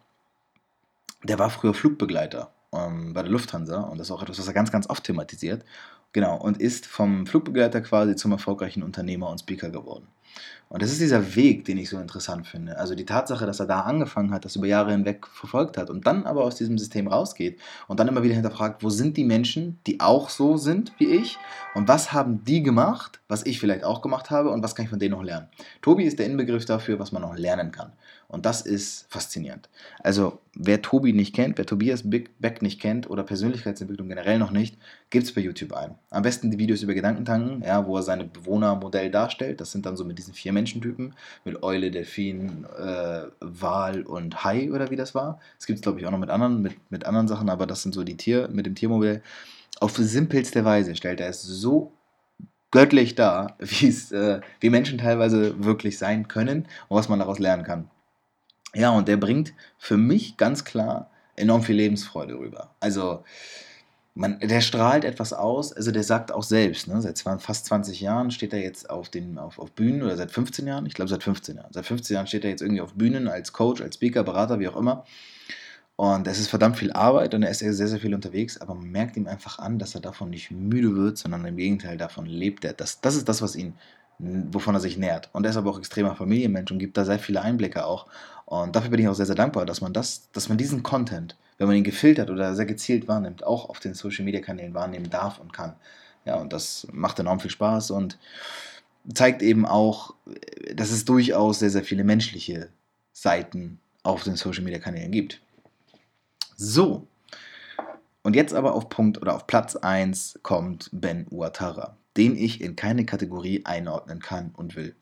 der 1.24 1.40
war 1.40 1.50
früher 1.50 1.74
Flugbegleiter 1.74 2.52
ähm, 2.74 3.14
bei 3.14 3.24
der 3.24 3.32
Lufthansa 3.32 3.82
und 3.82 3.98
das 3.98 4.08
ist 4.08 4.12
auch 4.12 4.22
etwas, 4.22 4.40
was 4.40 4.48
er 4.48 4.54
ganz, 4.54 4.72
ganz 4.72 4.90
oft 4.90 5.04
thematisiert. 5.04 5.64
Genau, 6.14 6.38
und 6.38 6.62
ist 6.62 6.86
vom 6.86 7.26
Flugbegleiter 7.26 7.82
quasi 7.82 8.16
zum 8.16 8.32
erfolgreichen 8.32 8.84
Unternehmer 8.84 9.30
und 9.30 9.40
Speaker 9.40 9.70
geworden. 9.72 10.08
Und 10.74 10.82
das 10.82 10.92
ist 10.92 11.02
dieser 11.02 11.36
Weg, 11.36 11.66
den 11.66 11.78
ich 11.78 11.88
so 11.88 12.00
interessant 12.00 12.48
finde. 12.48 12.80
Also 12.80 12.96
die 12.96 13.06
Tatsache, 13.06 13.46
dass 13.46 13.60
er 13.60 13.68
da 13.68 13.82
angefangen 13.82 14.32
hat, 14.32 14.44
das 14.44 14.56
über 14.56 14.66
Jahre 14.66 14.90
hinweg 14.90 15.28
verfolgt 15.28 15.78
hat 15.78 15.92
und 15.92 16.08
dann 16.08 16.26
aber 16.26 16.44
aus 16.44 16.56
diesem 16.56 16.80
System 16.80 17.08
rausgeht 17.08 17.60
und 17.88 18.00
dann 18.00 18.08
immer 18.08 18.24
wieder 18.24 18.34
hinterfragt, 18.34 18.82
wo 18.82 18.90
sind 18.90 19.16
die 19.16 19.24
Menschen, 19.24 19.78
die 19.86 20.00
auch 20.00 20.32
so 20.32 20.58
sind 20.58 20.92
wie 20.98 21.06
ich 21.06 21.38
und 21.76 21.88
was 21.88 22.12
haben 22.12 22.44
die 22.44 22.64
gemacht, 22.64 23.20
was 23.28 23.46
ich 23.46 23.60
vielleicht 23.60 23.84
auch 23.84 24.02
gemacht 24.02 24.32
habe 24.32 24.50
und 24.50 24.64
was 24.64 24.74
kann 24.74 24.86
ich 24.86 24.90
von 24.90 24.98
denen 24.98 25.12
noch 25.12 25.22
lernen. 25.22 25.48
Tobi 25.84 26.06
ist 26.06 26.18
der 26.18 26.26
Inbegriff 26.26 26.66
dafür, 26.66 26.98
was 26.98 27.12
man 27.12 27.22
noch 27.22 27.38
lernen 27.38 27.72
kann. 27.72 27.92
Und 28.34 28.48
das 28.48 28.62
ist 28.62 29.06
faszinierend. 29.10 29.70
Also, 30.00 30.40
wer 30.56 30.82
Tobi 30.82 31.14
nicht 31.14 31.36
kennt, 31.36 31.60
wer 31.60 31.68
Tobias 31.68 32.02
Beck 32.04 32.64
nicht 32.64 32.82
kennt 32.82 33.08
oder 33.08 33.22
Persönlichkeitsentwicklung 33.22 34.10
generell 34.10 34.40
noch 34.40 34.50
nicht, 34.50 34.76
gibt 35.12 35.26
es 35.28 35.34
bei 35.36 35.42
YouTube 35.42 35.72
ein. 35.74 35.94
Am 36.10 36.24
besten 36.24 36.50
die 36.50 36.58
Videos 36.58 36.82
über 36.82 36.96
Gedankentanken, 36.96 37.62
ja, 37.62 37.86
wo 37.86 37.96
er 37.96 38.02
seine 38.02 38.24
Bewohnermodell 38.24 39.12
darstellt. 39.12 39.62
Das 39.62 39.72
sind 39.72 39.86
dann 39.86 39.96
so 39.96 40.04
mit 40.04 40.18
diesen 40.18 40.34
vier 40.34 40.52
Menschentypen, 40.64 41.14
mit 41.44 41.62
Eule, 41.62 41.92
Delfin, 41.92 42.66
äh, 42.78 43.24
Wal 43.42 44.04
und 44.04 44.44
Hai 44.44 44.72
oder 44.72 44.90
wie 44.90 44.96
das 44.96 45.14
war. 45.14 45.40
Das 45.58 45.68
gibt 45.68 45.78
es, 45.78 45.84
glaube 45.84 46.00
ich, 46.00 46.08
auch 46.08 46.12
noch 46.12 46.20
mit 46.20 46.30
anderen, 46.30 46.62
mit, 46.62 46.76
mit 46.90 47.06
anderen 47.06 47.28
Sachen, 47.28 47.50
aber 47.50 47.68
das 47.68 47.84
sind 47.84 47.94
so 47.94 48.04
die 48.04 48.18
Tier, 48.18 48.48
mit 48.48 48.66
dem 48.66 48.76
Tiermodell. 48.76 49.22
Auf 49.80 49.98
simpelste 49.98 50.64
Weise 50.64 50.96
stellt 50.96 51.20
er 51.20 51.30
es 51.30 51.42
so 51.42 51.92
göttlich 52.72 53.16
dar, 53.16 53.58
äh, 53.60 54.40
wie 54.60 54.70
Menschen 54.70 54.98
teilweise 54.98 55.64
wirklich 55.64 55.98
sein 55.98 56.28
können 56.28 56.68
und 56.88 56.98
was 56.98 57.10
man 57.10 57.20
daraus 57.20 57.40
lernen 57.40 57.64
kann. 57.64 57.90
Ja, 58.74 58.92
und 58.92 59.08
der 59.08 59.18
bringt 59.18 59.54
für 59.78 59.98
mich 59.98 60.38
ganz 60.38 60.64
klar 60.64 61.12
enorm 61.36 61.64
viel 61.64 61.76
Lebensfreude 61.76 62.36
rüber. 62.36 62.74
Also, 62.80 63.24
man, 64.16 64.40
der 64.40 64.62
strahlt 64.62 65.06
etwas 65.06 65.34
aus, 65.34 65.74
also 65.74 65.92
der 65.92 66.04
sagt 66.04 66.32
auch 66.32 66.44
selbst, 66.44 66.88
ne, 66.88 67.02
seit 67.02 67.20
fast 67.20 67.66
20 67.66 68.00
Jahren 68.00 68.30
steht 68.30 68.54
er 68.54 68.62
jetzt 68.62 68.90
auf, 68.90 69.10
den, 69.10 69.40
auf, 69.40 69.58
auf 69.58 69.72
Bühnen 69.72 70.04
oder 70.04 70.16
seit 70.16 70.32
15 70.32 70.68
Jahren, 70.68 70.86
ich 70.86 70.94
glaube 70.94 71.10
seit 71.10 71.24
15 71.24 71.56
Jahren. 71.58 71.74
Seit 71.74 71.86
15 71.86 72.14
Jahren 72.14 72.28
steht 72.28 72.44
er 72.44 72.52
jetzt 72.52 72.62
irgendwie 72.62 72.82
auf 72.82 72.94
Bühnen 72.94 73.28
als 73.28 73.54
Coach, 73.54 73.82
als 73.82 73.96
Speaker, 73.96 74.24
Berater, 74.24 74.60
wie 74.60 74.68
auch 74.68 74.76
immer. 74.76 75.06
Und 75.96 76.28
es 76.28 76.40
ist 76.40 76.50
verdammt 76.50 76.78
viel 76.78 76.92
Arbeit 76.92 77.34
und 77.34 77.44
er 77.44 77.52
ist 77.52 77.60
sehr, 77.60 77.74
sehr 77.74 78.00
viel 78.00 78.16
unterwegs, 78.16 78.60
aber 78.60 78.74
man 78.76 78.90
merkt 78.90 79.16
ihm 79.16 79.28
einfach 79.28 79.60
an, 79.60 79.78
dass 79.80 79.96
er 79.96 80.02
davon 80.02 80.30
nicht 80.30 80.52
müde 80.52 80.96
wird, 80.96 81.18
sondern 81.18 81.46
im 81.46 81.58
Gegenteil 81.58 81.98
davon 81.98 82.26
lebt 82.26 82.66
er. 82.66 82.74
Das, 82.74 83.02
das 83.02 83.16
ist 83.16 83.30
das, 83.30 83.42
was 83.42 83.56
ihn, 83.56 83.76
wovon 84.20 84.76
er 84.76 84.82
sich 84.82 84.98
nährt. 84.98 85.30
Und 85.34 85.46
er 85.46 85.52
ist 85.52 85.58
aber 85.58 85.70
auch 85.70 85.78
extremer 85.78 86.16
Familienmensch 86.16 86.72
und 86.72 86.80
gibt 86.80 86.98
da 86.98 87.06
sehr 87.06 87.20
viele 87.20 87.42
Einblicke 87.42 87.86
auch. 87.86 88.08
Und 88.46 88.76
dafür 88.76 88.90
bin 88.90 89.00
ich 89.00 89.08
auch 89.08 89.14
sehr, 89.14 89.28
sehr 89.28 89.36
dankbar, 89.36 89.66
dass 89.66 89.82
man 89.82 89.94
das, 89.94 90.30
dass 90.32 90.50
man 90.50 90.58
diesen 90.58 90.84
Content, 90.84 91.36
wenn 91.58 91.68
man 91.68 91.76
ihn 91.76 91.84
gefiltert 91.84 92.30
oder 92.30 92.56
sehr 92.56 92.66
gezielt 92.66 93.08
wahrnimmt, 93.08 93.44
auch 93.44 93.70
auf 93.70 93.80
den 93.80 93.94
Social 93.94 94.26
Media 94.26 94.42
Kanälen 94.42 94.74
wahrnehmen 94.74 95.10
darf 95.10 95.40
und 95.40 95.54
kann. 95.54 95.76
Ja, 96.26 96.36
und 96.36 96.54
das 96.54 96.88
macht 96.92 97.20
enorm 97.20 97.40
viel 97.40 97.52
Spaß 97.52 97.92
und 97.92 98.18
zeigt 99.14 99.42
eben 99.42 99.66
auch, 99.66 100.16
dass 100.74 100.92
es 100.92 101.06
durchaus 101.06 101.60
sehr, 101.60 101.70
sehr 101.70 101.84
viele 101.84 102.04
menschliche 102.04 102.70
Seiten 103.12 103.80
auf 104.04 104.24
den 104.24 104.36
Social 104.36 104.64
Media 104.64 104.80
Kanälen 104.80 105.12
gibt. 105.12 105.42
So. 106.56 107.08
Und 108.22 108.36
jetzt 108.36 108.54
aber 108.54 108.74
auf 108.74 108.90
Punkt 108.90 109.22
oder 109.22 109.36
auf 109.36 109.48
Platz 109.48 109.76
1 109.76 110.40
kommt 110.44 110.90
Ben 110.94 111.28
Uatara, 111.30 111.98
den 112.16 112.38
ich 112.38 112.62
in 112.62 112.76
keine 112.76 113.06
Kategorie 113.06 113.66
einordnen 113.66 114.20
kann 114.20 114.52
und 114.56 114.76
will. 114.76 114.96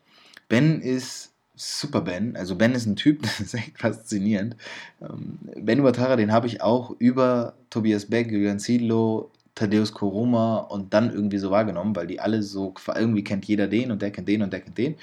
Ben 0.48 0.80
ist 0.80 1.31
super 1.54 2.00
Ben. 2.00 2.36
Also 2.36 2.56
Ben 2.56 2.72
ist 2.72 2.86
ein 2.86 2.96
Typ, 2.96 3.22
das 3.22 3.40
ist 3.40 3.54
echt 3.54 3.78
faszinierend. 3.78 4.56
Ähm, 5.00 5.38
ben 5.56 5.80
Uatara, 5.80 6.16
den 6.16 6.32
habe 6.32 6.46
ich 6.46 6.62
auch 6.62 6.94
über 6.98 7.54
Tobias 7.70 8.06
Beck, 8.06 8.30
Julian 8.30 8.58
Ziedlow, 8.58 9.30
Thaddeus 9.54 9.92
Koroma 9.92 10.58
und 10.58 10.94
dann 10.94 11.12
irgendwie 11.12 11.38
so 11.38 11.50
wahrgenommen, 11.50 11.94
weil 11.94 12.06
die 12.06 12.20
alle 12.20 12.42
so, 12.42 12.74
irgendwie 12.94 13.24
kennt 13.24 13.44
jeder 13.44 13.68
den 13.68 13.90
und 13.90 14.00
der 14.00 14.10
kennt 14.10 14.28
den 14.28 14.42
und 14.42 14.52
der 14.52 14.60
kennt 14.60 14.78
den. 14.78 14.96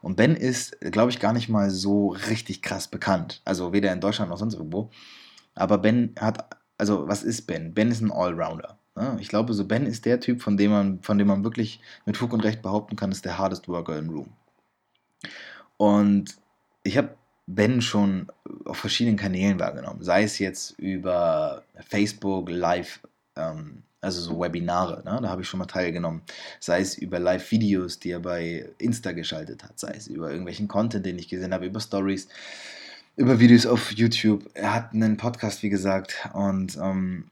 Und 0.00 0.16
Ben 0.16 0.34
ist, 0.34 0.80
glaube 0.80 1.10
ich, 1.10 1.20
gar 1.20 1.32
nicht 1.32 1.48
mal 1.48 1.70
so 1.70 2.08
richtig 2.28 2.62
krass 2.62 2.88
bekannt. 2.88 3.40
Also 3.44 3.72
weder 3.72 3.92
in 3.92 4.00
Deutschland 4.00 4.30
noch 4.30 4.38
sonst 4.38 4.54
irgendwo. 4.54 4.90
Aber 5.54 5.78
Ben 5.78 6.14
hat, 6.18 6.56
also 6.78 7.06
was 7.06 7.22
ist 7.22 7.46
Ben? 7.46 7.74
Ben 7.74 7.92
ist 7.92 8.00
ein 8.00 8.10
Allrounder. 8.10 8.78
Ne? 8.96 9.16
Ich 9.20 9.28
glaube, 9.28 9.54
so 9.54 9.64
Ben 9.66 9.86
ist 9.86 10.04
der 10.04 10.18
Typ, 10.18 10.42
von 10.42 10.56
dem 10.56 10.72
man, 10.72 11.02
von 11.02 11.18
dem 11.18 11.28
man 11.28 11.44
wirklich 11.44 11.80
mit 12.04 12.16
Fug 12.16 12.32
und 12.32 12.42
Recht 12.42 12.62
behaupten 12.62 12.96
kann, 12.96 13.12
ist 13.12 13.24
der 13.24 13.38
hardest 13.38 13.68
worker 13.68 13.96
in 13.96 14.10
Room. 14.10 14.28
Und 15.82 16.36
ich 16.84 16.96
habe 16.96 17.16
Ben 17.48 17.82
schon 17.82 18.28
auf 18.64 18.76
verschiedenen 18.76 19.16
Kanälen 19.16 19.58
wahrgenommen, 19.58 20.04
sei 20.04 20.22
es 20.22 20.38
jetzt 20.38 20.78
über 20.78 21.64
Facebook, 21.88 22.48
Live, 22.50 23.00
ähm, 23.34 23.82
also 24.00 24.20
so 24.20 24.38
Webinare, 24.38 25.02
ne? 25.04 25.18
da 25.20 25.28
habe 25.28 25.42
ich 25.42 25.48
schon 25.48 25.58
mal 25.58 25.66
teilgenommen, 25.66 26.22
sei 26.60 26.82
es 26.82 26.96
über 26.96 27.18
Live-Videos, 27.18 27.98
die 27.98 28.12
er 28.12 28.20
bei 28.20 28.68
Insta 28.78 29.10
geschaltet 29.10 29.64
hat, 29.64 29.76
sei 29.80 29.90
es 29.96 30.06
über 30.06 30.28
irgendwelchen 30.28 30.68
Content, 30.68 31.04
den 31.04 31.18
ich 31.18 31.28
gesehen 31.28 31.52
habe, 31.52 31.66
über 31.66 31.80
Stories, 31.80 32.28
über 33.16 33.40
Videos 33.40 33.66
auf 33.66 33.90
YouTube. 33.90 34.48
Er 34.54 34.72
hat 34.72 34.92
einen 34.92 35.16
Podcast, 35.16 35.64
wie 35.64 35.68
gesagt, 35.68 36.28
und 36.32 36.76
ähm, 36.76 37.24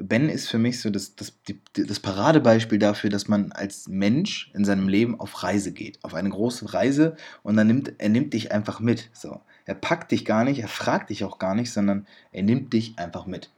Ben 0.00 0.28
ist 0.28 0.48
für 0.48 0.58
mich 0.58 0.80
so 0.80 0.90
das, 0.90 1.16
das, 1.16 1.34
die, 1.48 1.60
das 1.74 1.98
Paradebeispiel 1.98 2.78
dafür, 2.78 3.10
dass 3.10 3.26
man 3.26 3.50
als 3.52 3.88
Mensch 3.88 4.50
in 4.54 4.64
seinem 4.64 4.88
Leben 4.88 5.18
auf 5.18 5.42
Reise 5.42 5.72
geht, 5.72 6.02
auf 6.04 6.14
eine 6.14 6.30
große 6.30 6.72
Reise 6.72 7.16
und 7.42 7.56
dann 7.56 7.66
nimmt 7.66 7.92
er 7.98 8.08
nimmt 8.08 8.32
dich 8.32 8.52
einfach 8.52 8.80
mit. 8.80 9.10
So. 9.12 9.40
Er 9.64 9.74
packt 9.74 10.12
dich 10.12 10.24
gar 10.24 10.44
nicht, 10.44 10.60
er 10.60 10.68
fragt 10.68 11.10
dich 11.10 11.24
auch 11.24 11.38
gar 11.38 11.54
nicht, 11.54 11.72
sondern 11.72 12.06
er 12.30 12.44
nimmt 12.44 12.72
dich 12.72 12.98
einfach 12.98 13.26
mit. 13.26 13.50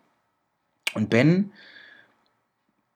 Und 0.94 1.10
Ben, 1.10 1.52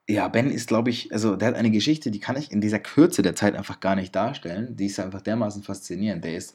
ja, 0.09 0.29
Ben 0.29 0.51
ist, 0.51 0.69
glaube 0.69 0.91
ich, 0.91 1.13
also 1.13 1.37
der 1.37 1.49
hat 1.49 1.55
eine 1.55 1.71
Geschichte, 1.71 2.11
die 2.11 2.21
kann 2.21 2.37
ich 2.37 2.51
in 2.51 2.61
dieser 2.61 2.79
Kürze 2.79 3.23
der 3.23 3.35
Zeit 3.35 3.55
einfach 3.55 3.81
gar 3.81 3.95
nicht 3.95 4.15
darstellen. 4.15 4.77
Die 4.77 4.87
ist 4.87 5.01
einfach 5.01 5.23
dermaßen 5.23 5.63
faszinierend. 5.63 6.25
Der 6.25 6.37
ist 6.37 6.55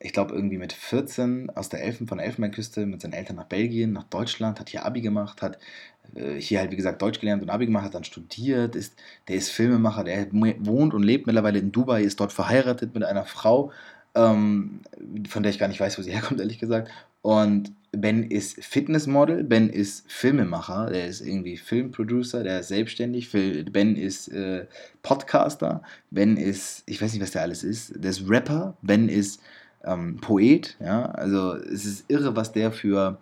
ich 0.00 0.12
glaube, 0.12 0.34
irgendwie 0.34 0.58
mit 0.58 0.72
14 0.72 1.50
aus 1.50 1.68
der 1.68 1.82
Elfen, 1.82 2.06
von 2.06 2.18
der 2.18 2.26
Elfenbeinküste 2.26 2.86
mit 2.86 3.00
seinen 3.00 3.14
Eltern 3.14 3.36
nach 3.36 3.46
Belgien, 3.46 3.92
nach 3.92 4.04
Deutschland, 4.04 4.60
hat 4.60 4.68
hier 4.68 4.84
Abi 4.84 5.00
gemacht, 5.00 5.42
hat 5.42 5.58
äh, 6.14 6.40
hier 6.40 6.60
halt, 6.60 6.70
wie 6.70 6.76
gesagt, 6.76 7.02
Deutsch 7.02 7.20
gelernt 7.20 7.42
und 7.42 7.50
Abi 7.50 7.66
gemacht, 7.66 7.84
hat 7.84 7.94
dann 7.94 8.04
studiert, 8.04 8.76
ist, 8.76 8.94
der 9.26 9.36
ist 9.36 9.50
Filmemacher, 9.50 10.04
der 10.04 10.28
wohnt 10.32 10.94
und 10.94 11.02
lebt 11.02 11.26
mittlerweile 11.26 11.58
in 11.58 11.72
Dubai, 11.72 12.02
ist 12.02 12.20
dort 12.20 12.32
verheiratet 12.32 12.94
mit 12.94 13.02
einer 13.02 13.24
Frau, 13.24 13.72
ähm, 14.14 14.82
von 15.28 15.42
der 15.42 15.50
ich 15.50 15.58
gar 15.58 15.68
nicht 15.68 15.80
weiß, 15.80 15.98
wo 15.98 16.02
sie 16.02 16.12
herkommt, 16.12 16.40
ehrlich 16.40 16.58
gesagt. 16.58 16.90
Und 17.20 17.72
Ben 17.90 18.30
ist 18.30 18.62
Fitnessmodel, 18.62 19.42
Ben 19.42 19.68
ist 19.68 20.10
Filmemacher, 20.10 20.90
der 20.90 21.08
ist 21.08 21.20
irgendwie 21.20 21.56
Filmproducer, 21.56 22.44
der 22.44 22.60
ist 22.60 22.68
selbstständig, 22.68 23.32
Ben 23.32 23.96
ist 23.96 24.28
äh, 24.28 24.66
Podcaster, 25.02 25.82
Ben 26.10 26.36
ist, 26.36 26.84
ich 26.86 27.02
weiß 27.02 27.12
nicht, 27.12 27.22
was 27.22 27.32
der 27.32 27.42
alles 27.42 27.64
ist, 27.64 27.92
der 27.96 28.10
ist 28.10 28.28
Rapper, 28.28 28.76
Ben 28.82 29.08
ist 29.08 29.40
ähm, 29.84 30.18
Poet, 30.20 30.76
ja, 30.80 31.06
also 31.06 31.54
es 31.54 31.84
ist 31.84 32.04
irre, 32.08 32.36
was 32.36 32.52
der 32.52 32.72
für, 32.72 33.18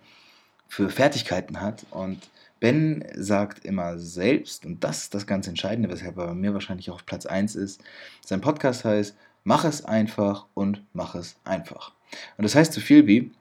für 0.68 0.88
Fertigkeiten 0.88 1.60
hat 1.60 1.86
und 1.90 2.28
Ben 2.58 3.04
sagt 3.14 3.64
immer 3.64 3.98
selbst, 3.98 4.64
und 4.64 4.82
das 4.82 5.02
ist 5.02 5.14
das 5.14 5.26
ganz 5.26 5.46
Entscheidende, 5.46 5.90
weshalb 5.90 6.16
er 6.16 6.28
bei 6.28 6.34
mir 6.34 6.54
wahrscheinlich 6.54 6.90
auch 6.90 6.96
auf 6.96 7.06
Platz 7.06 7.26
1 7.26 7.54
ist, 7.54 7.82
sein 8.24 8.40
Podcast 8.40 8.84
heißt 8.84 9.16
Mach 9.44 9.64
es 9.64 9.84
einfach 9.84 10.46
und 10.54 10.84
mach 10.92 11.14
es 11.14 11.36
einfach. 11.44 11.92
Und 12.36 12.42
das 12.42 12.56
heißt 12.56 12.72
so 12.72 12.80
viel 12.80 13.06
wie, 13.06 13.32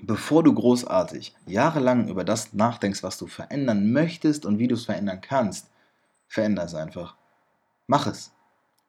bevor 0.00 0.44
du 0.44 0.54
großartig 0.54 1.34
jahrelang 1.46 2.08
über 2.08 2.22
das 2.22 2.52
nachdenkst, 2.52 3.02
was 3.02 3.18
du 3.18 3.26
verändern 3.26 3.90
möchtest 3.90 4.46
und 4.46 4.60
wie 4.60 4.68
du 4.68 4.76
es 4.76 4.84
verändern 4.84 5.20
kannst, 5.20 5.68
veränder 6.28 6.62
es 6.62 6.76
einfach. 6.76 7.16
Mach 7.88 8.06
es. 8.06 8.30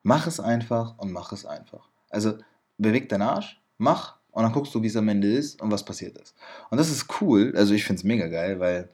Mach 0.04 0.28
es 0.28 0.40
einfach 0.40 0.96
und 1.00 1.12
mach 1.12 1.32
es 1.32 1.44
einfach. 1.48 1.90
Also 2.12 2.38
beweg 2.78 3.10
deinen 3.10 3.24
Arsch, 3.24 3.60
mach 3.78 4.18
und 4.32 4.44
dann 4.44 4.52
guckst 4.52 4.74
du, 4.76 4.84
wie 4.84 4.88
es 4.88 4.96
am 4.96 5.10
Ende 5.10 5.32
ist 5.32 5.62
und 5.62 5.72
was 5.72 5.84
passiert 5.84 6.18
ist. 6.18 6.36
Und 6.70 6.78
das 6.78 6.90
ist 6.90 7.22
cool, 7.22 7.54
also 7.56 7.74
ich 7.74 7.84
finde 7.84 8.00
es 8.00 8.04
mega 8.04 8.28
geil, 8.28 8.60
weil 8.60 8.90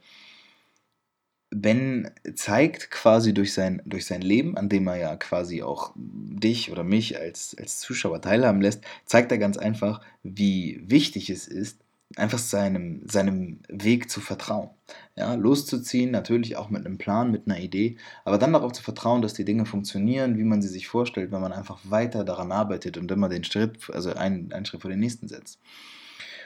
Ben 1.55 2.09
zeigt 2.35 2.89
quasi 2.89 3.33
durch 3.33 3.53
sein, 3.53 3.81
durch 3.85 4.05
sein 4.05 4.21
Leben, 4.21 4.57
an 4.57 4.69
dem 4.69 4.87
er 4.87 4.95
ja 4.95 5.15
quasi 5.15 5.61
auch 5.61 5.91
dich 5.95 6.71
oder 6.71 6.83
mich 6.83 7.19
als, 7.19 7.55
als 7.59 7.79
Zuschauer 7.79 8.21
teilhaben 8.21 8.61
lässt, 8.61 8.83
zeigt 9.05 9.31
er 9.31 9.37
ganz 9.37 9.57
einfach, 9.57 10.01
wie 10.23 10.81
wichtig 10.85 11.29
es 11.29 11.47
ist, 11.47 11.79
einfach 12.15 12.37
seinem, 12.37 13.01
seinem 13.07 13.59
Weg 13.69 14.09
zu 14.09 14.21
vertrauen. 14.21 14.69
Ja, 15.15 15.33
loszuziehen, 15.35 16.11
natürlich 16.11 16.57
auch 16.57 16.69
mit 16.69 16.85
einem 16.85 16.97
Plan, 16.97 17.31
mit 17.31 17.47
einer 17.47 17.59
Idee, 17.59 17.97
aber 18.25 18.37
dann 18.37 18.53
darauf 18.53 18.73
zu 18.73 18.83
vertrauen, 18.83 19.21
dass 19.21 19.33
die 19.33 19.45
Dinge 19.45 19.65
funktionieren, 19.65 20.37
wie 20.37 20.43
man 20.43 20.61
sie 20.61 20.67
sich 20.67 20.87
vorstellt, 20.87 21.31
wenn 21.31 21.41
man 21.41 21.53
einfach 21.53 21.79
weiter 21.83 22.23
daran 22.23 22.51
arbeitet 22.51 22.97
und 22.97 23.11
immer 23.11 23.29
den 23.29 23.43
Schritt, 23.43 23.89
also 23.91 24.13
einen, 24.13 24.51
einen 24.53 24.65
Schritt 24.65 24.81
vor 24.81 24.91
den 24.91 24.99
nächsten 24.99 25.27
setzt. 25.27 25.59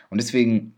Und 0.10 0.20
deswegen 0.20 0.76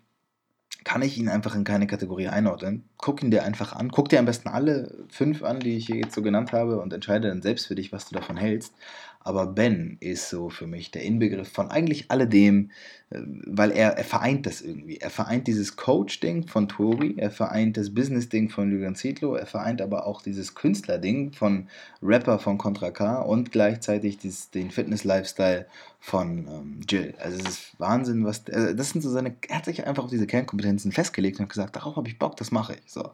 kann 0.84 1.02
ich 1.02 1.18
ihn 1.18 1.30
einfach 1.30 1.56
in 1.56 1.64
keine 1.64 1.88
Kategorie 1.88 2.30
einordnen. 2.30 2.90
Guck 2.98 3.22
ihn 3.22 3.32
dir 3.32 3.44
einfach 3.44 3.74
an. 3.74 3.90
Guck 3.92 4.10
dir 4.10 4.20
am 4.20 4.26
besten 4.26 4.48
alle 4.48 5.06
fünf 5.10 5.44
an, 5.44 5.60
die 5.60 5.76
ich 5.76 5.86
hier 5.86 5.98
jetzt 5.98 6.16
so 6.16 6.22
genannt 6.22 6.54
habe 6.54 6.80
und 6.80 6.94
entscheide 6.94 7.28
dann 7.28 7.42
selbst 7.42 7.68
für 7.68 7.76
dich, 7.76 7.92
was 7.92 8.08
du 8.08 8.16
davon 8.16 8.38
hältst. 8.38 8.74
Aber 9.22 9.48
Ben 9.48 9.98
ist 10.00 10.30
so 10.30 10.50
für 10.50 10.66
mich 10.66 10.92
der 10.92 11.04
Inbegriff 11.04 11.50
von 11.50 11.70
eigentlich 11.70 12.10
alledem, 12.10 12.72
äh, 13.10 13.20
weil 13.46 13.72
er, 13.72 13.98
er 13.98 14.04
vereint 14.06 14.46
das 14.46 14.62
irgendwie. 14.62 14.98
Er 14.98 15.10
vereint 15.10 15.48
dieses 15.48 15.76
Coach-Ding 15.76 16.48
von 16.48 16.70
Tori, 16.70 17.16
er 17.18 17.30
vereint 17.30 17.76
das 17.76 17.94
Business-Ding 17.94 18.50
von 18.50 18.72
Julian 18.72 18.96
Zietlow, 18.96 19.36
er 19.36 19.46
vereint 19.46 19.82
aber 19.82 20.08
auch 20.08 20.22
dieses 20.22 20.56
Künstler-Ding 20.56 21.34
von 21.34 21.68
Rapper 22.02 22.40
von 22.40 22.58
Contra 22.58 22.92
K 22.92 23.22
und 23.22 23.52
gleichzeitig 23.52 24.18
dieses, 24.18 24.52
den 24.52 24.72
Fitness-Lifestyle 24.72 25.66
von 26.00 26.48
ähm, 26.48 26.80
Jill. 26.88 27.14
Also 27.20 27.40
es 27.40 27.50
ist 27.50 27.80
Wahnsinn, 27.80 28.24
was. 28.24 28.48
Also 28.48 28.74
das 28.74 28.92
sind 28.92 29.02
so 29.02 29.10
seine. 29.10 29.36
Er 29.50 29.58
hat 29.58 29.66
sich 29.66 29.86
einfach 29.86 30.06
auf 30.06 30.10
diese 30.10 30.28
Kernkompetenzen 30.28 30.94
festgelegt 30.94 31.40
und 31.40 31.44
hat 31.44 31.50
gesagt, 31.50 31.76
darauf 31.76 31.98
habe 31.98 32.08
ich 32.08 32.18
Bock, 32.18 32.38
das 32.38 32.52
mache 32.52 32.76
ich. 32.76 32.92
So. 32.92 33.10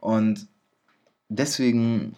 Und 0.00 0.48
deswegen 1.28 2.16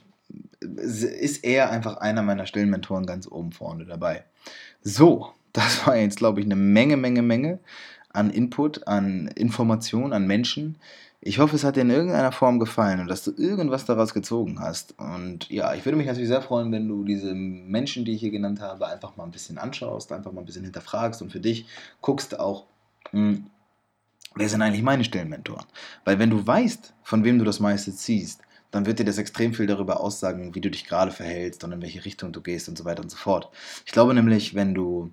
ist 0.60 1.44
er 1.44 1.70
einfach 1.70 1.96
einer 1.96 2.22
meiner 2.22 2.46
stillen 2.46 2.70
Mentoren 2.70 3.06
ganz 3.06 3.26
oben 3.26 3.52
vorne 3.52 3.84
dabei. 3.84 4.24
So, 4.82 5.32
das 5.52 5.86
war 5.86 5.96
jetzt, 5.96 6.18
glaube 6.18 6.40
ich, 6.40 6.46
eine 6.46 6.56
Menge, 6.56 6.96
Menge, 6.96 7.22
Menge 7.22 7.58
an 8.12 8.30
Input, 8.30 8.86
an 8.86 9.28
Informationen, 9.28 10.12
an 10.12 10.26
Menschen. 10.26 10.76
Ich 11.20 11.38
hoffe, 11.38 11.54
es 11.54 11.64
hat 11.64 11.76
dir 11.76 11.82
in 11.82 11.90
irgendeiner 11.90 12.32
Form 12.32 12.58
gefallen 12.58 13.00
und 13.00 13.08
dass 13.08 13.24
du 13.24 13.32
irgendwas 13.36 13.84
daraus 13.84 14.14
gezogen 14.14 14.58
hast. 14.58 14.98
Und 14.98 15.48
ja, 15.50 15.74
ich 15.74 15.84
würde 15.84 15.96
mich 15.96 16.06
natürlich 16.06 16.28
sehr 16.28 16.40
freuen, 16.40 16.72
wenn 16.72 16.88
du 16.88 17.04
diese 17.04 17.34
Menschen, 17.34 18.04
die 18.04 18.12
ich 18.12 18.20
hier 18.20 18.30
genannt 18.30 18.60
habe, 18.60 18.88
einfach 18.88 19.16
mal 19.16 19.24
ein 19.24 19.30
bisschen 19.30 19.58
anschaust, 19.58 20.12
einfach 20.12 20.32
mal 20.32 20.40
ein 20.40 20.46
bisschen 20.46 20.64
hinterfragst 20.64 21.20
und 21.20 21.30
für 21.30 21.40
dich 21.40 21.66
guckst 22.00 22.40
auch, 22.40 22.64
mh, 23.12 23.20
hm, 23.20 23.46
wer 24.34 24.48
sind 24.48 24.62
eigentlich 24.62 24.82
meine 24.82 25.04
stillen 25.04 25.28
Mentoren? 25.28 25.66
Weil 26.04 26.18
wenn 26.18 26.30
du 26.30 26.46
weißt, 26.46 26.94
von 27.02 27.22
wem 27.24 27.38
du 27.38 27.44
das 27.44 27.60
meiste 27.60 27.94
ziehst, 27.94 28.40
dann 28.70 28.86
wird 28.86 28.98
dir 28.98 29.04
das 29.04 29.18
extrem 29.18 29.54
viel 29.54 29.66
darüber 29.66 30.00
aussagen, 30.00 30.54
wie 30.54 30.60
du 30.60 30.70
dich 30.70 30.84
gerade 30.84 31.10
verhältst 31.12 31.64
und 31.64 31.72
in 31.72 31.82
welche 31.82 32.04
Richtung 32.04 32.32
du 32.32 32.40
gehst 32.40 32.68
und 32.68 32.78
so 32.78 32.84
weiter 32.84 33.02
und 33.02 33.10
so 33.10 33.16
fort. 33.16 33.50
Ich 33.84 33.92
glaube 33.92 34.14
nämlich, 34.14 34.54
wenn 34.54 34.74
du 34.74 35.12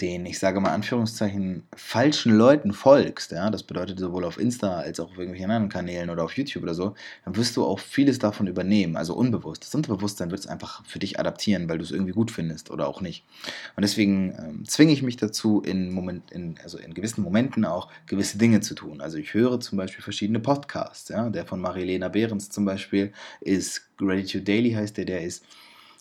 den, 0.00 0.26
ich 0.26 0.38
sage 0.38 0.60
mal 0.60 0.72
Anführungszeichen, 0.72 1.62
falschen 1.74 2.36
Leuten 2.36 2.74
folgst, 2.74 3.32
ja, 3.32 3.48
das 3.48 3.62
bedeutet 3.62 3.98
sowohl 3.98 4.24
auf 4.24 4.38
Insta 4.38 4.76
als 4.76 5.00
auch 5.00 5.06
auf 5.06 5.18
irgendwelchen 5.18 5.50
anderen 5.50 5.70
Kanälen 5.70 6.10
oder 6.10 6.22
auf 6.22 6.36
YouTube 6.36 6.64
oder 6.64 6.74
so, 6.74 6.94
dann 7.24 7.36
wirst 7.36 7.56
du 7.56 7.64
auch 7.64 7.78
vieles 7.78 8.18
davon 8.18 8.46
übernehmen, 8.46 8.96
also 8.96 9.14
unbewusst. 9.14 9.64
Das 9.64 9.74
Unterbewusstsein 9.74 10.30
wird 10.30 10.40
es 10.40 10.46
einfach 10.46 10.84
für 10.84 10.98
dich 10.98 11.18
adaptieren, 11.18 11.68
weil 11.68 11.78
du 11.78 11.84
es 11.84 11.92
irgendwie 11.92 12.12
gut 12.12 12.30
findest 12.30 12.70
oder 12.70 12.88
auch 12.88 13.00
nicht. 13.00 13.24
Und 13.74 13.82
deswegen 13.82 14.34
ähm, 14.38 14.64
zwinge 14.66 14.92
ich 14.92 15.02
mich 15.02 15.16
dazu, 15.16 15.62
in, 15.62 15.90
Moment, 15.90 16.30
in, 16.30 16.56
also 16.62 16.76
in 16.76 16.92
gewissen 16.92 17.22
Momenten 17.22 17.64
auch 17.64 17.88
gewisse 18.06 18.36
Dinge 18.36 18.60
zu 18.60 18.74
tun. 18.74 19.00
Also 19.00 19.16
ich 19.16 19.32
höre 19.32 19.60
zum 19.60 19.78
Beispiel 19.78 20.02
verschiedene 20.02 20.40
Podcasts, 20.40 21.08
ja, 21.08 21.30
der 21.30 21.46
von 21.46 21.60
Marilena 21.60 22.08
Behrens 22.08 22.50
zum 22.50 22.66
Beispiel 22.66 23.12
ist 23.40 23.82
to 23.98 24.40
Daily 24.40 24.72
heißt 24.72 24.98
der, 24.98 25.06
der 25.06 25.22
ist 25.22 25.42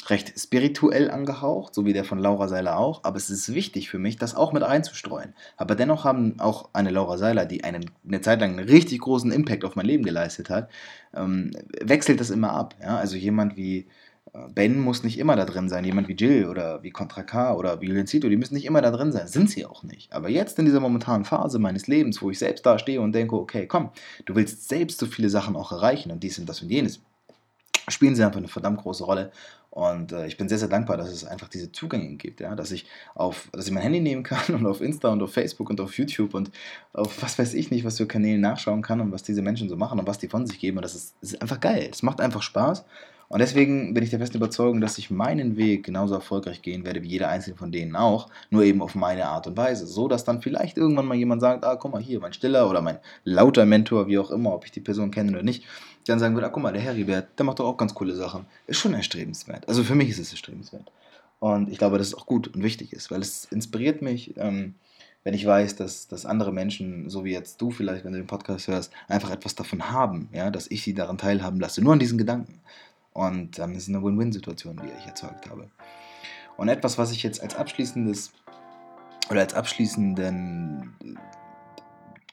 recht 0.09 0.39
spirituell 0.39 1.09
angehaucht, 1.09 1.73
so 1.73 1.85
wie 1.85 1.93
der 1.93 2.03
von 2.03 2.19
Laura 2.19 2.47
Seiler 2.47 2.77
auch, 2.77 3.03
aber 3.03 3.17
es 3.17 3.29
ist 3.29 3.53
wichtig 3.53 3.89
für 3.89 3.99
mich, 3.99 4.17
das 4.17 4.35
auch 4.35 4.53
mit 4.53 4.63
einzustreuen. 4.63 5.33
Aber 5.57 5.75
dennoch 5.75 6.03
haben 6.03 6.39
auch 6.39 6.69
eine 6.73 6.91
Laura 6.91 7.17
Seiler, 7.17 7.45
die 7.45 7.63
einen, 7.63 7.89
eine 8.07 8.21
Zeit 8.21 8.39
lang 8.39 8.51
einen 8.57 8.69
richtig 8.69 8.99
großen 8.99 9.31
Impact 9.31 9.65
auf 9.65 9.75
mein 9.75 9.85
Leben 9.85 10.03
geleistet 10.03 10.49
hat, 10.49 10.69
ähm, 11.13 11.51
wechselt 11.81 12.19
das 12.19 12.29
immer 12.29 12.51
ab. 12.51 12.75
Ja? 12.81 12.97
Also 12.97 13.15
jemand 13.15 13.57
wie 13.57 13.87
äh, 14.33 14.39
Ben 14.53 14.79
muss 14.79 15.03
nicht 15.03 15.17
immer 15.17 15.35
da 15.35 15.45
drin 15.45 15.69
sein, 15.69 15.85
jemand 15.85 16.07
wie 16.07 16.13
Jill 16.13 16.47
oder 16.47 16.83
wie 16.83 16.91
Contra 16.91 17.23
K 17.23 17.55
oder 17.55 17.81
wie 17.81 17.87
Lencito, 17.87 18.29
die 18.29 18.37
müssen 18.37 18.53
nicht 18.53 18.65
immer 18.65 18.81
da 18.81 18.91
drin 18.91 19.11
sein, 19.11 19.27
sind 19.27 19.49
sie 19.49 19.65
auch 19.65 19.83
nicht. 19.83 20.13
Aber 20.13 20.29
jetzt 20.29 20.59
in 20.59 20.65
dieser 20.65 20.79
momentanen 20.79 21.25
Phase 21.25 21.59
meines 21.59 21.87
Lebens, 21.87 22.21
wo 22.21 22.29
ich 22.29 22.39
selbst 22.39 22.65
da 22.65 22.77
stehe 22.77 23.01
und 23.01 23.13
denke, 23.13 23.35
okay, 23.35 23.67
komm, 23.67 23.89
du 24.25 24.35
willst 24.35 24.67
selbst 24.69 24.99
so 24.99 25.05
viele 25.05 25.29
Sachen 25.29 25.55
auch 25.55 25.71
erreichen 25.71 26.11
und 26.11 26.23
dies 26.23 26.37
und 26.37 26.47
das 26.47 26.61
und 26.61 26.69
jenes, 26.69 27.01
spielen 27.87 28.15
sie 28.15 28.23
einfach 28.23 28.39
eine 28.39 28.47
verdammt 28.47 28.81
große 28.81 29.03
Rolle. 29.03 29.31
Und 29.75 30.13
äh, 30.13 30.25
ich 30.25 30.37
bin 30.37 30.47
sehr, 30.47 30.57
sehr 30.57 30.69
dankbar, 30.69 30.95
dass 30.95 31.09
es 31.09 31.25
einfach 31.25 31.49
diese 31.49 31.69
Zugänge 31.69 32.15
gibt, 32.15 32.39
ja, 32.39 32.55
dass 32.55 32.71
ich 32.71 32.85
auf, 33.13 33.49
dass 33.51 33.67
ich 33.67 33.73
mein 33.73 33.83
Handy 33.83 33.99
nehmen 33.99 34.23
kann 34.23 34.55
und 34.55 34.65
auf 34.65 34.79
Insta 34.79 35.09
und 35.09 35.21
auf 35.21 35.33
Facebook 35.33 35.69
und 35.69 35.81
auf 35.81 35.97
YouTube 35.97 36.33
und 36.33 36.49
auf 36.93 37.21
was 37.21 37.37
weiß 37.37 37.53
ich 37.53 37.71
nicht, 37.71 37.83
was 37.83 37.97
für 37.97 38.07
Kanälen 38.07 38.39
nachschauen 38.39 38.81
kann 38.81 39.01
und 39.01 39.11
was 39.11 39.23
diese 39.23 39.41
Menschen 39.41 39.67
so 39.67 39.75
machen 39.75 39.99
und 39.99 40.07
was 40.07 40.17
die 40.17 40.29
von 40.29 40.47
sich 40.47 40.59
geben. 40.59 40.77
Und 40.77 40.83
das 40.83 40.95
ist, 40.95 41.15
das 41.19 41.33
ist 41.33 41.41
einfach 41.41 41.59
geil. 41.59 41.89
Es 41.91 42.03
macht 42.03 42.21
einfach 42.21 42.41
Spaß. 42.41 42.85
Und 43.27 43.39
deswegen 43.39 43.93
bin 43.93 44.03
ich 44.03 44.11
der 44.11 44.19
festen 44.19 44.37
Überzeugung, 44.37 44.81
dass 44.81 44.97
ich 44.97 45.09
meinen 45.09 45.57
Weg 45.57 45.83
genauso 45.83 46.13
erfolgreich 46.13 46.61
gehen 46.61 46.85
werde 46.85 47.01
wie 47.01 47.07
jeder 47.07 47.29
einzelne 47.29 47.57
von 47.57 47.71
denen 47.71 47.95
auch, 47.95 48.29
nur 48.49 48.63
eben 48.63 48.81
auf 48.81 48.95
meine 48.95 49.27
Art 49.27 49.47
und 49.47 49.57
Weise. 49.57 49.87
So 49.87 50.07
dass 50.07 50.23
dann 50.23 50.41
vielleicht 50.41 50.77
irgendwann 50.77 51.07
mal 51.07 51.17
jemand 51.17 51.41
sagt, 51.41 51.65
ah, 51.65 51.75
guck 51.75 51.91
mal 51.91 52.01
hier, 52.01 52.19
mein 52.19 52.33
stiller 52.33 52.69
oder 52.69 52.81
mein 52.81 52.99
lauter 53.23 53.65
Mentor, 53.65 54.07
wie 54.07 54.19
auch 54.19 54.31
immer, 54.31 54.53
ob 54.53 54.65
ich 54.65 54.71
die 54.71 54.79
Person 54.79 55.11
kenne 55.11 55.31
oder 55.31 55.43
nicht, 55.43 55.63
dann 56.05 56.19
sagen 56.19 56.35
würde, 56.35 56.47
ah, 56.47 56.51
guck 56.51 56.63
mal, 56.63 56.73
der 56.73 56.81
Heribert, 56.81 57.27
der 57.37 57.45
macht 57.45 57.59
doch 57.59 57.65
auch 57.65 57.77
ganz 57.77 57.93
coole 57.93 58.15
Sachen. 58.15 58.45
Ist 58.67 58.77
schon 58.77 58.93
erstrebenswert. 58.93 59.67
Also 59.67 59.83
für 59.83 59.95
mich 59.95 60.09
ist 60.09 60.19
es 60.19 60.31
erstrebenswert. 60.31 60.91
Und 61.39 61.69
ich 61.69 61.77
glaube, 61.77 61.97
dass 61.97 62.07
es 62.07 62.15
auch 62.15 62.25
gut 62.25 62.47
und 62.47 62.63
wichtig 62.63 62.93
ist, 62.93 63.11
weil 63.11 63.21
es 63.21 63.45
inspiriert 63.45 64.01
mich, 64.01 64.35
ähm, 64.37 64.75
wenn 65.23 65.33
ich 65.33 65.45
weiß, 65.45 65.75
dass, 65.75 66.07
dass 66.07 66.25
andere 66.25 66.53
Menschen, 66.53 67.09
so 67.09 67.25
wie 67.25 67.31
jetzt 67.31 67.59
du 67.59 67.71
vielleicht, 67.71 68.05
wenn 68.05 68.13
du 68.13 68.19
den 68.19 68.27
Podcast 68.27 68.67
hörst, 68.67 68.93
einfach 69.07 69.31
etwas 69.31 69.55
davon 69.55 69.89
haben, 69.89 70.29
ja, 70.31 70.51
dass 70.51 70.69
ich 70.69 70.83
sie 70.83 70.93
daran 70.93 71.17
teilhaben 71.17 71.59
lasse, 71.59 71.81
nur 71.81 71.93
an 71.93 71.99
diesen 71.99 72.19
Gedanken. 72.19 72.61
Und 73.15 73.59
ähm, 73.59 73.71
es 73.71 73.83
ist 73.83 73.89
eine 73.89 74.03
Win-Win-Situation, 74.03 74.75
die 74.83 74.89
ich 74.99 75.07
erzeugt 75.07 75.49
habe. 75.49 75.69
Und 76.57 76.67
etwas, 76.67 76.97
was 76.97 77.13
ich 77.13 77.23
jetzt 77.23 77.41
als 77.41 77.55
abschließendes 77.55 78.33
oder 79.29 79.39
als 79.39 79.53
abschließenden 79.53 80.93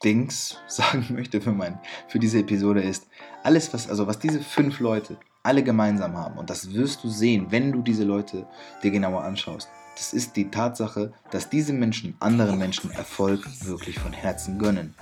Dings 0.03 0.59
sagen 0.66 1.07
möchte 1.11 1.40
für, 1.40 1.53
mein, 1.53 1.79
für 2.09 2.18
diese 2.18 2.40
Episode 2.40 2.83
ist, 2.83 3.07
alles, 3.45 3.73
was, 3.73 3.88
also 3.88 4.09
was 4.09 4.18
diese 4.18 4.40
fünf 4.40 4.81
Leute 4.81 5.18
alle 5.45 5.62
gemeinsam 5.62 6.16
haben, 6.16 6.37
und 6.37 6.51
das 6.51 6.73
wirst 6.75 7.05
du 7.05 7.09
sehen, 7.09 7.47
wenn 7.51 7.71
du 7.71 7.83
diese 7.83 8.05
Leute 8.05 8.49
dir 8.83 8.90
genauer 8.90 9.23
anschaust, 9.23 9.68
das 9.97 10.13
ist 10.13 10.37
die 10.37 10.51
Tatsache, 10.51 11.13
dass 11.31 11.49
diese 11.49 11.73
Menschen 11.73 12.15
anderen 12.21 12.59
Menschen 12.59 12.91
Erfolg 12.91 13.47
wirklich 13.65 13.99
von 13.99 14.13
Herzen 14.13 14.59
gönnen. 14.59 14.95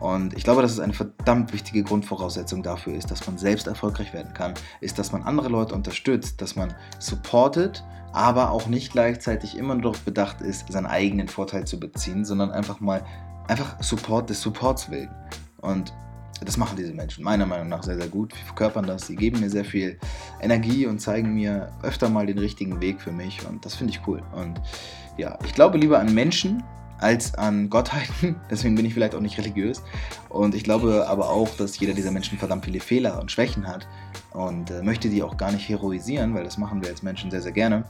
Und 0.00 0.34
ich 0.36 0.44
glaube, 0.44 0.62
dass 0.62 0.72
es 0.72 0.80
eine 0.80 0.92
verdammt 0.92 1.52
wichtige 1.52 1.82
Grundvoraussetzung 1.82 2.62
dafür 2.62 2.94
ist, 2.94 3.10
dass 3.10 3.26
man 3.26 3.38
selbst 3.38 3.66
erfolgreich 3.66 4.12
werden 4.12 4.34
kann, 4.34 4.54
ist, 4.80 4.98
dass 4.98 5.12
man 5.12 5.22
andere 5.22 5.48
Leute 5.48 5.74
unterstützt, 5.74 6.40
dass 6.40 6.54
man 6.54 6.74
supportet, 6.98 7.82
aber 8.12 8.50
auch 8.50 8.66
nicht 8.66 8.92
gleichzeitig 8.92 9.56
immer 9.56 9.74
nur 9.74 9.82
darauf 9.82 10.00
bedacht 10.00 10.40
ist, 10.40 10.70
seinen 10.70 10.86
eigenen 10.86 11.28
Vorteil 11.28 11.66
zu 11.66 11.80
beziehen, 11.80 12.24
sondern 12.24 12.50
einfach 12.50 12.80
mal 12.80 13.04
einfach 13.48 13.82
Support 13.82 14.30
des 14.30 14.40
Supports 14.40 14.90
willen. 14.90 15.10
Und 15.60 15.94
das 16.44 16.56
machen 16.56 16.76
diese 16.76 16.92
Menschen 16.92 17.24
meiner 17.24 17.46
Meinung 17.46 17.68
nach 17.68 17.82
sehr, 17.82 17.96
sehr 17.96 18.08
gut. 18.08 18.34
Sie 18.34 18.44
verkörpern 18.44 18.86
das, 18.86 19.06
sie 19.06 19.16
geben 19.16 19.40
mir 19.40 19.50
sehr 19.50 19.64
viel 19.64 19.98
Energie 20.40 20.86
und 20.86 21.00
zeigen 21.00 21.34
mir 21.34 21.72
öfter 21.82 22.08
mal 22.08 22.26
den 22.26 22.38
richtigen 22.38 22.80
Weg 22.80 23.00
für 23.00 23.12
mich 23.12 23.46
und 23.46 23.64
das 23.64 23.74
finde 23.74 23.92
ich 23.92 24.06
cool. 24.06 24.22
Und 24.32 24.60
ja, 25.16 25.38
ich 25.44 25.54
glaube 25.54 25.78
lieber 25.78 25.98
an 25.98 26.12
Menschen 26.14 26.62
als 26.98 27.34
an 27.34 27.68
Gottheiten, 27.68 28.36
deswegen 28.50 28.74
bin 28.74 28.86
ich 28.86 28.94
vielleicht 28.94 29.14
auch 29.14 29.20
nicht 29.20 29.38
religiös. 29.38 29.82
Und 30.28 30.54
ich 30.54 30.64
glaube 30.64 31.06
aber 31.08 31.30
auch, 31.30 31.48
dass 31.56 31.78
jeder 31.78 31.94
dieser 31.94 32.10
Menschen 32.10 32.38
verdammt 32.38 32.64
viele 32.64 32.80
Fehler 32.80 33.20
und 33.20 33.30
Schwächen 33.30 33.66
hat 33.66 33.86
und 34.32 34.70
äh, 34.70 34.82
möchte 34.82 35.08
die 35.08 35.22
auch 35.22 35.36
gar 35.36 35.52
nicht 35.52 35.68
heroisieren, 35.68 36.34
weil 36.34 36.44
das 36.44 36.58
machen 36.58 36.82
wir 36.82 36.90
als 36.90 37.02
Menschen 37.02 37.30
sehr, 37.30 37.42
sehr 37.42 37.52
gerne. 37.52 37.84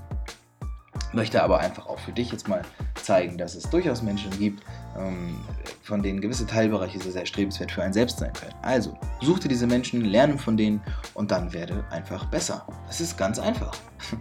Möchte 1.12 1.42
aber 1.42 1.60
einfach 1.60 1.86
auch 1.86 1.98
für 1.98 2.12
dich 2.12 2.30
jetzt 2.32 2.48
mal 2.48 2.62
zeigen, 2.94 3.38
dass 3.38 3.54
es 3.54 3.68
durchaus 3.70 4.02
Menschen 4.02 4.30
gibt, 4.38 4.62
ähm, 4.98 5.38
von 5.82 6.02
denen 6.02 6.20
gewisse 6.20 6.46
Teilbereiche 6.46 6.98
sehr, 6.98 7.12
sehr 7.12 7.20
erstrebenswert 7.22 7.72
für 7.72 7.82
einen 7.82 7.92
selbst 7.92 8.18
sein 8.18 8.32
können. 8.32 8.54
Also, 8.62 8.96
such 9.20 9.40
dir 9.40 9.48
diese 9.48 9.66
Menschen, 9.66 10.04
lerne 10.04 10.38
von 10.38 10.56
denen 10.56 10.80
und 11.14 11.30
dann 11.30 11.52
werde 11.52 11.84
einfach 11.90 12.24
besser. 12.26 12.66
Das 12.86 13.00
ist 13.00 13.16
ganz 13.16 13.38
einfach. 13.38 13.76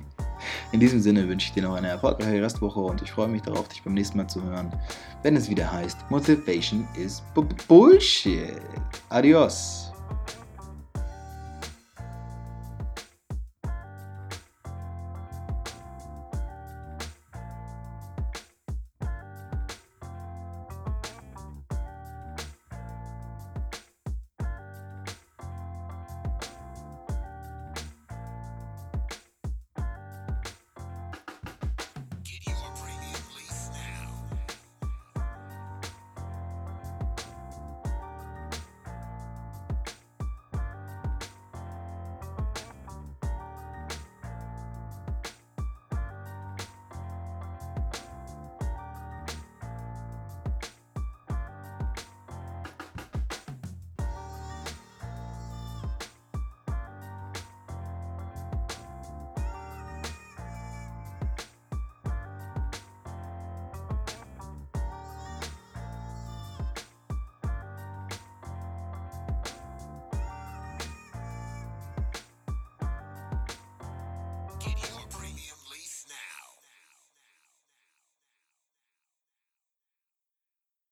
In 0.72 0.80
diesem 0.80 1.02
Sinne 1.02 1.28
wünsche 1.28 1.48
ich 1.48 1.54
dir 1.54 1.64
noch 1.64 1.76
eine 1.76 1.88
erfolgreiche 1.88 2.42
Restwoche 2.42 2.80
und 2.80 3.02
ich 3.02 3.12
freue 3.12 3.28
mich 3.28 3.42
darauf, 3.42 3.68
dich 3.68 3.82
beim 3.84 3.94
nächsten 3.94 4.18
Mal 4.18 4.28
zu 4.28 4.44
hören, 4.44 4.72
wenn 5.24 5.36
es 5.36 5.50
wieder 5.50 5.72
heißt 5.72 5.98
Motivation 6.10 6.88
is 6.96 7.24
Bullshit. 7.68 8.62
Adios. 9.10 9.92